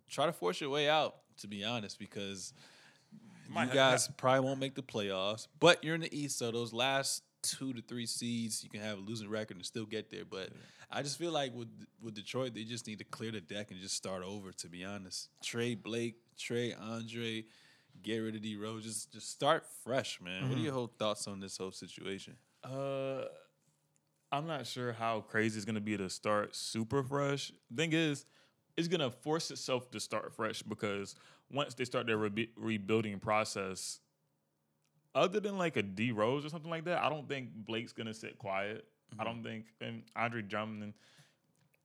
try 0.09 0.25
to 0.25 0.33
force 0.33 0.59
your 0.59 0.69
way 0.69 0.89
out, 0.89 1.17
to 1.41 1.47
be 1.47 1.63
honest, 1.63 1.99
because 1.99 2.53
you 3.49 3.67
guys 3.67 4.07
probably 4.17 4.41
won't 4.41 4.59
make 4.59 4.75
the 4.75 4.83
playoffs. 4.83 5.47
But 5.59 5.83
you're 5.83 5.95
in 5.95 6.01
the 6.01 6.17
East, 6.17 6.37
so 6.37 6.51
those 6.51 6.73
last 6.73 7.23
two 7.41 7.73
to 7.73 7.81
three 7.81 8.05
seeds, 8.05 8.63
you 8.63 8.69
can 8.69 8.81
have 8.81 8.97
a 8.97 9.01
losing 9.01 9.29
record 9.29 9.57
and 9.57 9.65
still 9.65 9.85
get 9.85 10.09
there. 10.09 10.25
But 10.25 10.49
I 10.91 11.01
just 11.01 11.17
feel 11.17 11.31
like 11.31 11.53
with 11.53 11.69
with 12.01 12.15
Detroit, 12.15 12.53
they 12.53 12.63
just 12.63 12.87
need 12.87 12.99
to 12.99 13.05
clear 13.05 13.31
the 13.31 13.41
deck 13.41 13.71
and 13.71 13.79
just 13.79 13.95
start 13.95 14.23
over. 14.23 14.51
To 14.51 14.67
be 14.67 14.83
honest, 14.83 15.29
Trey 15.43 15.75
Blake, 15.75 16.15
Trey 16.37 16.73
Andre, 16.73 17.45
get 18.03 18.17
rid 18.17 18.35
of 18.35 18.41
D 18.41 18.55
Rose, 18.55 18.83
just 18.83 19.11
just 19.11 19.29
start 19.29 19.65
fresh, 19.83 20.19
man. 20.21 20.41
Mm-hmm. 20.41 20.49
What 20.49 20.59
are 20.59 20.61
your 20.61 20.73
whole 20.73 20.91
thoughts 20.99 21.27
on 21.27 21.39
this 21.39 21.57
whole 21.57 21.71
situation? 21.71 22.35
Uh, 22.63 23.23
I'm 24.31 24.47
not 24.47 24.67
sure 24.67 24.93
how 24.93 25.21
crazy 25.21 25.57
it's 25.57 25.65
gonna 25.65 25.79
be 25.79 25.97
to 25.97 26.09
start 26.09 26.55
super 26.55 27.03
fresh. 27.03 27.51
Thing 27.75 27.93
is, 27.93 28.25
it's 28.77 28.87
gonna 28.87 29.11
force 29.11 29.51
itself 29.51 29.91
to 29.91 29.99
start 29.99 30.33
fresh 30.33 30.61
because 30.61 31.15
once 31.51 31.73
they 31.73 31.85
start 31.85 32.07
their 32.07 32.17
rebu- 32.17 32.47
rebuilding 32.55 33.19
process, 33.19 33.99
other 35.15 35.39
than 35.39 35.57
like 35.57 35.77
a 35.77 35.83
D 35.83 36.11
Rose 36.11 36.45
or 36.45 36.49
something 36.49 36.69
like 36.69 36.85
that, 36.85 37.03
I 37.03 37.09
don't 37.09 37.27
think 37.27 37.49
Blake's 37.53 37.93
gonna 37.93 38.13
sit 38.13 38.37
quiet. 38.37 38.85
I 39.19 39.23
don't 39.23 39.35
mm-hmm. 39.35 39.43
think, 39.43 39.65
and 39.81 40.03
Andre 40.15 40.41
Drummond, 40.41 40.93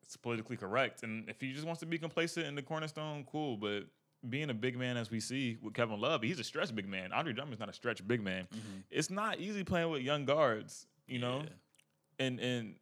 is 0.07 0.17
politically 0.17 0.57
correct, 0.57 1.03
and 1.03 1.29
if 1.29 1.41
he 1.41 1.53
just 1.53 1.65
wants 1.65 1.81
to 1.81 1.87
be 1.87 1.99
complacent 1.99 2.47
in 2.47 2.55
the 2.55 2.63
cornerstone, 2.63 3.25
cool. 3.31 3.57
But 3.57 3.85
being 4.29 4.51
a 4.51 4.55
big 4.55 4.79
man, 4.79 4.97
as 4.97 5.11
we 5.11 5.21
see 5.21 5.59
with 5.63 5.75
Kevin 5.75 6.01
Love, 6.01 6.23
he's 6.23 6.39
a 6.39 6.45
stretch 6.45 6.75
big 6.75 6.89
man. 6.89 7.13
Andre 7.13 7.33
Drummond's 7.33 7.61
not 7.61 7.69
a 7.69 7.75
stretch 7.75 8.07
big 8.07 8.23
man. 8.23 8.45
Mm-hmm. 8.45 8.79
It's 8.91 9.11
not 9.11 9.39
easy 9.41 9.65
playing 9.65 9.91
with 9.91 10.03
young 10.03 10.25
guards, 10.25 10.87
you 11.07 11.19
know 11.19 11.43
Yeah. 11.43 12.27
and 12.27 12.41
and 12.41 12.75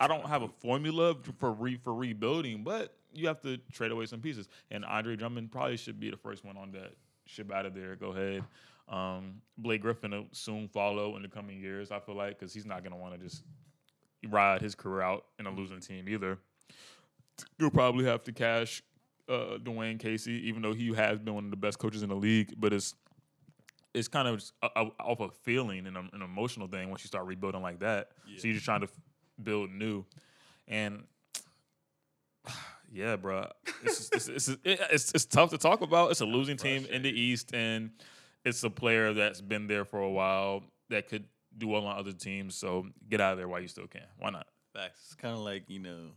I 0.00 0.08
don't 0.08 0.26
have 0.26 0.42
a 0.42 0.48
formula 0.48 1.14
for 1.38 1.52
re, 1.52 1.76
for 1.76 1.94
rebuilding, 1.94 2.64
but 2.64 2.96
you 3.12 3.26
have 3.28 3.40
to 3.42 3.58
trade 3.72 3.90
away 3.90 4.06
some 4.06 4.20
pieces. 4.20 4.48
And 4.70 4.84
Andre 4.84 5.16
Drummond 5.16 5.50
probably 5.50 5.76
should 5.76 6.00
be 6.00 6.10
the 6.10 6.16
first 6.16 6.44
one 6.44 6.56
on 6.56 6.72
that 6.72 6.92
ship 7.26 7.52
out 7.52 7.66
of 7.66 7.74
there. 7.74 7.96
Go 7.96 8.12
ahead. 8.12 8.44
Um, 8.88 9.40
Blake 9.56 9.82
Griffin 9.82 10.10
will 10.10 10.26
soon 10.32 10.68
follow 10.68 11.16
in 11.16 11.22
the 11.22 11.28
coming 11.28 11.60
years. 11.60 11.90
I 11.90 12.00
feel 12.00 12.16
like 12.16 12.38
because 12.38 12.52
he's 12.52 12.66
not 12.66 12.82
gonna 12.82 12.96
want 12.96 13.14
to 13.14 13.20
just 13.20 13.44
ride 14.28 14.60
his 14.60 14.74
career 14.74 15.02
out 15.02 15.24
in 15.38 15.46
a 15.46 15.50
losing 15.50 15.80
team 15.80 16.08
either. 16.08 16.38
You'll 17.58 17.70
probably 17.70 18.04
have 18.04 18.22
to 18.24 18.32
cash 18.32 18.82
uh, 19.28 19.58
Dwane 19.62 19.98
Casey, 19.98 20.46
even 20.48 20.62
though 20.62 20.74
he 20.74 20.92
has 20.94 21.18
been 21.18 21.34
one 21.34 21.44
of 21.44 21.50
the 21.50 21.56
best 21.56 21.78
coaches 21.78 22.02
in 22.02 22.08
the 22.08 22.16
league. 22.16 22.54
But 22.58 22.72
it's 22.72 22.94
it's 23.94 24.08
kind 24.08 24.26
of 24.26 24.42
a, 24.62 24.68
a, 24.76 24.84
off 25.00 25.20
a 25.20 25.28
feeling 25.42 25.86
and 25.86 25.96
a, 25.96 26.00
an 26.12 26.22
emotional 26.22 26.66
thing 26.66 26.90
once 26.90 27.02
you 27.04 27.08
start 27.08 27.26
rebuilding 27.26 27.62
like 27.62 27.80
that. 27.80 28.10
So 28.38 28.48
you're 28.48 28.54
just 28.54 28.64
trying 28.64 28.80
to 28.80 28.86
f- 28.86 29.00
build 29.42 29.70
new, 29.70 30.04
and 30.66 31.04
yeah, 32.92 33.16
bro, 33.16 33.48
it's 33.84 34.10
it's, 34.12 34.28
it's, 34.28 34.48
it's, 34.64 35.12
it's 35.14 35.24
tough 35.24 35.50
to 35.50 35.58
talk 35.58 35.80
about. 35.80 36.10
It's 36.10 36.20
a 36.20 36.26
losing 36.26 36.56
team 36.56 36.86
in 36.90 37.02
the 37.02 37.10
East, 37.10 37.54
and 37.54 37.90
it's 38.44 38.62
a 38.64 38.70
player 38.70 39.14
that's 39.14 39.40
been 39.40 39.66
there 39.66 39.84
for 39.84 40.00
a 40.00 40.10
while 40.10 40.62
that 40.90 41.08
could 41.08 41.24
do 41.56 41.68
well 41.68 41.86
on 41.86 41.98
other 41.98 42.12
teams. 42.12 42.54
So 42.54 42.86
get 43.08 43.20
out 43.20 43.32
of 43.32 43.38
there 43.38 43.48
while 43.48 43.60
you 43.60 43.68
still 43.68 43.86
can. 43.86 44.02
Why 44.18 44.30
not? 44.30 44.46
Facts. 44.74 45.00
It's 45.06 45.14
kind 45.14 45.34
of 45.34 45.40
like 45.40 45.64
you 45.68 45.78
know, 45.78 46.10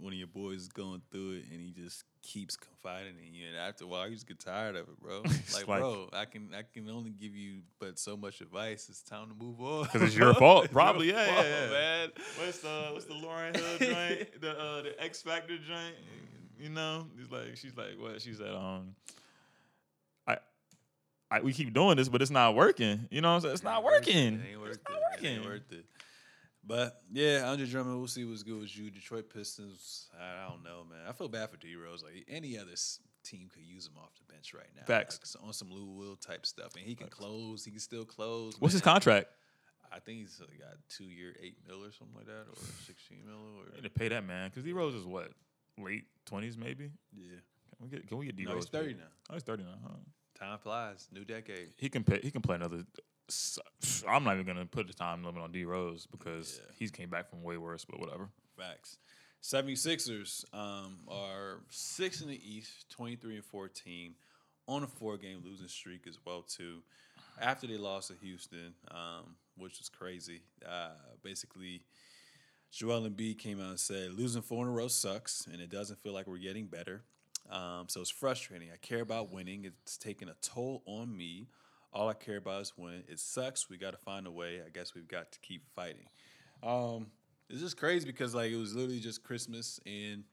one 0.00 0.12
of 0.12 0.18
your 0.18 0.28
boys 0.28 0.60
is 0.62 0.68
going 0.68 1.00
through 1.10 1.32
it, 1.38 1.44
and 1.50 1.60
he 1.60 1.70
just 1.72 2.04
keeps 2.22 2.56
confiding 2.56 3.14
in 3.26 3.34
you, 3.34 3.46
and 3.48 3.56
after 3.56 3.84
a 3.84 3.86
while, 3.86 4.06
you 4.08 4.14
just 4.14 4.26
get 4.28 4.38
tired 4.38 4.76
of 4.76 4.88
it, 4.88 5.00
bro. 5.00 5.22
like, 5.54 5.66
like- 5.68 5.80
bro, 5.80 6.08
I 6.12 6.24
can 6.26 6.48
I 6.56 6.62
can 6.70 6.88
only 6.90 7.10
give 7.10 7.34
you 7.34 7.60
but 7.80 7.98
so 7.98 8.16
much 8.16 8.40
advice. 8.40 8.88
It's 8.88 9.02
time 9.02 9.28
to 9.28 9.34
move 9.34 9.60
on 9.60 9.84
because 9.84 10.02
it's 10.02 10.16
your 10.16 10.34
fault. 10.34 10.70
Probably, 10.72 11.06
your 11.08 11.16
yeah, 11.16 11.26
yeah, 11.26 11.32
fault, 11.34 11.46
yeah. 11.46 11.70
man. 11.70 12.08
What's 12.38 12.58
the 12.60 12.88
what's 12.92 13.04
the 13.06 13.14
Lauryn 13.14 13.56
Hill 13.56 13.78
joint? 13.92 14.40
the 14.40 14.50
uh, 14.58 14.82
the 14.82 15.02
X 15.02 15.22
Factor 15.22 15.56
joint. 15.58 15.94
You 16.58 16.70
know, 16.70 17.06
he's 17.18 17.30
like 17.30 17.56
she's 17.56 17.76
like 17.76 17.98
what? 17.98 18.20
She 18.22 18.32
said, 18.32 18.54
um, 18.54 18.94
I, 20.26 20.38
I 21.30 21.40
we 21.40 21.52
keep 21.52 21.72
doing 21.74 21.96
this, 21.96 22.08
but 22.08 22.22
it's 22.22 22.30
not 22.30 22.54
working. 22.54 23.06
You 23.10 23.20
know 23.20 23.28
what 23.30 23.34
I'm 23.36 23.40
saying? 23.42 23.54
It's 23.54 23.62
not 23.62 23.84
working. 23.84 24.34
It 24.40 24.50
ain't 24.52 24.60
worth 24.60 24.70
It's 24.70 24.78
it. 24.78 24.84
not 24.90 25.24
It 25.24 25.26
ain't 25.26 25.44
working. 25.44 25.50
worth 25.50 25.72
it. 25.72 25.84
But 26.66 27.00
yeah, 27.12 27.48
Andre 27.48 27.66
Drummond, 27.66 27.98
we'll 27.98 28.08
see 28.08 28.24
what's 28.24 28.42
good 28.42 28.58
with 28.60 28.76
you. 28.76 28.90
Detroit 28.90 29.30
Pistons, 29.32 30.08
I 30.20 30.48
don't 30.48 30.64
know, 30.64 30.84
man. 30.88 30.98
I 31.08 31.12
feel 31.12 31.28
bad 31.28 31.50
for 31.50 31.56
D 31.56 31.76
Rose. 31.76 32.02
Like 32.02 32.24
any 32.28 32.58
other 32.58 32.72
team 33.22 33.48
could 33.52 33.62
use 33.62 33.86
him 33.86 33.94
off 33.98 34.10
the 34.16 34.32
bench 34.32 34.52
right 34.52 34.66
now. 34.74 34.82
Facts. 34.84 35.36
Like, 35.36 35.46
on 35.46 35.52
some 35.52 35.70
Lou 35.70 35.86
Will 35.86 36.16
type 36.16 36.44
stuff, 36.44 36.74
and 36.74 36.84
he 36.84 36.94
can 36.96 37.06
close. 37.08 37.64
He 37.64 37.70
can 37.70 37.78
still 37.80 38.04
close. 38.04 38.54
What's 38.58 38.72
his 38.72 38.82
contract? 38.82 39.28
I 39.92 40.00
think 40.00 40.18
he's 40.18 40.36
got 40.58 40.74
two 40.88 41.04
year, 41.04 41.34
eight 41.40 41.56
mil 41.68 41.84
or 41.84 41.92
something 41.92 42.16
like 42.16 42.26
that, 42.26 42.46
or 42.50 42.56
sixteen 42.84 43.18
mil, 43.24 43.36
or 43.60 43.72
need 43.76 43.84
to 43.84 43.90
pay 43.90 44.08
that 44.08 44.24
man 44.26 44.50
because 44.50 44.64
D 44.64 44.72
Rose 44.72 44.94
is 44.94 45.04
what 45.06 45.30
late 45.78 46.04
twenties 46.24 46.58
maybe. 46.58 46.90
yeah. 47.16 47.36
Can 47.78 47.84
we 47.84 47.88
get, 47.90 48.08
can 48.08 48.18
we 48.18 48.26
get 48.26 48.36
D 48.36 48.44
No, 48.44 48.50
he's 48.50 48.56
Rose? 48.56 48.68
thirty 48.70 48.88
paid? 48.94 48.98
now. 48.98 49.06
Oh, 49.30 49.34
he's 49.34 49.42
thirty 49.44 49.62
now. 49.62 49.74
Huh? 49.86 49.92
Time 50.38 50.58
flies. 50.58 51.08
New 51.12 51.24
decade. 51.24 51.68
He 51.76 51.88
can 51.88 52.02
pay, 52.02 52.18
he 52.22 52.30
can 52.32 52.42
play 52.42 52.56
another. 52.56 52.82
I'm 54.08 54.24
not 54.24 54.34
even 54.34 54.46
gonna 54.46 54.66
put 54.66 54.86
the 54.86 54.92
time 54.94 55.24
limit 55.24 55.42
on 55.42 55.52
D 55.52 55.64
Rose 55.64 56.06
because 56.06 56.60
Yeah. 56.62 56.72
he's 56.78 56.90
came 56.90 57.08
back 57.10 57.28
from 57.30 57.42
way 57.42 57.56
worse. 57.56 57.84
But 57.84 58.00
whatever. 58.00 58.28
Facts. 58.56 58.98
76ers 59.42 60.44
um, 60.52 60.98
are 61.08 61.60
six 61.70 62.20
in 62.20 62.28
the 62.28 62.40
East, 62.56 62.88
23 62.90 63.36
and 63.36 63.44
14, 63.44 64.14
on 64.66 64.82
a 64.82 64.86
four 64.86 65.16
game 65.16 65.40
losing 65.44 65.68
streak 65.68 66.06
as 66.08 66.18
well, 66.24 66.42
too. 66.42 66.82
After 67.40 67.66
they 67.66 67.76
lost 67.76 68.08
to 68.08 68.14
Houston, 68.20 68.74
um, 68.90 69.36
which 69.56 69.78
was 69.78 69.88
crazy. 69.88 70.42
Uh, 70.66 70.94
basically, 71.22 71.82
Joel 72.72 73.08
Embiid 73.08 73.38
came 73.38 73.60
out 73.60 73.70
and 73.70 73.78
said, 73.80 74.12
losing 74.14 74.42
four 74.42 74.64
in 74.64 74.68
a 74.68 74.72
row 74.72 74.88
sucks, 74.88 75.46
and 75.46 75.60
it 75.60 75.70
doesn't 75.70 76.02
feel 76.02 76.12
like 76.12 76.26
we're 76.26 76.38
getting 76.38 76.66
better. 76.66 77.02
Um, 77.48 77.84
so 77.88 78.00
it's 78.00 78.10
frustrating. 78.10 78.70
I 78.72 78.76
care 78.78 79.00
about 79.02 79.30
winning. 79.30 79.64
It's 79.64 79.96
taking 79.96 80.28
a 80.28 80.34
toll 80.42 80.82
on 80.86 81.16
me. 81.16 81.46
All 81.96 82.10
I 82.10 82.12
care 82.12 82.36
about 82.36 82.60
is 82.60 82.74
win. 82.76 83.04
It 83.08 83.18
sucks. 83.18 83.70
We 83.70 83.78
got 83.78 83.92
to 83.92 83.96
find 83.96 84.26
a 84.26 84.30
way. 84.30 84.60
I 84.64 84.68
guess 84.68 84.94
we've 84.94 85.08
got 85.08 85.32
to 85.32 85.40
keep 85.40 85.62
fighting. 85.74 86.04
Um, 86.62 87.06
it's 87.48 87.62
just 87.62 87.78
crazy 87.78 88.04
because 88.04 88.34
like 88.34 88.52
it 88.52 88.56
was 88.56 88.74
literally 88.74 89.00
just 89.00 89.24
Christmas 89.24 89.80
and 89.86 90.24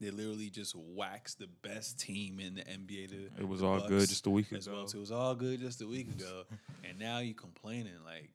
they 0.00 0.12
literally 0.12 0.50
just 0.50 0.76
waxed 0.76 1.40
the 1.40 1.48
best 1.62 1.98
team 1.98 2.38
in 2.38 2.54
the 2.54 2.62
NBA. 2.62 3.10
The, 3.10 3.42
It 3.42 3.48
was 3.48 3.60
all 3.60 3.80
good 3.80 4.08
just 4.08 4.24
a 4.28 4.30
week 4.30 4.52
as 4.52 4.68
well. 4.68 4.82
ago. 4.82 4.86
So 4.86 4.98
it 4.98 5.00
was 5.00 5.10
all 5.10 5.34
good 5.34 5.58
just 5.58 5.82
a 5.82 5.86
week 5.86 6.08
ago, 6.10 6.44
and 6.88 6.96
now 6.96 7.18
you're 7.18 7.34
complaining 7.34 7.94
like. 8.04 8.30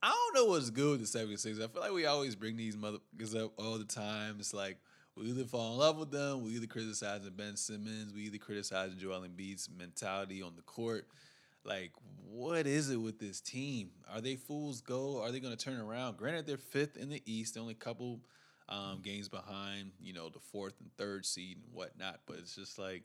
I 0.00 0.10
don't 0.10 0.44
know 0.44 0.50
what's 0.52 0.68
good 0.68 1.00
with 1.00 1.12
the 1.12 1.18
76ers. 1.18 1.64
I 1.64 1.66
feel 1.66 1.80
like 1.80 1.92
we 1.92 2.04
always 2.04 2.36
bring 2.36 2.58
these 2.58 2.76
motherfuckers 2.76 3.34
up 3.42 3.52
all 3.58 3.78
the 3.78 3.86
time. 3.86 4.36
It's 4.38 4.52
like 4.52 4.76
we 5.16 5.24
either 5.30 5.44
fall 5.44 5.72
in 5.72 5.78
love 5.78 5.96
with 5.96 6.10
them, 6.10 6.44
we 6.44 6.50
either 6.50 6.66
criticize 6.66 7.20
Ben 7.30 7.56
Simmons, 7.56 8.12
we 8.12 8.24
either 8.24 8.36
criticize 8.36 8.94
Joel 8.96 9.22
Embiid's 9.22 9.70
mentality 9.76 10.42
on 10.42 10.56
the 10.56 10.62
court. 10.62 11.08
Like, 11.64 11.92
what 12.30 12.66
is 12.66 12.90
it 12.90 12.96
with 12.96 13.18
this 13.18 13.40
team? 13.40 13.90
Are 14.12 14.20
they 14.20 14.36
fools 14.36 14.80
go? 14.80 15.22
Are 15.22 15.30
they 15.30 15.40
going 15.40 15.56
to 15.56 15.62
turn 15.64 15.80
around? 15.80 16.16
Granted, 16.16 16.46
they're 16.46 16.58
fifth 16.58 16.96
in 16.96 17.08
the 17.08 17.22
East, 17.26 17.56
only 17.56 17.72
a 17.72 17.76
couple 17.76 18.20
um, 18.68 19.00
games 19.02 19.28
behind, 19.28 19.92
you 20.00 20.12
know, 20.12 20.28
the 20.28 20.40
fourth 20.40 20.74
and 20.80 20.90
third 20.96 21.24
seed 21.24 21.58
and 21.64 21.74
whatnot. 21.74 22.20
But 22.26 22.36
it's 22.38 22.54
just 22.54 22.78
like, 22.78 23.04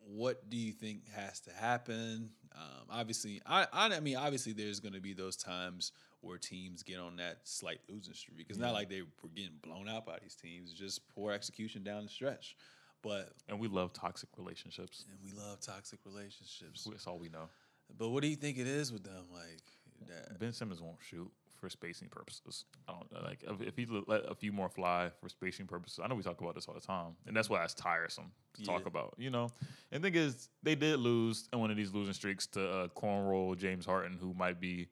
what 0.00 0.48
do 0.48 0.56
you 0.56 0.72
think 0.72 1.08
has 1.14 1.40
to 1.40 1.52
happen? 1.52 2.30
Um, 2.54 2.86
obviously, 2.90 3.42
I, 3.46 3.66
I 3.72 3.94
I 3.94 4.00
mean, 4.00 4.16
obviously, 4.16 4.52
there's 4.52 4.80
going 4.80 4.94
to 4.94 5.00
be 5.00 5.12
those 5.12 5.36
times 5.36 5.92
where 6.20 6.38
teams 6.38 6.82
get 6.82 6.98
on 6.98 7.16
that 7.16 7.40
slight 7.44 7.80
losing 7.88 8.14
streak. 8.14 8.46
It's 8.48 8.58
not 8.58 8.72
like 8.72 8.88
they 8.88 9.02
were 9.02 9.28
getting 9.34 9.58
blown 9.62 9.88
out 9.88 10.06
by 10.06 10.18
these 10.22 10.34
teams; 10.34 10.70
it's 10.70 10.78
just 10.78 11.06
poor 11.14 11.32
execution 11.32 11.82
down 11.82 12.04
the 12.04 12.08
stretch. 12.08 12.56
But 13.02 13.32
And 13.48 13.60
we 13.60 13.68
love 13.68 13.92
toxic 13.92 14.28
relationships. 14.36 15.04
and 15.08 15.18
we 15.22 15.38
love 15.38 15.60
toxic 15.60 16.00
relationships. 16.04 16.84
That's 16.90 17.06
all 17.06 17.18
we 17.18 17.28
know. 17.28 17.48
But 17.96 18.10
what 18.10 18.22
do 18.22 18.28
you 18.28 18.36
think 18.36 18.58
it 18.58 18.66
is 18.66 18.92
with 18.92 19.04
them? 19.04 19.24
Like 19.32 19.62
that? 20.08 20.38
Ben 20.38 20.52
Simmons 20.52 20.80
won't 20.80 20.98
shoot 21.00 21.30
for 21.60 21.68
spacing 21.68 22.08
purposes. 22.08 22.64
I 22.88 22.92
don't 22.92 23.24
like 23.24 23.42
if, 23.42 23.60
if 23.68 23.76
he 23.76 23.86
let 24.06 24.22
a 24.30 24.34
few 24.34 24.52
more 24.52 24.68
fly 24.68 25.10
for 25.20 25.28
spacing 25.28 25.66
purposes. 25.66 26.00
I 26.02 26.06
know 26.06 26.14
we 26.14 26.22
talk 26.22 26.40
about 26.40 26.54
this 26.54 26.66
all 26.68 26.74
the 26.74 26.80
time, 26.80 27.16
and 27.26 27.36
that's 27.36 27.48
why 27.50 27.64
it's 27.64 27.74
tiresome 27.74 28.30
to 28.54 28.62
talk 28.64 28.86
about. 28.86 29.14
You 29.18 29.30
know, 29.30 29.48
and 29.90 30.02
the 30.02 30.10
thing 30.10 30.20
is, 30.20 30.48
they 30.62 30.74
did 30.74 31.00
lose 31.00 31.48
in 31.52 31.58
one 31.58 31.70
of 31.70 31.76
these 31.76 31.92
losing 31.92 32.14
streaks 32.14 32.46
to 32.48 32.70
uh, 32.70 32.88
cornroll 32.88 33.54
James 33.56 33.86
Harden, 33.86 34.18
who 34.20 34.34
might 34.34 34.60
be 34.60 34.88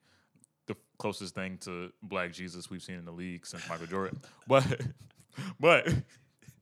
the 0.66 0.76
closest 0.98 1.34
thing 1.34 1.58
to 1.58 1.92
Black 2.02 2.32
Jesus 2.32 2.68
we've 2.68 2.82
seen 2.82 2.96
in 2.96 3.04
the 3.04 3.12
league 3.12 3.46
since 3.46 3.68
Michael 3.68 3.86
Jordan. 3.86 4.20
But, 4.48 4.80
but. 5.60 5.88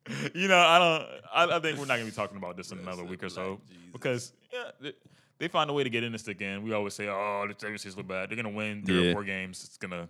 You 0.35 0.49
know, 0.49 0.59
I 0.59 0.79
don't. 0.79 1.53
I, 1.53 1.57
I 1.57 1.61
think 1.61 1.79
we're 1.79 1.87
not 1.87 1.95
gonna 1.97 2.05
be 2.05 2.11
talking 2.11 2.37
about 2.37 2.57
this 2.57 2.73
in 2.73 2.79
another 2.79 3.05
week 3.05 3.23
or 3.23 3.29
so 3.31 3.61
Jesus. 3.69 3.83
because 3.93 4.33
yeah, 4.53 4.71
they, 4.81 4.93
they 5.39 5.49
find 5.49 5.71
a 5.71 5.73
way 5.73 5.83
to 5.85 5.91
get 5.91 6.05
in 6.05 6.13
this 6.13 6.29
again. 6.29 6.63
We 6.63 6.73
always 6.75 6.95
say, 6.95 7.09
"Oh, 7.09 7.45
the 7.49 7.55
76ers 7.55 7.97
look 7.97 8.07
bad. 8.09 8.29
They're 8.29 8.37
gonna 8.37 8.51
win 8.51 8.85
three 8.85 9.03
Yeah. 9.03 9.11
or 9.11 9.13
four 9.15 9.25
games. 9.25 9.65
It's 9.65 9.79
gonna, 9.79 10.09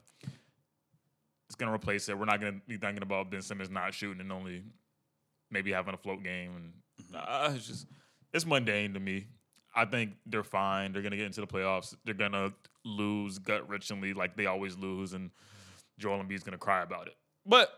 it's 1.49 1.55
gonna 1.57 1.73
replace 1.73 2.09
it. 2.09 2.19
We're 2.19 2.25
not 2.25 2.41
gonna 2.41 2.61
be 2.67 2.77
thinking 2.77 3.03
about 3.03 3.31
Ben 3.31 3.43
Simmons 3.43 3.71
not 3.71 3.95
shooting 3.95 4.21
and 4.21 4.33
only 4.33 4.63
maybe 5.51 5.73
having 5.73 5.95
a 5.95 5.99
float 5.99 6.23
game. 6.23 6.53
And 6.57 6.73
Mm-hmm. 7.13 7.17
uh, 7.17 7.53
it's 7.57 7.67
just, 7.67 7.87
it's 8.33 8.47
mundane 8.47 8.95
to 8.95 9.01
me. 9.01 9.27
I 9.75 9.85
think 9.85 10.13
they're 10.27 10.45
fine. 10.45 10.93
They're 10.93 11.03
gonna 11.03 11.17
get 11.17 11.27
into 11.27 11.41
the 11.41 11.47
playoffs. 11.49 11.95
They're 12.05 12.15
gonna 12.15 12.53
lose 12.85 13.39
gut 13.39 13.69
wrenchingly 13.69 14.15
like 14.15 14.37
they 14.37 14.47
always 14.47 14.77
lose, 14.77 15.13
and 15.13 15.31
Joel 15.99 16.23
Embiid's 16.23 16.45
gonna 16.45 16.57
cry 16.59 16.83
about 16.83 17.09
it. 17.09 17.15
But 17.47 17.71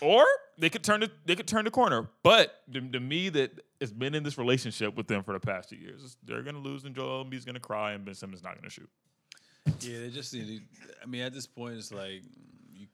or 0.00 0.24
they 0.58 0.70
could 0.70 0.84
turn 0.84 1.00
the 1.00 1.10
they 1.24 1.36
could 1.36 1.48
turn 1.48 1.64
the 1.64 1.70
corner. 1.70 2.08
But 2.22 2.62
to, 2.72 2.80
to 2.80 3.00
me, 3.00 3.28
that 3.30 3.60
has 3.80 3.92
been 3.92 4.14
in 4.14 4.22
this 4.22 4.38
relationship 4.38 4.96
with 4.96 5.06
them 5.06 5.22
for 5.22 5.32
the 5.32 5.40
past 5.40 5.70
two 5.70 5.76
years, 5.76 6.16
they're 6.24 6.42
gonna 6.42 6.58
lose, 6.58 6.84
and 6.84 6.94
Joel 6.94 7.24
Embiid's 7.24 7.44
gonna 7.44 7.60
cry, 7.60 7.92
and 7.92 8.04
Ben 8.04 8.14
Simmons 8.14 8.42
not 8.42 8.56
gonna 8.56 8.70
shoot. 8.70 8.88
Yeah, 9.80 10.00
they 10.00 10.10
just 10.10 10.32
need. 10.34 10.46
To, 10.46 10.94
I 11.02 11.06
mean, 11.06 11.22
at 11.22 11.32
this 11.32 11.46
point, 11.46 11.74
it's 11.74 11.92
like 11.92 12.22
you, 12.72 12.86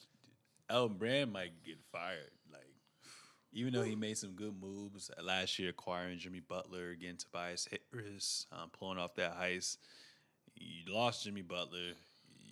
Elton 0.68 0.97
Brand 0.97 1.32
might 1.32 1.53
get 1.64 1.76
fired. 1.93 2.30
Like, 2.53 2.62
even 3.53 3.72
though 3.72 3.82
he 3.82 3.97
made 3.97 4.18
some 4.18 4.32
good 4.32 4.55
moves 4.61 5.11
last 5.22 5.59
year, 5.59 5.70
acquiring 5.70 6.18
Jimmy 6.18 6.41
Butler, 6.41 6.95
getting 6.95 7.16
Tobias 7.16 7.68
Harris, 7.93 8.47
um, 8.53 8.70
pulling 8.70 8.99
off 8.99 9.14
that 9.16 9.38
heist. 9.38 9.78
You 10.55 10.93
lost 10.93 11.24
Jimmy 11.24 11.43
Butler. 11.43 11.95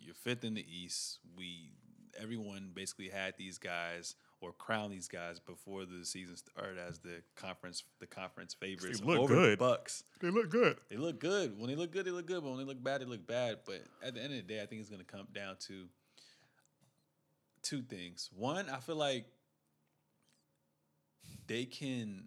You're 0.01 0.15
fifth 0.15 0.45
in 0.45 0.55
the 0.55 0.65
East. 0.67 1.19
We 1.37 1.73
everyone 2.21 2.71
basically 2.75 3.09
had 3.09 3.35
these 3.37 3.59
guys 3.59 4.15
or 4.41 4.53
crown 4.53 4.91
these 4.91 5.09
guys 5.09 5.41
before 5.41 5.85
the 5.85 6.05
season 6.05 6.37
started 6.37 6.79
as 6.79 6.99
the 7.01 7.23
conference 7.35 7.83
the 7.99 8.07
conference 8.07 8.55
favorites 8.55 9.03
look 9.03 9.19
over 9.19 9.35
the 9.35 9.41
good. 9.41 9.59
Bucks. 9.59 10.05
They 10.21 10.31
look 10.31 10.49
good. 10.51 10.77
They 10.91 10.97
look 10.97 11.19
good. 11.21 11.59
When 11.59 11.69
they 11.69 11.77
look 11.77 11.91
good, 11.93 12.05
they 12.07 12.11
look 12.13 12.27
good. 12.27 12.43
But 12.43 12.51
when 12.51 12.59
they 12.59 12.65
look 12.65 12.83
bad, 12.83 13.01
they 13.01 13.05
look 13.07 13.27
bad. 13.27 13.59
But 13.67 13.83
at 14.03 14.15
the 14.15 14.23
end 14.23 14.33
of 14.33 14.47
the 14.47 14.55
day, 14.55 14.63
I 14.63 14.67
think 14.67 14.81
it's 14.81 14.91
going 14.91 15.05
to 15.05 15.07
come 15.11 15.27
down 15.35 15.57
to 15.67 15.87
two 17.63 17.83
things. 17.83 18.31
One, 18.37 18.69
I 18.71 18.79
feel 18.79 18.97
like 18.97 19.27
they 21.47 21.65
can, 21.65 22.25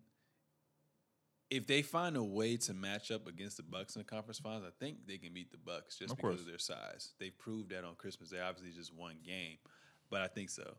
if 1.50 1.68
they 1.68 1.82
find 1.82 2.18
a 2.18 2.24
way 2.24 2.58
to 2.58 2.74
match 2.74 3.12
up 3.12 3.28
against 3.28 3.58
the 3.58 3.64
Bucks 3.64 3.96
in 3.96 4.02
the 4.02 4.06
conference 4.06 4.40
finals, 4.40 4.64
I 4.68 4.72
think 4.84 5.08
they 5.08 5.18
can 5.18 5.34
beat 5.34 5.52
the 5.52 5.58
Bucks 5.58 5.98
just 5.98 6.12
Of 6.12 6.18
because 6.18 6.32
course. 6.32 6.40
of 6.42 6.48
their 6.48 6.58
size. 6.60 7.14
They 7.20 7.30
proved 7.30 7.70
that 7.70 7.84
on 7.84 7.96
Christmas. 7.96 8.30
They 8.32 8.40
obviously 8.40 8.72
just 8.78 8.94
one 8.94 9.16
game, 9.26 9.58
but 10.10 10.22
I 10.22 10.28
think 10.28 10.50
so. 10.50 10.76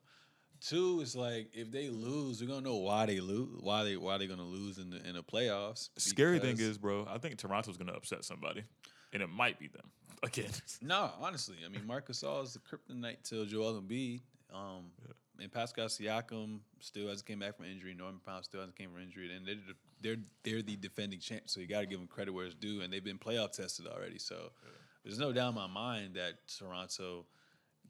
Two 0.68 1.00
is 1.00 1.16
like 1.16 1.48
if 1.54 1.70
they 1.72 1.88
lose, 1.88 2.40
we're 2.40 2.46
gonna 2.48 2.60
know 2.60 2.76
why 2.76 3.06
they 3.06 3.20
lose, 3.20 3.60
why 3.60 3.82
they 3.84 3.96
why 3.96 4.18
they're 4.18 4.28
gonna 4.28 4.44
lose 4.44 4.78
in 4.78 4.90
the 4.90 5.04
in 5.08 5.14
the 5.16 5.22
playoffs. 5.22 5.88
Scary 5.98 6.38
thing 6.38 6.58
is, 6.58 6.78
bro, 6.78 7.06
I 7.10 7.18
think 7.18 7.36
Toronto's 7.38 7.76
gonna 7.76 7.92
upset 7.94 8.24
somebody, 8.24 8.62
and 9.12 9.22
it 9.22 9.28
might 9.28 9.58
be 9.58 9.66
them 9.68 9.90
again. 10.22 10.50
No, 10.80 11.10
honestly, 11.20 11.56
I 11.66 11.68
mean 11.68 11.86
Marcus 11.86 12.22
Gasol 12.22 12.44
is 12.44 12.52
the 12.52 12.60
kryptonite 12.60 13.22
to 13.30 13.44
Joel 13.46 13.80
Embiid. 13.80 14.20
Um, 14.54 14.90
and 15.40 15.50
Pascal 15.50 15.86
Siakam 15.86 16.60
still 16.78 17.08
hasn't 17.08 17.26
came 17.26 17.38
back 17.40 17.56
from 17.56 17.64
injury. 17.64 17.94
Norman 17.94 18.20
Powell 18.24 18.42
still 18.42 18.60
hasn't 18.60 18.76
came 18.76 18.90
from 18.92 19.02
injury, 19.02 19.34
and 19.34 19.44
they're 19.46 19.54
the- 19.56 19.74
they're 20.00 20.16
they're 20.44 20.62
the 20.62 20.76
defending 20.76 21.18
champs. 21.20 21.52
So 21.54 21.60
you 21.60 21.66
got 21.66 21.80
to 21.80 21.86
give 21.86 21.98
them 21.98 22.06
credit 22.08 22.32
where 22.32 22.44
it's 22.46 22.54
due, 22.54 22.82
and 22.82 22.92
they've 22.92 23.02
been 23.02 23.18
playoff 23.18 23.52
tested 23.52 23.86
already. 23.88 24.18
So 24.18 24.50
there's 25.04 25.18
no 25.18 25.32
doubt 25.32 25.50
in 25.50 25.54
my 25.54 25.66
mind 25.66 26.14
that 26.14 26.34
Toronto 26.58 27.24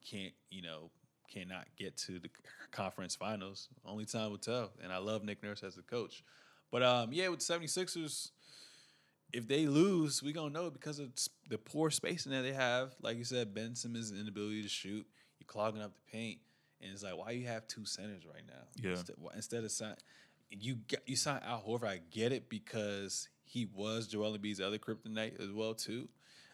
can't 0.09 0.33
you 0.51 0.62
know 0.62 0.91
cannot 1.29 1.66
get 1.77 1.97
to 1.99 2.18
the 2.18 2.31
conference 2.70 3.16
finals. 3.16 3.68
Only 3.85 4.05
time 4.05 4.31
will 4.31 4.39
tell. 4.39 4.73
And 4.83 4.93
I 4.93 4.99
love 4.99 5.25
Nick 5.25 5.43
Nurse 5.43 5.62
as 5.62 5.77
a 5.79 5.83
coach, 5.83 6.25
but 6.70 6.83
um, 6.83 7.12
yeah, 7.12 7.29
with 7.29 7.47
the 7.47 7.55
76ers 7.55 8.31
if 9.33 9.49
they 9.49 9.66
lose, 9.66 10.23
we're 10.23 10.35
gonna 10.35 10.51
know 10.51 10.70
because 10.70 10.99
of 10.99 11.11
the 11.49 11.59
poor 11.59 11.91
spacing 11.91 12.33
that 12.33 12.43
they 12.43 12.53
have. 12.53 12.95
Like 13.01 13.16
you 13.16 13.25
said, 13.25 13.55
Ben 13.55 13.75
Simmons' 13.75 14.12
inability 14.12 14.62
to 14.62 14.68
shoot, 14.68 15.07
you're 15.39 15.47
clogging 15.47 15.83
up 15.83 15.93
the 15.95 16.11
paint, 16.11 16.39
and 16.81 16.93
it's 16.93 17.03
like 17.03 17.16
why 17.16 17.31
you 17.31 17.47
have 17.47 17.66
two 17.66 17.87
centers 17.87 18.25
right 18.27 18.43
now? 18.47 18.64
Yeah. 18.83 18.91
Instead, 18.91 19.16
instead 19.35 19.64
of 19.64 19.70
sign, 19.70 19.95
you 20.51 20.77
get, 20.87 21.03
you 21.07 21.16
sign 21.16 21.41
Al 21.45 21.62
Horford. 21.62 21.89
I 21.89 22.01
get 22.11 22.33
it 22.33 22.49
because 22.49 23.29
he 23.45 23.66
was 23.75 24.07
Joel 24.07 24.37
Embiid's 24.37 24.61
other 24.61 24.79
kryptonite 24.79 25.41
as 25.41 25.51
well 25.51 25.75
too, 25.75 26.09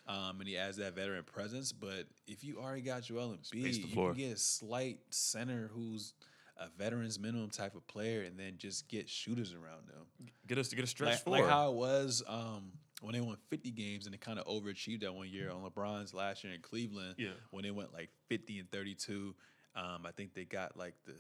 um, 0.09 0.41
and 0.41 0.49
he 0.49 0.57
adds 0.57 0.79
that 0.79 0.95
veteran 0.95 1.25
presence. 1.25 1.73
But 1.73 2.07
if 2.27 2.43
you 2.43 2.59
already 2.59 2.83
got 2.83 3.03
Joel 3.03 3.37
Embiid, 3.37 3.77
you 3.79 3.87
floor. 3.89 4.11
can 4.13 4.19
get 4.19 4.33
a 4.33 4.39
slight 4.39 4.99
center 5.11 5.71
who's 5.73 6.15
a 6.57 6.69
veterans 6.77 7.21
minimum 7.21 7.51
type 7.51 7.75
of 7.77 7.87
player, 7.87 8.23
and 8.23 8.39
then 8.39 8.55
just 8.59 8.89
get 8.89 9.09
shooters 9.09 9.53
around 9.53 9.87
them 9.87 10.29
Get 10.47 10.59
us 10.59 10.69
to 10.69 10.77
get 10.77 10.85
a 10.85 10.89
stretch 10.89 11.11
like, 11.11 11.19
four. 11.21 11.39
like 11.39 11.49
how 11.49 11.71
it 11.71 11.75
was 11.77 12.23
um, 12.27 12.73
when 13.01 13.15
they 13.15 13.21
won 13.21 13.37
50 13.49 13.71
games 13.71 14.07
and 14.07 14.13
they 14.13 14.19
kind 14.19 14.39
of 14.41 14.47
overachieved 14.47 15.03
that 15.03 15.15
one 15.15 15.29
year 15.29 15.51
on 15.51 15.63
LeBron's 15.63 16.13
last 16.15 16.43
year 16.43 16.53
in 16.53 16.61
Cleveland. 16.61 17.15
Yeah. 17.17 17.29
When 17.53 17.63
they 17.63 17.71
went 17.71 17.93
like 17.93 18.09
50 18.29 18.59
and 18.59 18.71
32, 18.73 19.35
um, 19.77 20.05
I 20.05 20.11
think 20.11 20.35
they 20.35 20.45
got 20.45 20.77
like 20.77 20.95
the 21.07 21.13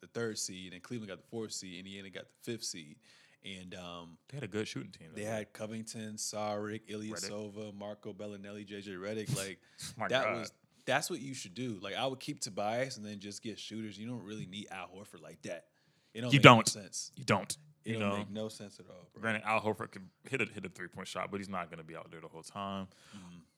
the 0.00 0.06
third 0.08 0.38
seed, 0.38 0.72
and 0.74 0.82
Cleveland 0.82 1.08
got 1.08 1.18
the 1.18 1.26
fourth 1.28 1.50
seed, 1.52 1.78
and 1.78 1.86
Indiana 1.86 2.10
got 2.10 2.24
the 2.26 2.52
fifth 2.52 2.62
seed, 2.64 2.96
and 3.44 3.74
um, 3.74 4.18
they 4.28 4.36
had 4.36 4.44
a 4.44 4.48
good 4.48 4.66
shooting 4.68 4.90
team. 4.90 5.08
they 5.14 5.24
had 5.24 5.52
Covington, 5.52 6.14
Saric, 6.16 6.82
Ilyasova, 6.90 7.74
Marco 7.74 8.12
Belinelli, 8.12 8.66
JJ 8.68 8.96
Redick. 8.98 9.36
Like 9.36 9.58
that 10.10 10.24
God. 10.24 10.38
was 10.40 10.52
that's 10.86 11.10
what 11.10 11.20
you 11.20 11.34
should 11.34 11.54
do. 11.54 11.78
Like 11.82 11.94
I 11.94 12.06
would 12.06 12.20
keep 12.20 12.40
Tobias 12.40 12.96
and 12.96 13.04
then 13.06 13.20
just 13.20 13.42
get 13.42 13.58
shooters. 13.58 13.98
You 13.98 14.06
don't 14.08 14.24
really 14.24 14.46
need 14.46 14.68
Al 14.70 14.86
Horford 14.88 15.22
like 15.22 15.40
that. 15.42 15.66
It 16.14 16.22
don't 16.22 16.32
You 16.32 16.38
make 16.38 16.42
don't. 16.42 16.68
sense. 16.68 17.12
you 17.16 17.24
don't. 17.24 17.56
It 17.84 17.92
You 17.92 17.98
don't 18.00 18.08
know, 18.08 18.16
make 18.18 18.30
no 18.30 18.48
sense 18.48 18.80
at 18.80 18.86
all, 18.88 19.08
bro. 19.14 19.20
granted, 19.22 19.42
Al 19.46 19.60
Horford 19.60 19.92
could 19.92 20.08
hit 20.28 20.40
a 20.40 20.46
hit 20.46 20.64
a 20.66 20.68
three 20.68 20.88
point 20.88 21.06
shot, 21.06 21.30
but 21.30 21.38
he's 21.38 21.48
not 21.48 21.70
going 21.70 21.78
to 21.78 21.84
be 21.84 21.94
out 21.96 22.10
there 22.10 22.20
the 22.20 22.28
whole 22.28 22.42
time. 22.42 22.88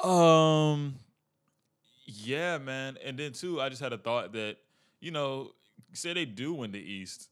Mm-hmm. 0.03 0.09
Um, 0.11 0.95
yeah, 2.07 2.59
man. 2.59 2.97
And 3.05 3.18
then 3.18 3.33
too, 3.33 3.61
I 3.61 3.68
just 3.68 3.81
had 3.81 3.93
a 3.93 3.99
thought 3.99 4.33
that 4.33 4.57
you 5.01 5.11
know, 5.11 5.53
say 5.95 6.12
they 6.12 6.24
do 6.26 6.53
win 6.53 6.72
the 6.72 6.78
East, 6.81 7.28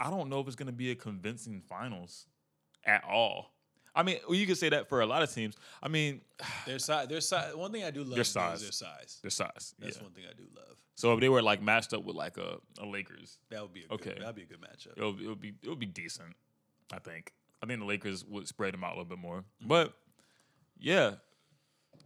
I 0.00 0.10
don't 0.10 0.28
know 0.28 0.40
if 0.40 0.46
it's 0.46 0.56
going 0.56 0.66
to 0.66 0.72
be 0.72 0.90
a 0.90 0.94
convincing 0.94 1.60
finals 1.68 2.26
at 2.84 3.04
all. 3.04 3.50
I 3.96 4.02
mean, 4.02 4.18
well, 4.26 4.36
you 4.36 4.46
could 4.46 4.58
say 4.58 4.68
that 4.70 4.88
for 4.88 5.00
a 5.02 5.06
lot 5.06 5.22
of 5.22 5.32
teams. 5.32 5.56
I 5.82 5.88
mean, 5.88 6.20
Their 6.66 6.78
size, 6.80 7.06
their 7.08 7.20
size. 7.20 7.54
One 7.54 7.70
thing 7.72 7.84
I 7.84 7.90
do 7.90 8.02
love 8.02 8.14
Their 8.16 8.24
size. 8.24 8.60
their 8.60 8.72
size. 8.72 9.18
their 9.22 9.30
size. 9.30 9.74
That's 9.78 9.96
yeah. 9.96 10.02
one 10.02 10.12
thing 10.12 10.24
I 10.28 10.34
do 10.34 10.44
love. 10.56 10.76
So 10.96 11.12
if 11.14 11.20
they 11.20 11.28
were 11.28 11.42
like 11.42 11.62
matched 11.62 11.92
up 11.94 12.04
with 12.04 12.16
like 12.16 12.36
a, 12.36 12.58
a 12.80 12.86
Lakers, 12.86 13.38
That 13.50 13.62
would 13.62 13.72
be 13.72 13.84
a 13.88 13.94
Okay. 13.94 14.10
good. 14.14 14.22
That'd 14.22 14.34
be 14.36 14.42
a 14.42 14.46
good 14.46 14.60
matchup. 14.60 14.92
it'll, 14.96 15.18
it'll 15.20 15.34
be 15.36 15.54
it'll 15.62 15.76
be 15.76 15.86
decent. 15.86 16.34
I 16.92 16.98
think. 16.98 17.32
I 17.62 17.66
think 17.66 17.80
the 17.80 17.86
Lakers 17.86 18.24
would 18.24 18.46
spread 18.48 18.74
them 18.74 18.84
out 18.84 18.90
a 18.92 18.96
little 18.96 19.04
bit 19.08 19.18
more. 19.18 19.38
Mm-hmm. 19.38 19.68
But 19.68 19.94
yeah, 20.78 21.12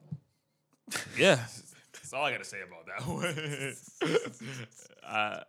yeah, 1.18 1.36
that's 1.92 2.12
all 2.12 2.24
I 2.24 2.30
got 2.32 2.38
to 2.38 2.44
say 2.44 2.58
about 2.62 2.86
that 2.86 3.06
one. 3.06 4.20
uh, 5.06 5.40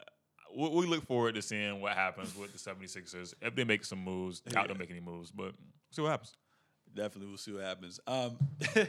we, 0.56 0.70
we 0.70 0.86
look 0.86 1.06
forward 1.06 1.36
to 1.36 1.42
seeing 1.42 1.82
what 1.82 1.94
happens 1.94 2.36
with 2.36 2.52
the 2.52 2.58
76ers 2.58 3.34
if 3.42 3.56
they 3.56 3.64
make 3.64 3.86
some 3.86 4.04
moves. 4.04 4.42
Doubt 4.42 4.68
don't 4.68 4.80
make 4.80 4.92
any 4.92 5.00
moves, 5.00 5.32
but 5.32 5.54
see 5.92 6.02
what 6.02 6.12
happens. 6.12 6.34
Definitely, 6.94 7.28
we'll 7.28 7.38
see 7.38 7.54
what 7.54 7.64
happens. 7.64 8.00
Um, 8.08 8.38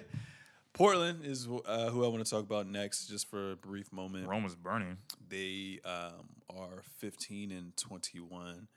Portland 0.72 1.24
is 1.24 1.48
uh, 1.66 1.90
who 1.90 2.04
I 2.04 2.08
want 2.08 2.24
to 2.24 2.30
talk 2.30 2.42
about 2.42 2.66
next, 2.66 3.06
just 3.06 3.28
for 3.28 3.52
a 3.52 3.56
brief 3.56 3.92
moment. 3.92 4.28
Rome 4.28 4.46
is 4.46 4.54
burning. 4.54 4.96
They 5.28 5.80
um, 5.84 6.28
are 6.48 6.82
15 6.98 7.50
and 7.50 7.76
21 7.76 8.68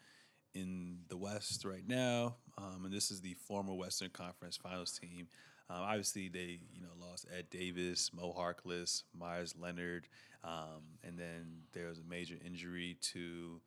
in 0.55 0.99
the 1.07 1.17
West 1.17 1.65
right 1.65 1.88
now, 1.88 2.36
um, 2.57 2.81
and 2.86 2.93
this 2.93 3.11
is 3.11 3.21
the 3.21 3.36
former 3.36 3.73
Western 3.73 4.09
Conference 4.09 4.57
Finals 4.57 4.99
team. 4.99 5.27
Um, 5.70 5.82
obviously, 5.82 6.30
they 6.30 6.59
you 6.74 6.82
know 6.82 6.89
lost 6.99 7.26
Ed 7.36 7.49
Davis, 7.49 8.11
Mo 8.14 8.34
Harkless, 8.38 9.03
Meyers 9.18 9.55
Leonard, 9.57 10.07
um, 10.43 10.84
and 11.03 11.18
then 11.18 11.64
there 11.74 11.88
was 11.88 11.99
a 11.99 12.03
major 12.03 12.36
injury 12.45 12.97
to 13.14 13.61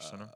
uh, 0.00 0.26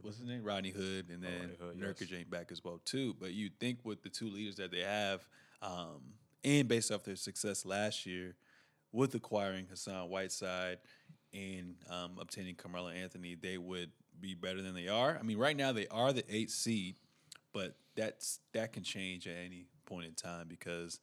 what's 0.00 0.18
his 0.18 0.26
name, 0.28 0.42
Rodney 0.42 0.70
Hood, 0.70 1.06
and 1.10 1.22
then 1.22 1.50
Hood, 1.60 1.76
yes. 1.78 1.88
Nurkic 1.88 2.18
ain't 2.18 2.30
back 2.30 2.50
as 2.50 2.64
well 2.64 2.80
too. 2.84 3.14
But 3.18 3.32
you 3.32 3.50
think 3.60 3.78
with 3.84 4.02
the 4.02 4.08
two 4.08 4.28
leaders 4.28 4.56
that 4.56 4.70
they 4.70 4.80
have, 4.80 5.26
um, 5.62 6.14
and 6.44 6.68
based 6.68 6.90
off 6.90 7.04
their 7.04 7.16
success 7.16 7.64
last 7.64 8.06
year 8.06 8.36
with 8.92 9.14
acquiring 9.14 9.66
Hassan 9.68 10.08
Whiteside 10.08 10.78
and 11.32 11.74
um, 11.90 12.16
obtaining 12.18 12.54
Carmelo 12.54 12.88
Anthony, 12.88 13.34
they 13.34 13.58
would 13.58 13.90
be 14.20 14.34
better 14.34 14.62
than 14.62 14.74
they 14.74 14.88
are. 14.88 15.16
I 15.18 15.22
mean, 15.22 15.38
right 15.38 15.56
now 15.56 15.72
they 15.72 15.86
are 15.88 16.12
the 16.12 16.24
eighth 16.34 16.52
seed, 16.52 16.96
but 17.52 17.76
that's 17.94 18.40
that 18.52 18.72
can 18.72 18.82
change 18.82 19.26
at 19.26 19.36
any 19.44 19.66
point 19.86 20.06
in 20.06 20.12
time 20.14 20.46
because 20.48 21.00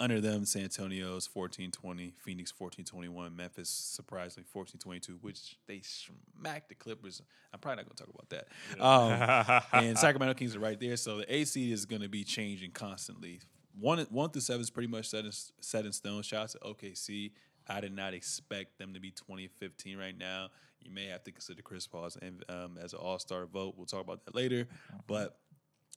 under 0.00 0.20
them, 0.20 0.44
San 0.44 0.64
Antonio's 0.64 1.28
14-20, 1.28 2.14
Phoenix 2.16 2.52
14-21, 2.52 3.34
Memphis 3.34 3.68
surprisingly 3.70 4.46
14-22, 4.54 5.22
which 5.22 5.56
they 5.68 5.80
smacked 5.82 6.68
the 6.68 6.74
Clippers. 6.74 7.22
I'm 7.52 7.60
probably 7.60 7.84
not 7.84 7.86
going 7.86 7.96
to 7.96 8.04
talk 8.04 8.14
about 8.14 8.30
that. 8.30 9.62
Um, 9.72 9.82
and 9.84 9.98
Sacramento 9.98 10.34
Kings 10.34 10.56
are 10.56 10.60
right 10.60 10.78
there, 10.78 10.96
so 10.96 11.18
the 11.18 11.32
A 11.32 11.44
seed 11.44 11.72
is 11.72 11.86
going 11.86 12.02
to 12.02 12.08
be 12.08 12.24
changing 12.24 12.72
constantly. 12.72 13.40
One 13.78 13.98
one 14.10 14.30
through 14.30 14.42
seven 14.42 14.60
is 14.60 14.70
pretty 14.70 14.88
much 14.88 15.08
set 15.08 15.24
in, 15.24 15.32
set 15.60 15.84
in 15.84 15.92
stone. 15.92 16.22
Shots 16.22 16.54
at 16.54 16.62
OKC. 16.62 17.32
I 17.68 17.80
did 17.80 17.94
not 17.94 18.14
expect 18.14 18.78
them 18.78 18.94
to 18.94 19.00
be 19.00 19.10
2015 19.10 19.96
right 19.96 20.16
now. 20.16 20.48
You 20.80 20.92
may 20.92 21.06
have 21.06 21.24
to 21.24 21.32
consider 21.32 21.62
Chris 21.62 21.86
Paul 21.86 22.04
as, 22.04 22.16
an- 22.16 22.42
um, 22.48 22.78
as 22.82 22.92
an 22.92 22.98
All 23.00 23.18
Star 23.18 23.46
vote. 23.46 23.74
We'll 23.76 23.86
talk 23.86 24.02
about 24.02 24.24
that 24.26 24.34
later. 24.34 24.68
But 25.06 25.38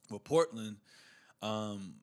with 0.09 0.23
Portland, 0.23 0.77
um, 1.41 1.95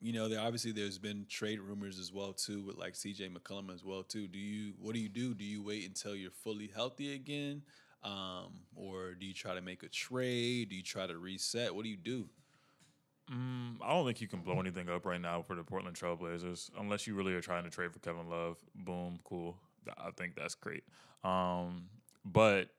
you 0.00 0.12
know, 0.12 0.28
there 0.28 0.40
obviously 0.40 0.72
there's 0.72 0.98
been 0.98 1.26
trade 1.28 1.60
rumors 1.60 1.98
as 1.98 2.12
well 2.12 2.32
too, 2.32 2.62
with 2.62 2.76
like 2.76 2.94
CJ 2.94 3.30
McCollum 3.36 3.72
as 3.72 3.84
well 3.84 4.02
too. 4.02 4.26
Do 4.28 4.38
you 4.38 4.72
what 4.78 4.94
do 4.94 5.00
you 5.00 5.08
do? 5.08 5.34
Do 5.34 5.44
you 5.44 5.62
wait 5.62 5.86
until 5.86 6.14
you're 6.16 6.30
fully 6.30 6.70
healthy 6.74 7.14
again, 7.14 7.62
um, 8.02 8.60
or 8.74 9.14
do 9.14 9.26
you 9.26 9.34
try 9.34 9.54
to 9.54 9.60
make 9.60 9.82
a 9.82 9.88
trade? 9.88 10.70
Do 10.70 10.76
you 10.76 10.82
try 10.82 11.06
to 11.06 11.18
reset? 11.18 11.74
What 11.74 11.84
do 11.84 11.90
you 11.90 11.96
do? 11.96 12.28
Mm, 13.30 13.76
I 13.82 13.90
don't 13.90 14.04
think 14.06 14.20
you 14.20 14.26
can 14.26 14.40
blow 14.40 14.58
anything 14.58 14.88
up 14.88 15.06
right 15.06 15.20
now 15.20 15.42
for 15.42 15.54
the 15.54 15.62
Portland 15.62 15.96
Trailblazers 15.96 16.70
unless 16.78 17.06
you 17.06 17.14
really 17.14 17.32
are 17.34 17.40
trying 17.40 17.62
to 17.64 17.70
trade 17.70 17.92
for 17.92 18.00
Kevin 18.00 18.28
Love. 18.28 18.56
Boom, 18.74 19.20
cool. 19.22 19.56
I 19.98 20.10
think 20.16 20.34
that's 20.34 20.54
great. 20.56 20.82
Um, 21.22 21.88
but 22.24 22.70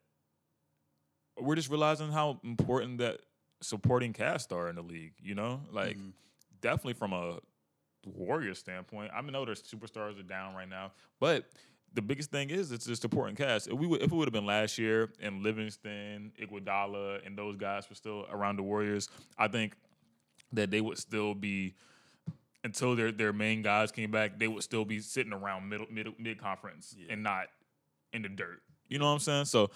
we're 1.39 1.55
just 1.55 1.69
realizing 1.69 2.11
how 2.11 2.39
important 2.43 2.97
that 2.97 3.21
supporting 3.61 4.11
cast 4.11 4.51
are 4.51 4.67
in 4.67 4.75
the 4.75 4.81
league. 4.81 5.13
You 5.21 5.35
know, 5.35 5.61
like 5.71 5.97
Mhm. 5.97 6.13
Definitely 6.61 6.93
from 6.93 7.13
a 7.13 7.39
Warriors 8.05 8.59
standpoint. 8.59 9.11
I 9.13 9.21
know 9.21 9.45
their 9.45 9.55
superstars 9.55 10.19
are 10.19 10.23
down 10.23 10.55
right 10.55 10.69
now, 10.69 10.91
but 11.19 11.49
the 11.93 12.01
biggest 12.01 12.31
thing 12.31 12.49
is 12.49 12.71
it's 12.71 12.85
just 12.85 13.01
supporting 13.01 13.35
cast. 13.35 13.67
If 13.67 13.73
we 13.73 13.85
would, 13.85 14.01
if 14.01 14.11
it 14.11 14.15
would 14.15 14.27
have 14.27 14.33
been 14.33 14.45
last 14.45 14.77
year 14.77 15.11
and 15.21 15.43
Livingston, 15.43 16.31
Iguodala, 16.41 17.25
and 17.25 17.37
those 17.37 17.57
guys 17.57 17.89
were 17.89 17.95
still 17.95 18.25
around 18.31 18.55
the 18.55 18.63
Warriors, 18.63 19.09
I 19.37 19.47
think 19.49 19.75
that 20.53 20.71
they 20.71 20.81
would 20.81 20.97
still 20.97 21.33
be 21.35 21.75
until 22.63 22.95
their 22.95 23.11
their 23.11 23.33
main 23.33 23.61
guys 23.61 23.91
came 23.91 24.09
back. 24.11 24.39
They 24.39 24.47
would 24.47 24.63
still 24.63 24.85
be 24.85 24.99
sitting 24.99 25.33
around 25.33 25.67
middle 25.69 25.87
mid 25.91 26.07
mid 26.19 26.39
conference 26.39 26.95
Yeah. 26.97 27.07
and 27.13 27.23
not 27.23 27.47
in 28.13 28.21
the 28.21 28.29
dirt. 28.29 28.61
You 28.87 28.97
know 28.99 29.05
what 29.05 29.13
I'm 29.13 29.19
saying? 29.19 29.45
So 29.45 29.69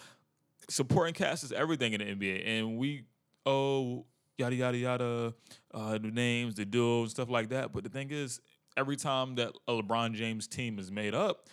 supporting 0.70 1.14
cast 1.14 1.44
is 1.44 1.52
everything 1.52 1.94
in 1.94 2.00
the 2.00 2.06
NBA, 2.28 2.48
and 2.48 2.78
we 2.78 3.04
oh 3.46 4.06
yada 4.38 4.56
yada 4.56 4.78
yada, 4.78 5.34
uh, 5.74 5.98
the 5.98 6.12
names, 6.12 6.56
the 6.56 6.66
duels, 6.66 7.12
stuff 7.12 7.30
like 7.30 7.50
that. 7.50 7.72
But 7.72 7.84
the 7.84 7.90
thing 7.90 8.12
is, 8.12 8.40
every 8.78 8.96
time 8.96 9.36
that 9.36 9.54
a 9.68 9.74
LeBron 9.74 10.14
James 10.14 10.48
team 10.48 10.80
is 10.80 10.92
made 10.92 11.14
up, 11.14 11.48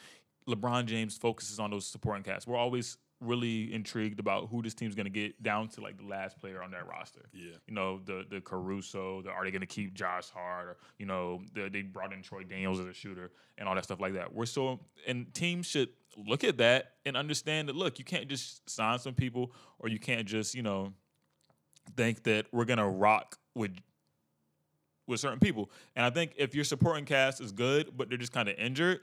LeBron 0.48 0.86
James 0.86 1.16
focuses 1.16 1.58
on 1.60 1.70
those 1.70 1.86
supporting 1.86 2.24
cast. 2.24 2.46
We're 2.46 2.56
always 2.56 2.96
really 3.20 3.72
intrigued 3.72 4.18
about 4.18 4.48
who 4.48 4.60
this 4.62 4.74
team's 4.74 4.96
going 4.96 5.04
to 5.04 5.10
get 5.10 5.40
down 5.40 5.68
to 5.68 5.80
like 5.80 5.96
the 5.96 6.04
last 6.04 6.40
player 6.40 6.60
on 6.60 6.72
that 6.72 6.88
roster. 6.88 7.28
Yeah. 7.32 7.52
You 7.68 7.74
know, 7.74 8.00
the 8.04 8.24
the 8.28 8.40
Caruso, 8.40 9.22
the, 9.22 9.30
are 9.30 9.44
they 9.44 9.52
going 9.52 9.60
to 9.60 9.66
keep 9.66 9.94
Josh 9.94 10.28
Hart? 10.30 10.66
Or, 10.66 10.76
you 10.98 11.06
know, 11.06 11.40
the, 11.54 11.68
they 11.72 11.82
brought 11.82 12.12
in 12.12 12.22
Troy 12.22 12.42
Daniels 12.42 12.80
as 12.80 12.86
a 12.86 12.92
shooter 12.92 13.30
and 13.58 13.68
all 13.68 13.76
that 13.76 13.84
stuff 13.84 14.00
like 14.00 14.14
that. 14.14 14.34
We're 14.34 14.46
so, 14.46 14.80
and 15.06 15.32
teams 15.32 15.66
should 15.66 15.90
look 16.16 16.42
at 16.42 16.58
that 16.58 16.94
and 17.06 17.16
understand 17.16 17.68
that, 17.68 17.76
look, 17.76 18.00
you 18.00 18.04
can't 18.04 18.26
just 18.26 18.68
sign 18.68 18.98
some 18.98 19.14
people 19.14 19.52
or 19.78 19.88
you 19.88 20.00
can't 20.00 20.26
just, 20.26 20.56
you 20.56 20.62
know, 20.62 20.92
think 21.96 22.24
that 22.24 22.46
we're 22.52 22.64
to 22.78 22.86
rock 22.86 23.38
with 23.54 23.72
with 25.06 25.20
certain 25.20 25.40
people. 25.40 25.70
And 25.96 26.04
I 26.04 26.10
think 26.10 26.32
if 26.36 26.54
your 26.54 26.64
supporting 26.64 27.04
cast 27.04 27.40
is 27.40 27.52
good, 27.52 27.96
but 27.96 28.08
they're 28.08 28.18
just 28.18 28.32
kind 28.32 28.48
of 28.48 28.56
injured, 28.56 29.00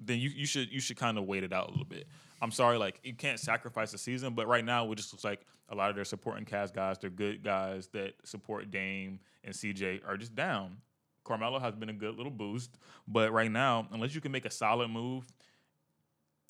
then 0.00 0.18
you, 0.18 0.30
you 0.30 0.46
should 0.46 0.70
you 0.70 0.80
should 0.80 0.96
kind 0.96 1.18
of 1.18 1.24
wait 1.24 1.44
it 1.44 1.52
out 1.52 1.68
a 1.68 1.70
little 1.70 1.86
bit. 1.86 2.06
I'm 2.42 2.50
sorry, 2.50 2.76
like 2.76 3.00
you 3.02 3.14
can't 3.14 3.40
sacrifice 3.40 3.92
the 3.92 3.98
season, 3.98 4.34
but 4.34 4.46
right 4.46 4.64
now 4.64 4.90
it 4.90 4.96
just 4.96 5.12
looks 5.12 5.24
like 5.24 5.46
a 5.70 5.74
lot 5.74 5.88
of 5.88 5.96
their 5.96 6.04
supporting 6.04 6.44
cast 6.44 6.74
guys, 6.74 6.98
they're 6.98 7.10
good 7.10 7.42
guys 7.42 7.88
that 7.88 8.14
support 8.24 8.70
Dame 8.70 9.20
and 9.42 9.54
CJ 9.54 10.06
are 10.06 10.16
just 10.16 10.34
down. 10.34 10.76
Carmelo 11.24 11.58
has 11.58 11.74
been 11.74 11.88
a 11.88 11.94
good 11.94 12.16
little 12.16 12.30
boost, 12.30 12.78
but 13.08 13.32
right 13.32 13.50
now, 13.50 13.88
unless 13.90 14.14
you 14.14 14.20
can 14.20 14.30
make 14.30 14.44
a 14.44 14.50
solid 14.50 14.88
move, 14.88 15.26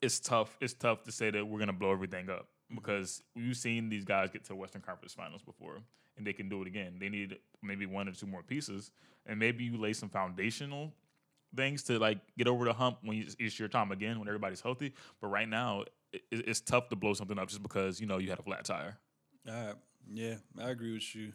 it's 0.02 0.20
tough. 0.20 0.56
It's 0.60 0.74
tough 0.74 1.04
to 1.04 1.12
say 1.12 1.30
that 1.30 1.46
we're 1.46 1.60
gonna 1.60 1.72
blow 1.72 1.92
everything 1.92 2.28
up 2.28 2.48
because 2.74 3.22
we've 3.34 3.56
seen 3.56 3.88
these 3.88 4.04
guys 4.04 4.30
get 4.30 4.44
to 4.44 4.54
Western 4.54 4.82
Conference 4.82 5.14
Finals 5.14 5.42
before, 5.42 5.78
and 6.16 6.26
they 6.26 6.32
can 6.32 6.48
do 6.48 6.62
it 6.62 6.68
again. 6.68 6.96
They 6.98 7.08
need 7.08 7.38
maybe 7.62 7.86
one 7.86 8.08
or 8.08 8.12
two 8.12 8.26
more 8.26 8.42
pieces, 8.42 8.90
and 9.26 9.38
maybe 9.38 9.64
you 9.64 9.76
lay 9.76 9.92
some 9.92 10.08
foundational 10.08 10.92
things 11.54 11.82
to 11.84 11.98
like 11.98 12.18
get 12.36 12.48
over 12.48 12.64
the 12.64 12.72
hump 12.72 12.98
when 13.02 13.18
you, 13.18 13.26
it's 13.38 13.58
your 13.58 13.68
time 13.68 13.92
again 13.92 14.18
when 14.18 14.28
everybody's 14.28 14.60
healthy. 14.60 14.92
But 15.20 15.28
right 15.28 15.48
now, 15.48 15.84
it, 16.12 16.22
it's 16.30 16.60
tough 16.60 16.88
to 16.88 16.96
blow 16.96 17.14
something 17.14 17.38
up 17.38 17.48
just 17.48 17.62
because 17.62 18.00
you 18.00 18.06
know 18.06 18.18
you 18.18 18.30
had 18.30 18.38
a 18.38 18.42
flat 18.42 18.64
tire. 18.64 18.98
All 19.48 19.54
right. 19.54 19.74
Yeah, 20.12 20.34
I 20.60 20.70
agree 20.70 20.94
with 20.94 21.14
you. 21.14 21.32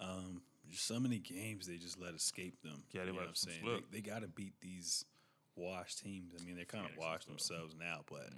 Um, 0.00 0.42
so 0.72 0.98
many 0.98 1.18
games 1.18 1.66
they 1.66 1.76
just 1.76 2.00
let 2.00 2.14
escape 2.14 2.60
them. 2.62 2.82
Yeah, 2.92 3.02
they 3.02 3.08
you 3.08 3.12
know 3.12 3.20
what 3.20 3.28
I'm 3.28 3.34
saying 3.34 3.60
they, 3.64 3.98
they 3.98 4.00
got 4.00 4.22
to 4.22 4.28
beat 4.28 4.54
these 4.60 5.04
washed 5.54 6.02
teams. 6.02 6.34
I 6.38 6.44
mean, 6.44 6.56
they're 6.56 6.64
kind 6.64 6.84
of 6.84 6.92
and 6.92 7.00
washed 7.00 7.28
themselves 7.28 7.74
now, 7.78 8.00
but 8.08 8.28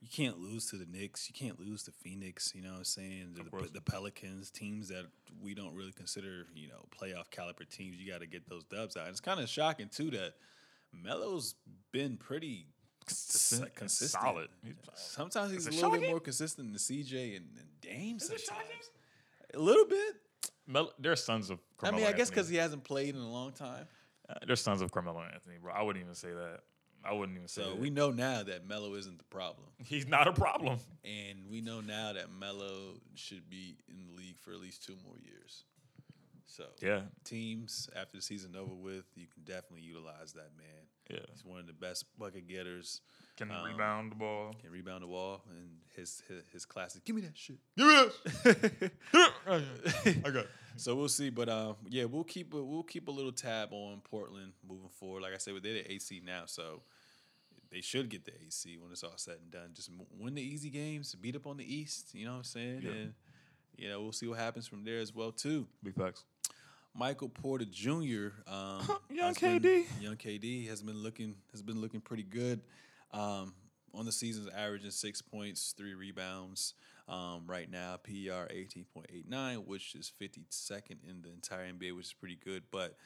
you 0.00 0.08
can't 0.10 0.38
lose 0.38 0.66
to 0.70 0.76
the 0.76 0.86
Knicks. 0.86 1.28
You 1.28 1.34
can't 1.34 1.60
lose 1.60 1.82
to 1.84 1.90
Phoenix. 1.92 2.52
You 2.54 2.62
know 2.62 2.70
what 2.70 2.78
I'm 2.78 2.84
saying? 2.84 3.34
The, 3.34 3.68
the 3.72 3.80
Pelicans, 3.82 4.50
teams 4.50 4.88
that 4.88 5.04
we 5.42 5.54
don't 5.54 5.74
really 5.74 5.92
consider, 5.92 6.46
you 6.54 6.68
know, 6.68 6.84
playoff 6.98 7.30
caliber 7.30 7.64
teams. 7.64 7.98
You 7.98 8.10
got 8.10 8.20
to 8.20 8.26
get 8.26 8.48
those 8.48 8.64
dubs 8.64 8.96
out. 8.96 9.02
And 9.02 9.10
it's 9.10 9.20
kind 9.20 9.40
of 9.40 9.48
shocking 9.48 9.88
too 9.88 10.10
that 10.12 10.32
Melo's 10.92 11.54
been 11.92 12.16
pretty 12.16 12.66
Consistent 13.06 13.74
consistent. 13.74 14.22
solid. 14.22 14.48
Sometimes 14.94 15.50
he's 15.52 15.66
a 15.66 15.70
it 15.70 15.74
little 15.74 15.90
bit 15.90 16.08
more 16.08 16.20
consistent 16.20 16.68
than 16.68 16.76
CJ 16.78 17.36
and, 17.36 17.46
and 17.58 17.66
Dame. 17.80 18.16
Is 18.16 18.30
it 18.30 18.40
Sometimes 18.40 18.68
shocking? 18.68 18.80
a 19.54 19.58
little 19.58 19.86
bit. 19.86 20.14
Mel- 20.66 20.92
they're 20.98 21.16
sons 21.16 21.50
of. 21.50 21.58
I 21.82 21.90
mean, 21.90 22.04
I 22.04 22.12
guess 22.12 22.30
because 22.30 22.48
he 22.48 22.56
hasn't 22.56 22.84
played 22.84 23.14
in 23.16 23.20
a 23.20 23.28
long 23.28 23.52
time. 23.52 23.86
Uh, 24.28 24.34
they're 24.46 24.54
sons 24.54 24.80
of 24.80 24.92
Carmelo 24.92 25.22
Anthony, 25.22 25.56
bro. 25.60 25.72
I 25.72 25.82
wouldn't 25.82 26.02
even 26.04 26.14
say 26.14 26.28
that. 26.28 26.60
I 27.04 27.12
wouldn't 27.12 27.36
even 27.36 27.48
say 27.48 27.62
So 27.62 27.70
that. 27.70 27.78
we 27.78 27.90
know 27.90 28.10
now 28.10 28.42
that 28.42 28.66
Melo 28.66 28.94
isn't 28.94 29.18
the 29.18 29.24
problem, 29.24 29.66
he's 29.84 30.06
not 30.06 30.28
a 30.28 30.32
problem. 30.32 30.78
and 31.04 31.38
we 31.50 31.60
know 31.60 31.80
now 31.80 32.12
that 32.12 32.26
Melo 32.38 32.94
should 33.14 33.48
be 33.48 33.76
in 33.88 34.06
the 34.06 34.12
league 34.16 34.38
for 34.38 34.52
at 34.52 34.60
least 34.60 34.84
two 34.84 34.96
more 35.06 35.16
years. 35.24 35.64
So 36.50 36.64
Yeah, 36.82 37.02
teams 37.24 37.88
after 37.94 38.16
the 38.16 38.22
season 38.22 38.56
over 38.56 38.74
with, 38.74 39.04
you 39.14 39.26
can 39.32 39.44
definitely 39.44 39.82
utilize 39.82 40.32
that 40.32 40.50
man. 40.58 40.84
yeah. 41.08 41.18
He's 41.32 41.44
one 41.44 41.60
of 41.60 41.66
the 41.66 41.72
best 41.72 42.04
bucket 42.18 42.48
getters. 42.48 43.00
Can 43.36 43.50
Um, 43.52 43.64
rebound 43.64 44.10
the 44.12 44.16
ball. 44.16 44.54
Can 44.60 44.70
rebound 44.70 45.02
the 45.04 45.06
wall, 45.06 45.42
and 45.50 45.78
his 45.96 46.22
his, 46.28 46.42
his 46.52 46.64
classic. 46.64 47.04
Give 47.04 47.14
me 47.16 47.22
that 47.22 47.38
shit. 47.38 47.58
Give 47.76 47.86
me 47.86 47.94
this. 48.44 48.90
I 50.24 50.30
got. 50.30 50.46
So 50.76 50.94
we'll 50.94 51.08
see, 51.08 51.28
but 51.28 51.48
um, 51.50 51.74
yeah, 51.90 52.04
we'll 52.04 52.24
keep 52.24 52.54
a, 52.54 52.62
we'll 52.62 52.84
keep 52.84 53.08
a 53.08 53.10
little 53.10 53.32
tab 53.32 53.68
on 53.72 54.00
Portland 54.02 54.52
moving 54.66 54.88
forward. 54.88 55.20
Like 55.22 55.34
I 55.34 55.36
said, 55.36 55.52
they're 55.62 55.74
the 55.74 55.92
AC 55.92 56.22
now, 56.24 56.44
so 56.46 56.82
they 57.70 57.82
should 57.82 58.08
get 58.08 58.24
the 58.24 58.32
AC 58.46 58.78
when 58.78 58.90
it's 58.90 59.02
all 59.04 59.12
said 59.16 59.38
and 59.42 59.50
done. 59.50 59.70
Just 59.74 59.90
win 60.18 60.34
the 60.36 60.40
easy 60.42 60.70
games, 60.70 61.14
beat 61.16 61.36
up 61.36 61.46
on 61.46 61.58
the 61.58 61.74
East. 61.74 62.14
You 62.14 62.24
know 62.24 62.30
what 62.32 62.38
I'm 62.38 62.44
saying? 62.44 62.80
Yeah. 62.82 62.90
And 62.92 63.14
you 63.80 63.88
know 63.88 64.00
we'll 64.02 64.12
see 64.12 64.26
what 64.26 64.38
happens 64.38 64.66
from 64.66 64.84
there 64.84 64.98
as 64.98 65.14
well 65.14 65.32
too. 65.32 65.66
Big 65.82 65.94
facts. 65.94 66.24
Michael 66.94 67.28
Porter 67.28 67.64
Jr. 67.70 68.28
Um, 68.48 68.82
Young 69.10 69.34
has 69.34 69.38
been- 69.38 69.60
KD. 69.62 69.84
young 70.02 70.16
KD 70.16 70.68
has 70.68 70.82
been 70.82 70.98
looking 71.02 71.34
has 71.52 71.62
been 71.62 71.80
looking 71.80 72.00
pretty 72.00 72.24
good. 72.24 72.60
Um, 73.12 73.54
on 73.94 74.04
the 74.06 74.12
season's 74.12 74.48
averaging 74.56 74.90
six 74.92 75.20
points, 75.20 75.74
three 75.76 75.94
rebounds. 75.94 76.74
Um, 77.08 77.42
right 77.48 77.68
now, 77.68 77.96
PER 77.96 78.46
eighteen 78.50 78.84
point 78.94 79.06
eight 79.12 79.28
nine, 79.28 79.58
which 79.66 79.94
is 79.96 80.08
fifty 80.18 80.42
second 80.50 80.98
in 81.08 81.22
the 81.22 81.30
entire 81.32 81.66
NBA, 81.72 81.96
which 81.96 82.06
is 82.06 82.12
pretty 82.12 82.36
good. 82.44 82.62
But 82.70 82.96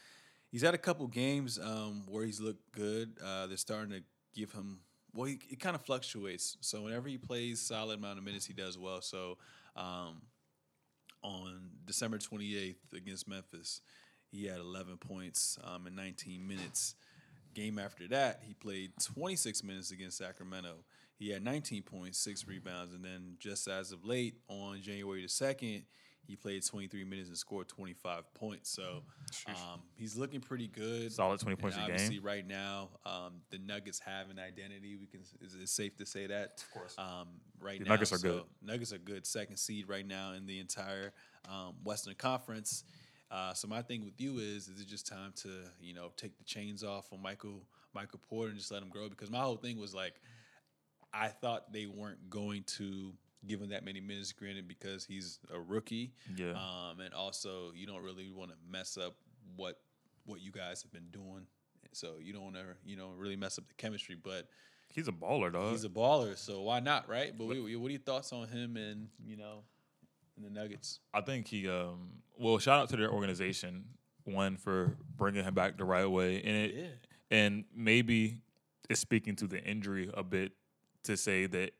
he's 0.50 0.60
had 0.62 0.74
a 0.74 0.78
couple 0.78 1.06
games 1.06 1.58
um, 1.58 2.04
where 2.08 2.24
he's 2.26 2.40
looked 2.40 2.70
good. 2.72 3.16
Uh, 3.24 3.46
they're 3.46 3.56
starting 3.56 3.90
to 3.92 4.02
give 4.34 4.52
him 4.52 4.80
well. 5.14 5.24
He, 5.26 5.38
it 5.48 5.58
kind 5.60 5.74
of 5.74 5.82
fluctuates. 5.82 6.58
So 6.60 6.82
whenever 6.82 7.08
he 7.08 7.16
plays 7.16 7.62
solid 7.62 7.98
amount 7.98 8.18
of 8.18 8.24
minutes, 8.24 8.44
he 8.44 8.52
does 8.52 8.76
well. 8.78 9.00
So 9.00 9.38
um, 9.76 10.20
on 11.24 11.70
December 11.84 12.18
28th 12.18 12.92
against 12.94 13.26
Memphis, 13.26 13.80
he 14.30 14.46
had 14.46 14.58
11 14.58 14.98
points 14.98 15.58
um, 15.64 15.86
in 15.86 15.96
19 15.96 16.46
minutes. 16.46 16.94
Game 17.54 17.78
after 17.78 18.06
that, 18.08 18.42
he 18.46 18.52
played 18.54 18.92
26 19.02 19.64
minutes 19.64 19.90
against 19.90 20.18
Sacramento. 20.18 20.74
He 21.16 21.30
had 21.30 21.42
19 21.42 21.82
points, 21.82 22.18
six 22.18 22.46
rebounds, 22.46 22.92
and 22.92 23.04
then 23.04 23.36
just 23.38 23.68
as 23.68 23.92
of 23.92 24.04
late 24.04 24.34
on 24.48 24.82
January 24.82 25.22
the 25.22 25.28
2nd, 25.28 25.84
he 26.26 26.36
played 26.36 26.64
23 26.64 27.04
minutes 27.04 27.28
and 27.28 27.36
scored 27.36 27.68
25 27.68 28.32
points. 28.34 28.70
So 28.70 29.02
um, 29.46 29.80
he's 29.96 30.16
looking 30.16 30.40
pretty 30.40 30.68
good. 30.68 31.12
Solid 31.12 31.40
20 31.40 31.52
And 31.52 31.60
points 31.60 31.76
a 31.76 31.80
obviously, 31.80 32.16
game. 32.16 32.24
right 32.24 32.46
now, 32.46 32.90
um, 33.04 33.34
the 33.50 33.58
Nuggets 33.58 33.98
have 34.00 34.30
an 34.30 34.38
identity. 34.38 34.96
We 34.96 35.06
can 35.06 35.20
is 35.40 35.54
it 35.54 35.68
safe 35.68 35.96
to 35.98 36.06
say 36.06 36.26
that? 36.26 36.62
Of 36.66 36.70
course. 36.72 36.94
Um, 36.98 37.28
right 37.60 37.78
The 37.78 37.84
now, 37.84 37.92
Nuggets 37.92 38.12
are 38.12 38.18
so 38.18 38.28
good. 38.32 38.42
Nuggets 38.62 38.92
are 38.92 38.98
good, 38.98 39.26
second 39.26 39.56
seed 39.56 39.88
right 39.88 40.06
now 40.06 40.32
in 40.32 40.46
the 40.46 40.58
entire 40.60 41.12
um, 41.48 41.74
Western 41.84 42.14
Conference. 42.14 42.84
Uh, 43.30 43.52
so 43.52 43.66
my 43.66 43.82
thing 43.82 44.04
with 44.04 44.20
you 44.20 44.38
is, 44.38 44.68
is 44.68 44.80
it 44.80 44.86
just 44.86 45.06
time 45.06 45.32
to 45.34 45.48
you 45.80 45.94
know 45.94 46.10
take 46.16 46.36
the 46.38 46.44
chains 46.44 46.84
off 46.84 47.12
on 47.12 47.20
Michael 47.22 47.62
Michael 47.94 48.20
Porter 48.28 48.50
and 48.50 48.58
just 48.58 48.70
let 48.70 48.82
him 48.82 48.88
grow? 48.88 49.08
Because 49.08 49.30
my 49.30 49.40
whole 49.40 49.56
thing 49.56 49.78
was 49.78 49.94
like, 49.94 50.14
I 51.12 51.28
thought 51.28 51.72
they 51.72 51.86
weren't 51.86 52.28
going 52.30 52.64
to 52.78 53.12
give 53.46 53.60
him 53.60 53.70
that 53.70 53.84
many 53.84 54.00
minutes, 54.00 54.32
granted 54.32 54.66
because 54.68 55.04
he's 55.04 55.38
a 55.52 55.58
rookie. 55.60 56.12
Yeah. 56.36 56.52
Um, 56.52 57.00
and 57.00 57.12
also 57.14 57.72
you 57.74 57.86
don't 57.86 58.02
really 58.02 58.30
want 58.32 58.50
to 58.50 58.56
mess 58.70 58.96
up 58.96 59.14
what 59.56 59.78
what 60.26 60.40
you 60.40 60.50
guys 60.50 60.82
have 60.82 60.92
been 60.92 61.08
doing. 61.10 61.46
So 61.92 62.14
you 62.20 62.32
don't 62.32 62.42
want 62.42 62.56
to 62.56 62.64
you 62.84 62.96
know 62.96 63.10
really 63.16 63.36
mess 63.36 63.58
up 63.58 63.68
the 63.68 63.74
chemistry, 63.74 64.16
but 64.22 64.48
He's 64.92 65.08
a 65.08 65.12
baller, 65.12 65.52
dog. 65.52 65.72
he's 65.72 65.82
a 65.84 65.88
baller, 65.88 66.38
so 66.38 66.62
why 66.62 66.78
not, 66.78 67.08
right? 67.08 67.36
But 67.36 67.46
what, 67.48 67.56
what 67.56 67.66
are 67.66 67.90
your 67.90 67.98
thoughts 67.98 68.32
on 68.32 68.46
him 68.46 68.76
and 68.76 69.08
you 69.26 69.36
know, 69.36 69.64
and 70.36 70.44
the 70.46 70.50
Nuggets? 70.50 71.00
I 71.12 71.20
think 71.20 71.48
he. 71.48 71.68
Um, 71.68 72.10
well, 72.38 72.58
shout 72.58 72.80
out 72.80 72.88
to 72.90 72.96
their 72.96 73.10
organization, 73.10 73.86
one 74.24 74.56
for 74.56 74.96
bringing 75.16 75.42
him 75.42 75.52
back 75.54 75.78
the 75.78 75.84
right 75.84 76.06
way, 76.06 76.36
and 76.42 76.56
it, 76.56 76.74
Yeah. 76.76 77.36
and 77.36 77.64
maybe 77.74 78.40
it's 78.88 79.00
speaking 79.00 79.34
to 79.36 79.48
the 79.48 79.60
injury 79.64 80.10
a 80.14 80.22
bit 80.22 80.52
to 81.04 81.16
say 81.16 81.46
that 81.46 81.72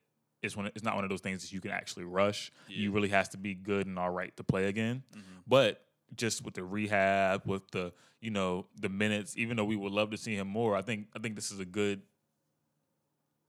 it's 0.45 0.57
one. 0.57 0.67
It's 0.75 0.85
not 0.85 0.95
one 0.95 1.05
of 1.05 1.11
those 1.11 1.21
things 1.21 1.43
that 1.43 1.53
you 1.53 1.61
can 1.61 1.71
actually 1.71 2.05
rush. 2.05 2.53
You 2.69 2.75
Yeah. 2.77 2.87
Mm-hmm. 2.87 2.95
really 2.95 3.09
has 3.09 3.29
to 3.31 3.39
be 3.39 3.55
good 3.55 3.87
and 3.87 3.99
all 3.99 4.11
right 4.11 4.37
to 4.37 4.45
play 4.45 4.67
again. 4.67 5.03
But 5.47 5.85
just 6.15 6.45
with 6.45 6.55
the 6.55 6.65
rehab, 6.65 7.43
with 7.47 7.69
the 7.73 7.93
you 8.21 8.31
know 8.31 8.67
the 8.81 8.89
minutes, 8.89 9.37
even 9.37 9.57
though 9.57 9.65
we 9.65 9.77
would 9.77 9.93
love 9.93 10.11
to 10.11 10.17
see 10.17 10.35
him 10.35 10.49
more, 10.49 10.77
I 10.77 10.83
think 10.83 11.09
I 11.17 11.19
think 11.19 11.35
this 11.35 11.51
is 11.51 11.59
a 11.61 11.65
good 11.65 12.03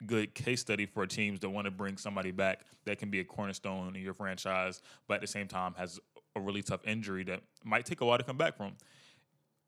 good 0.06 0.36
case 0.36 0.62
study 0.62 0.86
for 0.86 1.06
teams 1.08 1.40
that 1.40 1.50
want 1.50 1.66
to 1.66 1.72
bring 1.72 1.98
somebody 1.98 2.32
back 2.32 2.62
that 2.86 2.98
can 3.00 3.10
be 3.10 3.20
a 3.22 3.24
cornerstone 3.24 3.96
in 3.96 4.02
your 4.02 4.14
franchise, 4.14 4.82
but 5.08 5.16
at 5.16 5.22
the 5.22 5.28
same 5.28 5.48
time 5.48 5.74
has 5.78 6.00
a 6.36 6.40
really 6.42 6.62
tough 6.62 6.82
injury 6.86 7.24
that 7.24 7.42
might 7.64 7.86
take 7.86 8.02
a 8.02 8.06
while 8.06 8.18
to 8.18 8.24
come 8.24 8.38
back 8.38 8.58
from. 8.58 8.74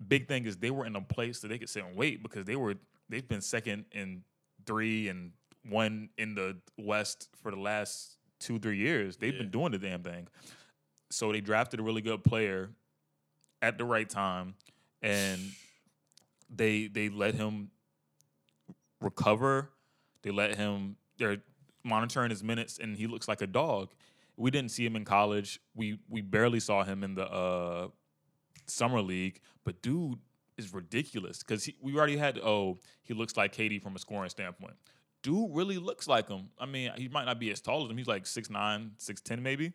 Big 0.06 0.28
thing 0.28 0.46
is 0.46 0.58
they 0.58 0.70
were 0.70 0.86
in 0.86 0.96
a 0.96 1.02
place 1.02 1.40
that 1.40 1.48
they 1.48 1.58
could 1.58 1.70
sit 1.70 1.84
and 1.84 1.96
wait 1.96 2.22
because 2.22 2.46
they 2.46 2.56
were 2.58 2.76
they've 3.10 3.28
been 3.28 3.42
second 3.42 3.86
in 3.94 4.24
three 4.66 5.08
and 5.08 5.32
one 5.70 6.10
in 6.18 6.36
the 6.36 6.58
West 6.78 7.30
for 7.42 7.52
the 7.52 7.60
last 7.60 8.18
two 8.40 8.60
three 8.60 8.78
years. 8.78 9.18
They've 9.18 9.34
Yeah. 9.34 9.42
been 9.42 9.52
doing 9.52 9.72
the 9.72 9.78
damn 9.78 10.04
thing. 10.04 10.28
So 11.10 11.32
they 11.32 11.42
drafted 11.42 11.80
a 11.80 11.84
really 11.84 12.02
good 12.02 12.24
player 12.24 12.70
at 13.62 13.78
the 13.78 13.86
right 13.86 14.10
time, 14.10 14.56
and 15.02 15.40
they 16.50 16.88
they 16.88 17.10
let 17.10 17.34
him 17.36 17.72
recover. 19.02 19.70
They 20.22 20.32
let 20.32 20.56
him. 20.58 20.98
They're 21.18 21.38
monitoring 21.84 22.30
his 22.30 22.44
minutes, 22.44 22.80
and 22.80 22.98
he 22.98 23.08
looks 23.08 23.28
like 23.28 23.42
a 23.42 23.48
dog. 23.48 23.90
We 24.36 24.52
didn't 24.52 24.72
see 24.72 24.86
him 24.86 24.96
in 24.96 25.06
college. 25.06 25.60
We 25.76 26.00
we 26.10 26.22
barely 26.22 26.60
saw 26.60 26.84
him 26.84 27.04
in 27.04 27.16
the 27.16 27.26
uh, 27.32 27.88
summer 28.68 29.02
league. 29.02 29.40
But 29.64 29.82
dude 29.82 30.20
is 30.58 30.74
ridiculous 30.74 31.40
because 31.40 31.70
we 31.82 31.96
already 31.96 32.18
had. 32.18 32.38
Oh, 32.40 32.80
he 33.04 33.14
looks 33.14 33.36
like 33.38 33.54
KD 33.56 33.82
from 33.82 33.96
a 33.96 34.00
scoring 34.00 34.30
standpoint. 34.30 34.76
Dude 35.28 35.50
really 35.54 35.78
looks 35.78 36.08
like 36.08 36.30
him. 36.30 36.50
I 36.58 36.66
mean, 36.66 36.90
he 36.96 37.10
might 37.10 37.26
not 37.26 37.38
be 37.38 37.52
as 37.52 37.60
tall 37.60 37.84
as 37.84 37.92
him. 37.92 37.98
He's 37.98 38.08
like 38.08 38.24
6'9", 38.24 38.92
6'10", 38.98 39.42
maybe. 39.42 39.74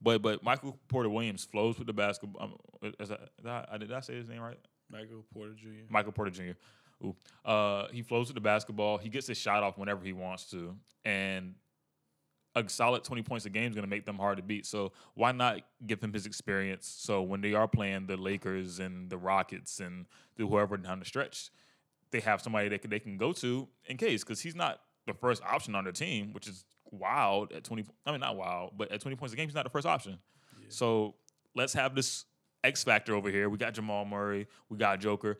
But 0.00 0.22
but 0.22 0.44
Michael 0.44 0.78
Porter 0.86 1.08
Williams 1.08 1.44
flows 1.44 1.78
with 1.78 1.88
the 1.88 1.92
basketball. 1.92 2.40
Um, 2.82 2.90
is 3.00 3.08
that, 3.08 3.30
that- 3.42 3.80
did 3.80 3.92
I 3.92 3.98
say 4.00 4.14
his 4.14 4.28
name 4.28 4.40
right? 4.40 4.58
Michael 4.88 5.24
Porter 5.34 5.54
Jr. 5.54 5.68
Michael 5.90 6.12
Porter 6.12 6.30
Jr. 6.30 6.52
Ooh. 7.04 7.16
Uh, 7.44 7.88
he 7.92 8.02
flows 8.02 8.28
with 8.28 8.36
the 8.36 8.40
basketball. 8.40 8.98
He 8.98 9.08
gets 9.08 9.26
his 9.26 9.36
shot 9.36 9.64
off 9.64 9.76
whenever 9.78 10.04
he 10.04 10.12
wants 10.12 10.48
to, 10.50 10.76
and 11.04 11.54
a 12.54 12.68
solid 12.68 13.02
twenty 13.02 13.22
points 13.22 13.46
a 13.46 13.50
game 13.50 13.68
is 13.68 13.74
going 13.74 13.84
to 13.84 13.90
make 13.90 14.06
them 14.06 14.16
hard 14.18 14.36
to 14.36 14.42
beat. 14.44 14.64
So 14.64 14.92
why 15.14 15.32
not 15.32 15.62
give 15.86 16.00
him 16.00 16.12
his 16.12 16.24
experience? 16.24 16.86
So 16.86 17.22
when 17.22 17.40
they 17.40 17.54
are 17.54 17.66
playing 17.66 18.06
the 18.06 18.16
Lakers 18.16 18.78
and 18.78 19.10
the 19.10 19.18
Rockets 19.18 19.80
and 19.80 20.06
the 20.36 20.46
whoever 20.46 20.76
down 20.76 21.00
the 21.00 21.04
stretch, 21.04 21.50
they 22.10 22.20
have 22.20 22.40
somebody 22.40 22.68
they 22.68 22.78
can 22.78 22.90
they 22.90 22.98
can 22.98 23.16
go 23.16 23.32
to 23.34 23.68
in 23.86 23.96
case 23.96 24.24
because 24.24 24.40
he's 24.40 24.54
not 24.54 24.80
the 25.06 25.14
first 25.14 25.42
option 25.42 25.74
on 25.74 25.84
their 25.84 25.92
team, 25.92 26.32
which 26.32 26.46
is 26.46 26.64
wild 26.90 27.52
at 27.52 27.64
twenty. 27.64 27.84
I 28.06 28.10
mean, 28.12 28.20
not 28.20 28.36
wild, 28.36 28.72
but 28.76 28.90
at 28.92 29.00
twenty 29.00 29.16
points 29.16 29.32
a 29.32 29.36
game, 29.36 29.48
he's 29.48 29.54
not 29.54 29.64
the 29.64 29.70
first 29.70 29.86
option. 29.86 30.18
So 30.68 31.14
let's 31.54 31.72
have 31.74 31.94
this 31.94 32.24
X 32.64 32.84
factor 32.84 33.14
over 33.14 33.30
here. 33.30 33.48
We 33.48 33.58
got 33.58 33.74
Jamal 33.74 34.04
Murray, 34.04 34.46
we 34.68 34.76
got 34.76 35.00
Joker, 35.00 35.38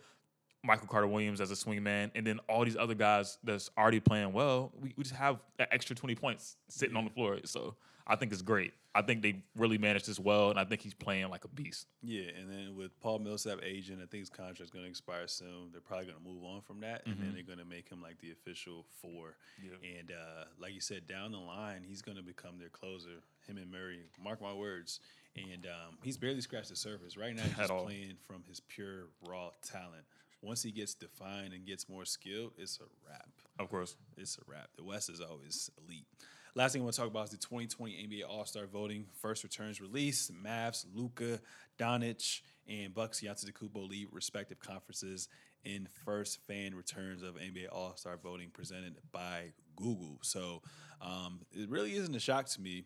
Michael 0.64 0.86
Carter 0.86 1.06
Williams 1.06 1.40
as 1.40 1.50
a 1.50 1.54
swingman, 1.54 2.10
and 2.14 2.26
then 2.26 2.38
all 2.48 2.64
these 2.64 2.76
other 2.76 2.94
guys 2.94 3.38
that's 3.44 3.70
already 3.76 4.00
playing 4.00 4.32
well. 4.32 4.72
We, 4.80 4.94
we 4.96 5.04
just 5.04 5.16
have 5.16 5.38
that 5.58 5.68
extra 5.72 5.94
20 5.94 6.14
points 6.14 6.56
sitting 6.68 6.96
on 6.96 7.04
the 7.04 7.10
floor. 7.10 7.38
So 7.44 7.76
I 8.06 8.16
think 8.16 8.32
it's 8.32 8.42
great. 8.42 8.72
I 8.98 9.02
think 9.02 9.22
they 9.22 9.42
really 9.54 9.78
managed 9.78 10.08
this 10.08 10.18
well, 10.18 10.50
and 10.50 10.58
I 10.58 10.64
think 10.64 10.80
he's 10.80 10.92
playing 10.94 11.28
like 11.28 11.44
a 11.44 11.48
beast. 11.48 11.86
Yeah, 12.02 12.30
and 12.36 12.50
then 12.50 12.74
with 12.76 12.98
Paul 13.00 13.20
Millsap 13.20 13.60
aging, 13.62 13.98
I 14.02 14.06
think 14.06 14.22
his 14.22 14.28
contract's 14.30 14.70
going 14.72 14.84
to 14.84 14.90
expire 14.90 15.28
soon. 15.28 15.68
They're 15.70 15.80
probably 15.80 16.06
going 16.06 16.18
to 16.18 16.24
move 16.24 16.42
on 16.44 16.62
from 16.62 16.80
that, 16.80 17.02
and 17.06 17.16
then 17.20 17.32
they're 17.32 17.44
going 17.44 17.60
to 17.60 17.64
make 17.64 17.88
him 17.88 18.02
like 18.02 18.18
the 18.20 18.32
official 18.32 18.84
four. 19.00 19.36
Yeah. 19.62 19.98
And 19.98 20.10
uh, 20.10 20.44
like 20.60 20.74
you 20.74 20.80
said, 20.80 21.06
down 21.06 21.30
the 21.30 21.38
line, 21.38 21.82
he's 21.86 22.02
going 22.02 22.16
to 22.16 22.24
become 22.24 22.58
their 22.58 22.70
closer. 22.70 23.22
Him 23.46 23.56
and 23.58 23.70
Murray, 23.70 24.00
mark 24.22 24.42
my 24.42 24.52
words. 24.52 24.98
And 25.36 25.66
um, 25.66 25.98
he's 26.02 26.16
barely 26.16 26.40
scratched 26.40 26.70
the 26.70 26.76
surface. 26.76 27.16
Right 27.16 27.36
now, 27.36 27.42
he's 27.44 27.56
just 27.56 27.72
playing 27.72 28.14
from 28.26 28.42
his 28.48 28.58
pure 28.58 29.04
raw 29.28 29.50
talent. 29.62 30.04
Once 30.42 30.62
he 30.62 30.72
gets 30.72 30.94
defined 30.94 31.52
and 31.52 31.64
gets 31.64 31.88
more 31.88 32.04
skilled, 32.04 32.52
it's 32.58 32.78
a 32.80 32.84
wrap 33.08 33.28
Of 33.58 33.70
course. 33.70 33.96
it's 34.16 34.36
a 34.38 34.42
wrap. 34.50 34.70
The 34.76 34.84
West 34.84 35.08
is 35.10 35.20
always 35.20 35.70
elite. 35.84 36.06
Last 36.54 36.72
thing 36.72 36.82
I 36.82 36.84
want 36.84 36.94
to 36.94 37.00
talk 37.00 37.10
about 37.10 37.24
is 37.24 37.30
the 37.30 37.36
2020 37.36 37.92
NBA 37.92 38.28
All 38.28 38.44
Star 38.44 38.66
voting. 38.66 39.06
First 39.20 39.44
returns 39.44 39.80
released. 39.80 40.32
Mavs, 40.32 40.84
Luka, 40.94 41.40
Doncic, 41.78 42.40
and 42.68 42.92
Bucks 42.94 43.20
Antetokounmpo 43.20 43.88
lead 43.88 44.08
respective 44.12 44.58
conferences 44.58 45.28
in 45.64 45.88
first 46.04 46.40
fan 46.46 46.74
returns 46.74 47.22
of 47.22 47.34
NBA 47.36 47.66
All 47.70 47.94
Star 47.96 48.16
voting 48.16 48.50
presented 48.52 48.96
by 49.12 49.52
Google. 49.76 50.18
So 50.22 50.62
um, 51.00 51.40
it 51.52 51.68
really 51.68 51.94
isn't 51.94 52.14
a 52.14 52.20
shock 52.20 52.46
to 52.50 52.60
me. 52.60 52.84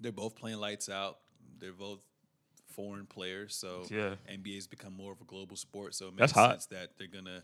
They're 0.00 0.12
both 0.12 0.34
playing 0.34 0.58
lights 0.58 0.88
out. 0.88 1.18
They're 1.58 1.72
both 1.72 2.00
foreign 2.66 3.06
players, 3.06 3.54
so 3.54 3.84
Yeah. 3.90 4.14
NBA's 4.30 4.66
become 4.66 4.94
more 4.94 5.12
of 5.12 5.20
a 5.20 5.24
global 5.24 5.56
sport. 5.56 5.94
So 5.94 6.08
it 6.08 6.16
That's 6.16 6.32
makes 6.32 6.32
hot. 6.32 6.50
sense 6.50 6.66
that 6.66 6.98
they're 6.98 7.06
gonna 7.06 7.42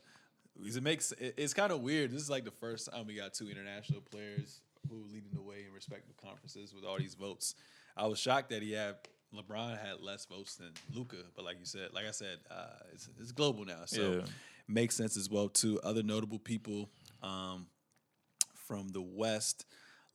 it 0.60 0.82
makes 0.82 1.12
it, 1.12 1.34
it's 1.36 1.54
kind 1.54 1.70
of 1.70 1.82
weird. 1.82 2.10
This 2.10 2.22
is 2.22 2.30
like 2.30 2.44
the 2.44 2.50
first 2.50 2.90
time 2.90 3.06
we 3.06 3.14
got 3.14 3.32
two 3.34 3.48
international 3.48 4.00
players 4.00 4.60
who 4.88 5.04
leading 5.12 5.30
the 5.32 5.40
way 5.42 5.64
in 5.66 5.72
respective 5.72 6.16
conferences 6.16 6.74
with 6.74 6.84
all 6.84 6.98
these 6.98 7.14
votes. 7.14 7.54
I 7.96 8.06
was 8.06 8.18
shocked 8.18 8.50
that 8.50 8.62
he 8.62 8.72
had 8.72 8.96
LeBron 9.34 9.78
had 9.78 10.00
less 10.00 10.24
votes 10.24 10.56
than 10.56 10.70
Luka, 10.94 11.16
but 11.36 11.44
like 11.44 11.58
you 11.58 11.66
said, 11.66 11.92
like 11.92 12.06
I 12.06 12.12
said, 12.12 12.38
uh, 12.50 12.78
it's, 12.94 13.08
it's 13.20 13.32
global 13.32 13.64
now, 13.64 13.84
so 13.84 14.12
Yeah. 14.12 14.24
makes 14.66 14.94
sense 14.94 15.16
as 15.16 15.28
well 15.28 15.48
too. 15.48 15.78
Other 15.82 16.02
notable 16.02 16.38
people 16.38 16.88
um, 17.22 17.66
from 18.54 18.88
the 18.88 19.02
West. 19.02 19.66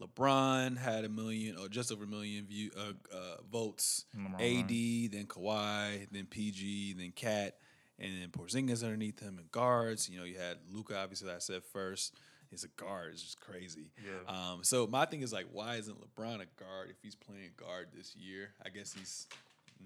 LeBron 0.01 0.77
had 0.77 1.05
a 1.05 1.09
million 1.09 1.57
or 1.57 1.67
just 1.69 1.91
over 1.91 2.03
a 2.05 2.07
million 2.07 2.45
view 2.45 2.71
uh, 2.75 2.93
uh, 3.15 3.37
votes. 3.51 4.05
LeBron, 4.17 4.63
AD, 5.05 5.11
then 5.11 5.25
Kawhi, 5.27 6.07
then 6.11 6.25
PG, 6.25 6.93
then 6.93 7.11
KAT, 7.15 7.55
and 7.99 8.11
then 8.19 8.29
Porzingis 8.29 8.83
underneath 8.83 9.19
him 9.19 9.37
and 9.37 9.49
guards. 9.51 10.09
You 10.09 10.17
know, 10.19 10.25
you 10.25 10.37
had 10.37 10.57
Luka. 10.71 10.97
Obviously, 10.97 11.27
that 11.27 11.35
I 11.35 11.39
said 11.39 11.63
first. 11.63 12.15
He's 12.53 12.63
a 12.63 12.67
guard. 12.81 13.13
It's 13.13 13.23
just 13.23 13.39
crazy. 13.41 13.89
Yeah. 14.03 14.31
Um, 14.31 14.63
so 14.63 14.85
my 14.85 15.05
thing 15.05 15.21
is 15.21 15.33
like, 15.33 15.47
why 15.51 15.75
isn't 15.77 15.97
LeBron 15.99 16.35
a 16.35 16.45
guard 16.61 16.89
if 16.91 16.97
he's 17.01 17.15
playing 17.15 17.49
guard 17.57 17.87
this 17.95 18.15
year? 18.15 18.49
I 18.63 18.69
guess 18.69 18.93
he's 18.93 19.27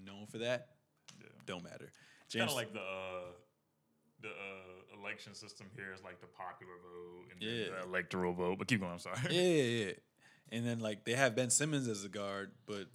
known 0.04 0.26
for 0.26 0.38
that. 0.38 0.68
Yeah. 1.18 1.28
Don't 1.46 1.64
matter. 1.64 1.90
Kind 2.32 2.50
of 2.50 2.54
like 2.56 2.74
the 2.74 2.80
uh, 2.80 3.32
the 4.20 4.28
uh, 4.28 5.00
election 5.00 5.34
system 5.34 5.66
here 5.74 5.92
is 5.94 6.02
like 6.04 6.20
the 6.20 6.26
popular 6.26 6.74
vote 6.82 7.32
and 7.32 7.42
Yeah. 7.42 7.70
the 7.80 7.88
electoral 7.88 8.34
vote. 8.34 8.58
But 8.58 8.68
keep 8.68 8.80
going. 8.80 8.92
I'm 8.92 8.98
sorry. 8.98 9.16
yeah, 9.30 9.40
yeah, 9.40 9.84
yeah. 9.86 9.92
And 10.50 10.66
then 10.66 10.80
like 10.80 11.04
they 11.04 11.12
have 11.12 11.34
Ben 11.36 11.50
Simmons 11.50 11.88
as 11.88 12.04
a 12.04 12.08
guard, 12.08 12.52
but 12.66 12.86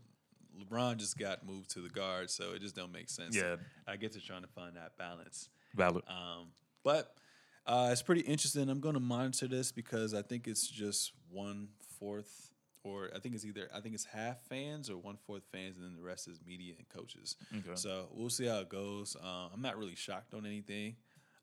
LeBron 0.60 0.98
just 0.98 1.18
got 1.18 1.46
moved 1.46 1.70
to 1.72 1.82
the 1.82 1.90
guard, 1.90 2.30
so 2.30 2.54
it 2.54 2.62
just 2.62 2.76
don't 2.76 2.92
make 2.92 3.10
sense. 3.10 3.36
Yeah. 3.36 3.56
I 3.88 3.96
get 3.96 4.14
to 4.14 4.20
trying 4.22 4.42
to 4.44 4.48
find 4.48 4.76
that 4.76 4.98
balance. 4.98 5.50
Valid. 5.76 6.04
Um, 6.08 6.48
but 6.84 7.16
uh, 7.66 7.90
it's 7.92 8.02
pretty 8.02 8.22
interesting. 8.22 8.70
I'm 8.70 8.80
going 8.80 8.96
to 8.96 9.00
monitor 9.00 9.48
this 9.48 9.72
because 9.72 10.14
I 10.14 10.22
think 10.22 10.48
it's 10.48 10.68
just 10.68 11.14
one 11.30 11.70
fourth, 12.00 12.52
or 12.84 13.10
I 13.16 13.20
think 13.20 13.36
it's 13.36 13.46
either 13.46 13.70
I 13.74 13.80
think 13.80 13.96
it's 13.96 14.06
half 14.06 14.42
fans 14.50 14.90
or 14.90 14.98
one 14.98 15.18
fourth 15.26 15.44
fans, 15.52 15.78
and 15.78 15.86
then 15.86 15.96
the 15.96 16.02
rest 16.02 16.28
is 16.28 16.40
media 16.46 16.74
and 16.78 16.88
coaches. 16.90 17.36
Okay. 17.52 17.76
So 17.76 18.08
we'll 18.12 18.30
see 18.30 18.48
how 18.48 18.60
it 18.60 18.70
goes. 18.70 19.16
Uh, 19.16 19.48
I'm 19.54 19.62
not 19.62 19.78
really 19.78 19.96
shocked 19.96 20.34
on 20.34 20.46
anything. 20.46 20.96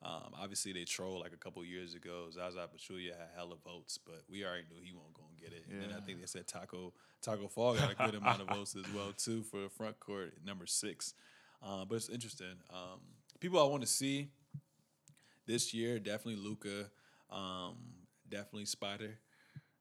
Um, 0.03 0.33
obviously, 0.41 0.73
they 0.73 0.85
trolled 0.85 1.21
like 1.21 1.35
a 1.35 1.37
couple 1.37 1.63
years 1.65 1.95
ago. 1.95 2.29
Zaza 2.33 2.69
Pachulia 2.75 3.11
had 3.19 3.29
hella 3.37 3.57
votes, 3.65 3.99
but 3.99 4.23
we 4.31 4.45
already 4.45 4.65
knew 4.71 4.81
he 4.83 4.93
won't 4.93 5.13
go 5.13 5.23
and 5.29 5.39
get 5.39 5.53
it. 5.57 5.65
And 5.71 5.81
then 5.83 5.97
I 5.97 6.01
think 6.01 6.21
they 6.21 6.27
said 6.27 6.47
Tacko 6.47 6.93
Tacko 7.23 7.49
Fall 7.51 7.75
got 7.75 7.93
a 7.93 7.95
good 7.95 8.15
amount 8.15 8.41
of 8.41 8.49
votes 8.49 8.77
as 8.77 8.91
well 8.95 9.13
too 9.17 9.43
for 9.43 9.69
front 9.69 10.01
court 10.01 10.35
number 10.45 10.67
six. 10.67 11.15
Uh, 11.63 11.85
but 11.85 11.97
it's 11.97 12.09
interesting. 12.09 12.57
Um, 12.73 13.01
people 13.41 13.61
I 13.61 13.65
want 13.65 13.83
to 13.83 13.89
see 13.89 14.31
this 15.51 15.75
year 15.75 15.99
definitely 15.99 16.37
Luka, 16.37 16.91
um, 17.31 17.77
definitely 18.29 18.67
Spider 18.67 19.19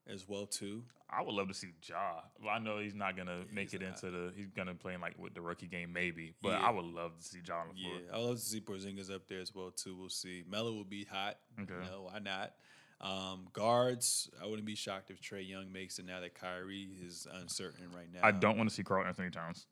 as 0.07 0.27
well 0.27 0.45
too. 0.45 0.83
I 1.11 1.21
would 1.23 1.33
love 1.33 1.47
to 1.47 1.53
see 1.53 1.69
Ja. 1.87 2.21
Well, 2.39 2.53
I 2.53 2.59
know 2.59 2.77
he's 2.79 2.93
not 2.93 3.17
gonna 3.17 3.43
make 3.51 3.73
it 3.73 3.81
not. 3.81 4.03
into 4.03 4.11
the. 4.11 4.33
He's 4.35 4.49
gonna 4.49 4.75
play 4.75 4.93
in 4.93 5.01
like 5.01 5.17
with 5.17 5.33
the 5.33 5.41
rookie 5.41 5.67
game 5.67 5.91
maybe, 5.93 6.33
but 6.41 6.49
Yeah. 6.49 6.67
I 6.67 6.69
would 6.71 6.85
love 6.85 7.17
to 7.17 7.23
see 7.23 7.39
Ja 7.47 7.61
on 7.61 7.69
the 7.69 7.81
Yeah. 7.81 8.13
I 8.13 8.17
would 8.17 8.25
love 8.25 8.35
to 8.37 8.43
see 8.43 8.61
Porzingis 8.61 9.13
up 9.13 9.27
there 9.27 9.39
as 9.39 9.53
well 9.53 9.71
too. 9.71 9.95
We'll 9.95 10.09
see. 10.09 10.43
Melo 10.47 10.71
will 10.73 10.83
be 10.83 11.05
hot. 11.05 11.37
Okay. 11.59 11.73
You 11.73 11.89
know, 11.89 12.09
why 12.11 12.19
not? 12.19 12.53
Um, 13.01 13.47
guards, 13.53 14.29
I 14.41 14.45
wouldn't 14.45 14.65
be 14.65 14.75
shocked 14.75 15.09
if 15.09 15.21
Trae 15.21 15.47
Young 15.47 15.71
makes 15.71 15.99
it 15.99 16.05
now 16.05 16.19
that 16.19 16.35
Kyrie 16.35 16.89
is 17.05 17.27
uncertain 17.33 17.89
right 17.95 18.11
now. 18.13 18.19
I 18.23 18.31
don't 18.31 18.57
want 18.57 18.69
to 18.69 18.75
see 18.75 18.83
Karl 18.83 19.05
Anthony 19.05 19.29
Towns. 19.29 19.67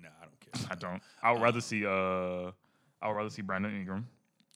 Nah, 0.00 0.08
I 0.20 0.24
don't 0.26 0.40
care. 0.40 0.68
I 0.70 0.74
don't. 0.74 1.02
I 1.22 1.32
would 1.32 1.40
rather 1.42 1.60
see. 1.60 1.86
Uh, 1.86 2.50
I 3.00 3.08
would 3.08 3.16
rather 3.16 3.30
see 3.30 3.42
Brandon 3.42 3.74
Ingram. 3.74 4.06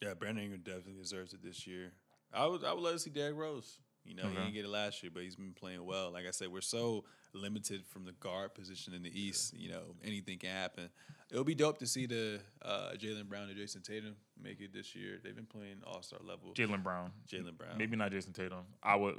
Yeah, 0.02 0.14
Brandon 0.14 0.44
Ingram 0.44 0.62
definitely 0.62 1.00
deserves 1.00 1.32
it 1.32 1.42
this 1.42 1.66
year. 1.66 1.92
I 2.32 2.46
would 2.46 2.64
I 2.64 2.72
would 2.72 2.82
love 2.82 2.94
to 2.94 2.98
see 2.98 3.10
Derrick 3.10 3.36
Rose. 3.36 3.78
You 4.04 4.14
know, 4.14 4.28
he 4.28 4.36
didn't 4.36 4.52
get 4.52 4.64
it 4.64 4.68
last 4.68 5.02
year, 5.02 5.10
but 5.12 5.24
he's 5.24 5.34
been 5.34 5.52
playing 5.52 5.84
well. 5.84 6.12
Like 6.12 6.26
I 6.28 6.30
said, 6.30 6.48
we're 6.48 6.60
so 6.60 7.04
limited 7.32 7.84
from 7.84 8.04
the 8.04 8.12
guard 8.12 8.54
position 8.54 8.94
in 8.94 9.02
the 9.02 9.10
East. 9.20 9.52
You 9.52 9.70
know, 9.70 9.82
anything 10.04 10.38
can 10.38 10.50
happen. 10.50 10.90
It'll 11.28 11.42
be 11.42 11.56
dope 11.56 11.78
to 11.78 11.88
see 11.88 12.06
the 12.06 12.40
uh, 12.62 12.90
Jaylen 12.96 13.28
Brown 13.28 13.48
and 13.48 13.56
Jayson 13.56 13.82
Tatum 13.82 14.14
make 14.40 14.60
it 14.60 14.72
this 14.72 14.94
year. 14.94 15.18
They've 15.22 15.34
been 15.34 15.46
playing 15.46 15.82
All 15.84 16.02
Star 16.02 16.20
level. 16.22 16.52
Jaylen 16.54 16.84
Brown. 16.84 17.10
Jaylen 17.28 17.58
Brown, 17.58 17.76
Maybe 17.78 17.96
not 17.96 18.12
Jayson 18.12 18.32
Tatum. 18.32 18.64
I 18.80 18.94
would 18.94 19.18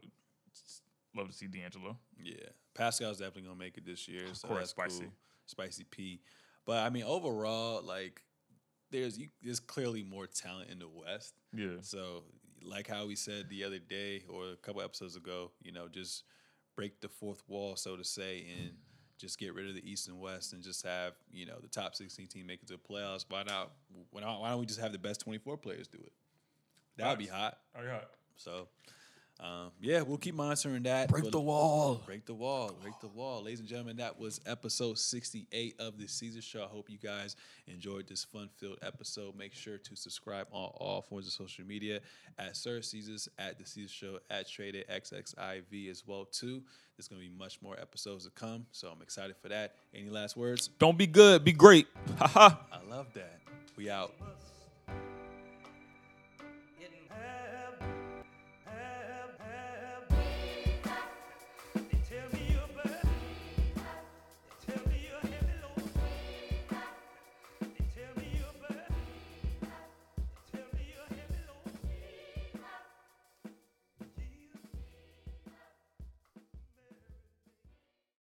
love 1.16 1.28
to 1.28 1.34
see 1.34 1.48
D'Angelo. 1.48 1.98
Yeah, 2.24 2.36
Pascal's 2.74 3.18
definitely 3.18 3.44
gonna 3.44 3.60
make 3.60 3.78
it 3.78 3.86
this 3.86 4.08
year. 4.08 4.24
So 4.34 4.48
course, 4.48 4.70
spicy. 4.70 5.02
cool. 5.02 5.14
spicy 5.48 5.84
P. 5.84 6.22
But 6.66 6.86
I 6.86 6.90
mean, 6.90 7.04
overall, 7.04 7.82
like, 7.84 8.22
there's 8.92 9.18
you, 9.18 9.28
there's 9.42 9.60
clearly 9.60 10.04
more 10.04 10.28
talent 10.28 10.70
in 10.70 10.80
the 10.80 10.88
West. 10.88 11.34
Yeah. 11.54 11.78
So, 11.82 12.24
like 12.64 12.88
how 12.88 13.06
we 13.06 13.16
said 13.16 13.50
the 13.50 13.64
other 13.64 13.80
day 13.80 14.24
or 14.30 14.52
a 14.52 14.56
couple 14.56 14.82
episodes 14.82 15.16
ago, 15.16 15.52
you 15.62 15.72
know, 15.72 15.88
just 15.88 16.24
break 16.76 17.02
the 17.02 17.10
fourth 17.10 17.44
wall, 17.48 17.76
so 17.76 17.96
to 17.96 18.04
say, 18.04 18.46
and 18.60 18.74
just 19.18 19.40
get 19.40 19.54
rid 19.56 19.68
of 19.68 19.76
the 19.76 19.90
East 19.90 20.08
and 20.08 20.20
West 20.20 20.54
and 20.54 20.62
just 20.62 20.86
have 20.86 21.14
you 21.32 21.46
know 21.46 21.58
the 21.62 21.68
top 21.68 21.96
16 21.96 22.28
team 22.28 22.46
make 22.46 22.62
it 22.62 22.68
to 22.68 22.74
the 22.74 22.80
playoffs. 22.80 23.26
Why 23.28 23.44
not? 23.44 23.72
Why 24.12 24.22
not? 24.22 24.42
Why 24.42 24.50
don't 24.50 24.60
we 24.60 24.66
just 24.66 24.80
have 24.80 24.92
the 24.92 25.00
best 25.00 25.22
24 25.22 25.58
players 25.58 25.88
do 25.88 25.98
it? 25.98 26.14
That 26.98 27.10
would 27.10 27.20
be 27.20 27.28
hot. 27.28 27.58
Oh 27.78 27.84
yeah. 27.84 28.02
So, 28.36 28.68
um, 29.40 29.72
yeah, 29.80 30.02
we'll 30.02 30.18
keep 30.18 30.34
monitoring 30.36 30.84
that. 30.84 31.10
Break 31.10 31.26
But- 31.26 31.32
the 31.32 31.40
wall. 31.40 32.02
Break 32.06 32.26
the 32.26 32.34
wall. 32.34 32.72
Break 32.82 33.00
the 33.02 33.08
wall. 33.08 33.44
Ladies 33.44 33.60
and 33.60 33.70
gentlemen, 33.70 33.98
that 33.98 34.20
was 34.20 34.42
episode 34.48 34.98
68 34.98 35.76
of 35.80 35.98
the 36.00 36.06
Seezus 36.06 36.42
Show. 36.44 36.64
I 36.64 36.68
hope 36.68 36.90
you 36.90 36.98
guys 36.98 37.36
enjoyed 37.68 38.08
this 38.08 38.24
fun 38.24 38.50
filled 38.58 38.80
episode. 38.82 39.36
Make 39.38 39.54
sure 39.54 39.78
to 39.78 39.96
subscribe 39.96 40.48
on 40.52 40.72
all 40.78 41.02
forms 41.04 41.28
of 41.28 41.34
social 41.34 41.66
media 41.66 42.00
at 42.40 42.56
Sir 42.58 42.80
Seezus, 42.80 43.28
at 43.38 43.58
the 43.60 43.64
Seezus 43.64 43.90
Show, 43.92 44.20
at 44.30 44.48
Treday 44.48 44.84
XXIV 44.88 45.90
as 45.92 46.04
well 46.08 46.26
too. 46.26 46.64
There's 46.98 47.08
gonna 47.08 47.22
be 47.22 47.30
much 47.30 47.62
more 47.62 47.80
episodes 47.80 48.26
to 48.26 48.32
come, 48.32 48.66
so 48.72 48.88
I'm 48.90 49.04
excited 49.04 49.36
for 49.40 49.50
that. 49.50 49.76
Any 49.94 50.10
last 50.10 50.36
words? 50.36 50.70
Don't 50.80 50.98
be 50.98 51.06
good. 51.06 51.44
Be 51.44 51.52
great. 51.52 51.86
Haha. 52.18 52.56
I 52.72 52.90
love 52.90 53.06
that. 53.14 53.40
We 53.76 53.92
out. 53.92 54.16
Getting 56.80 57.08
high 57.10 57.47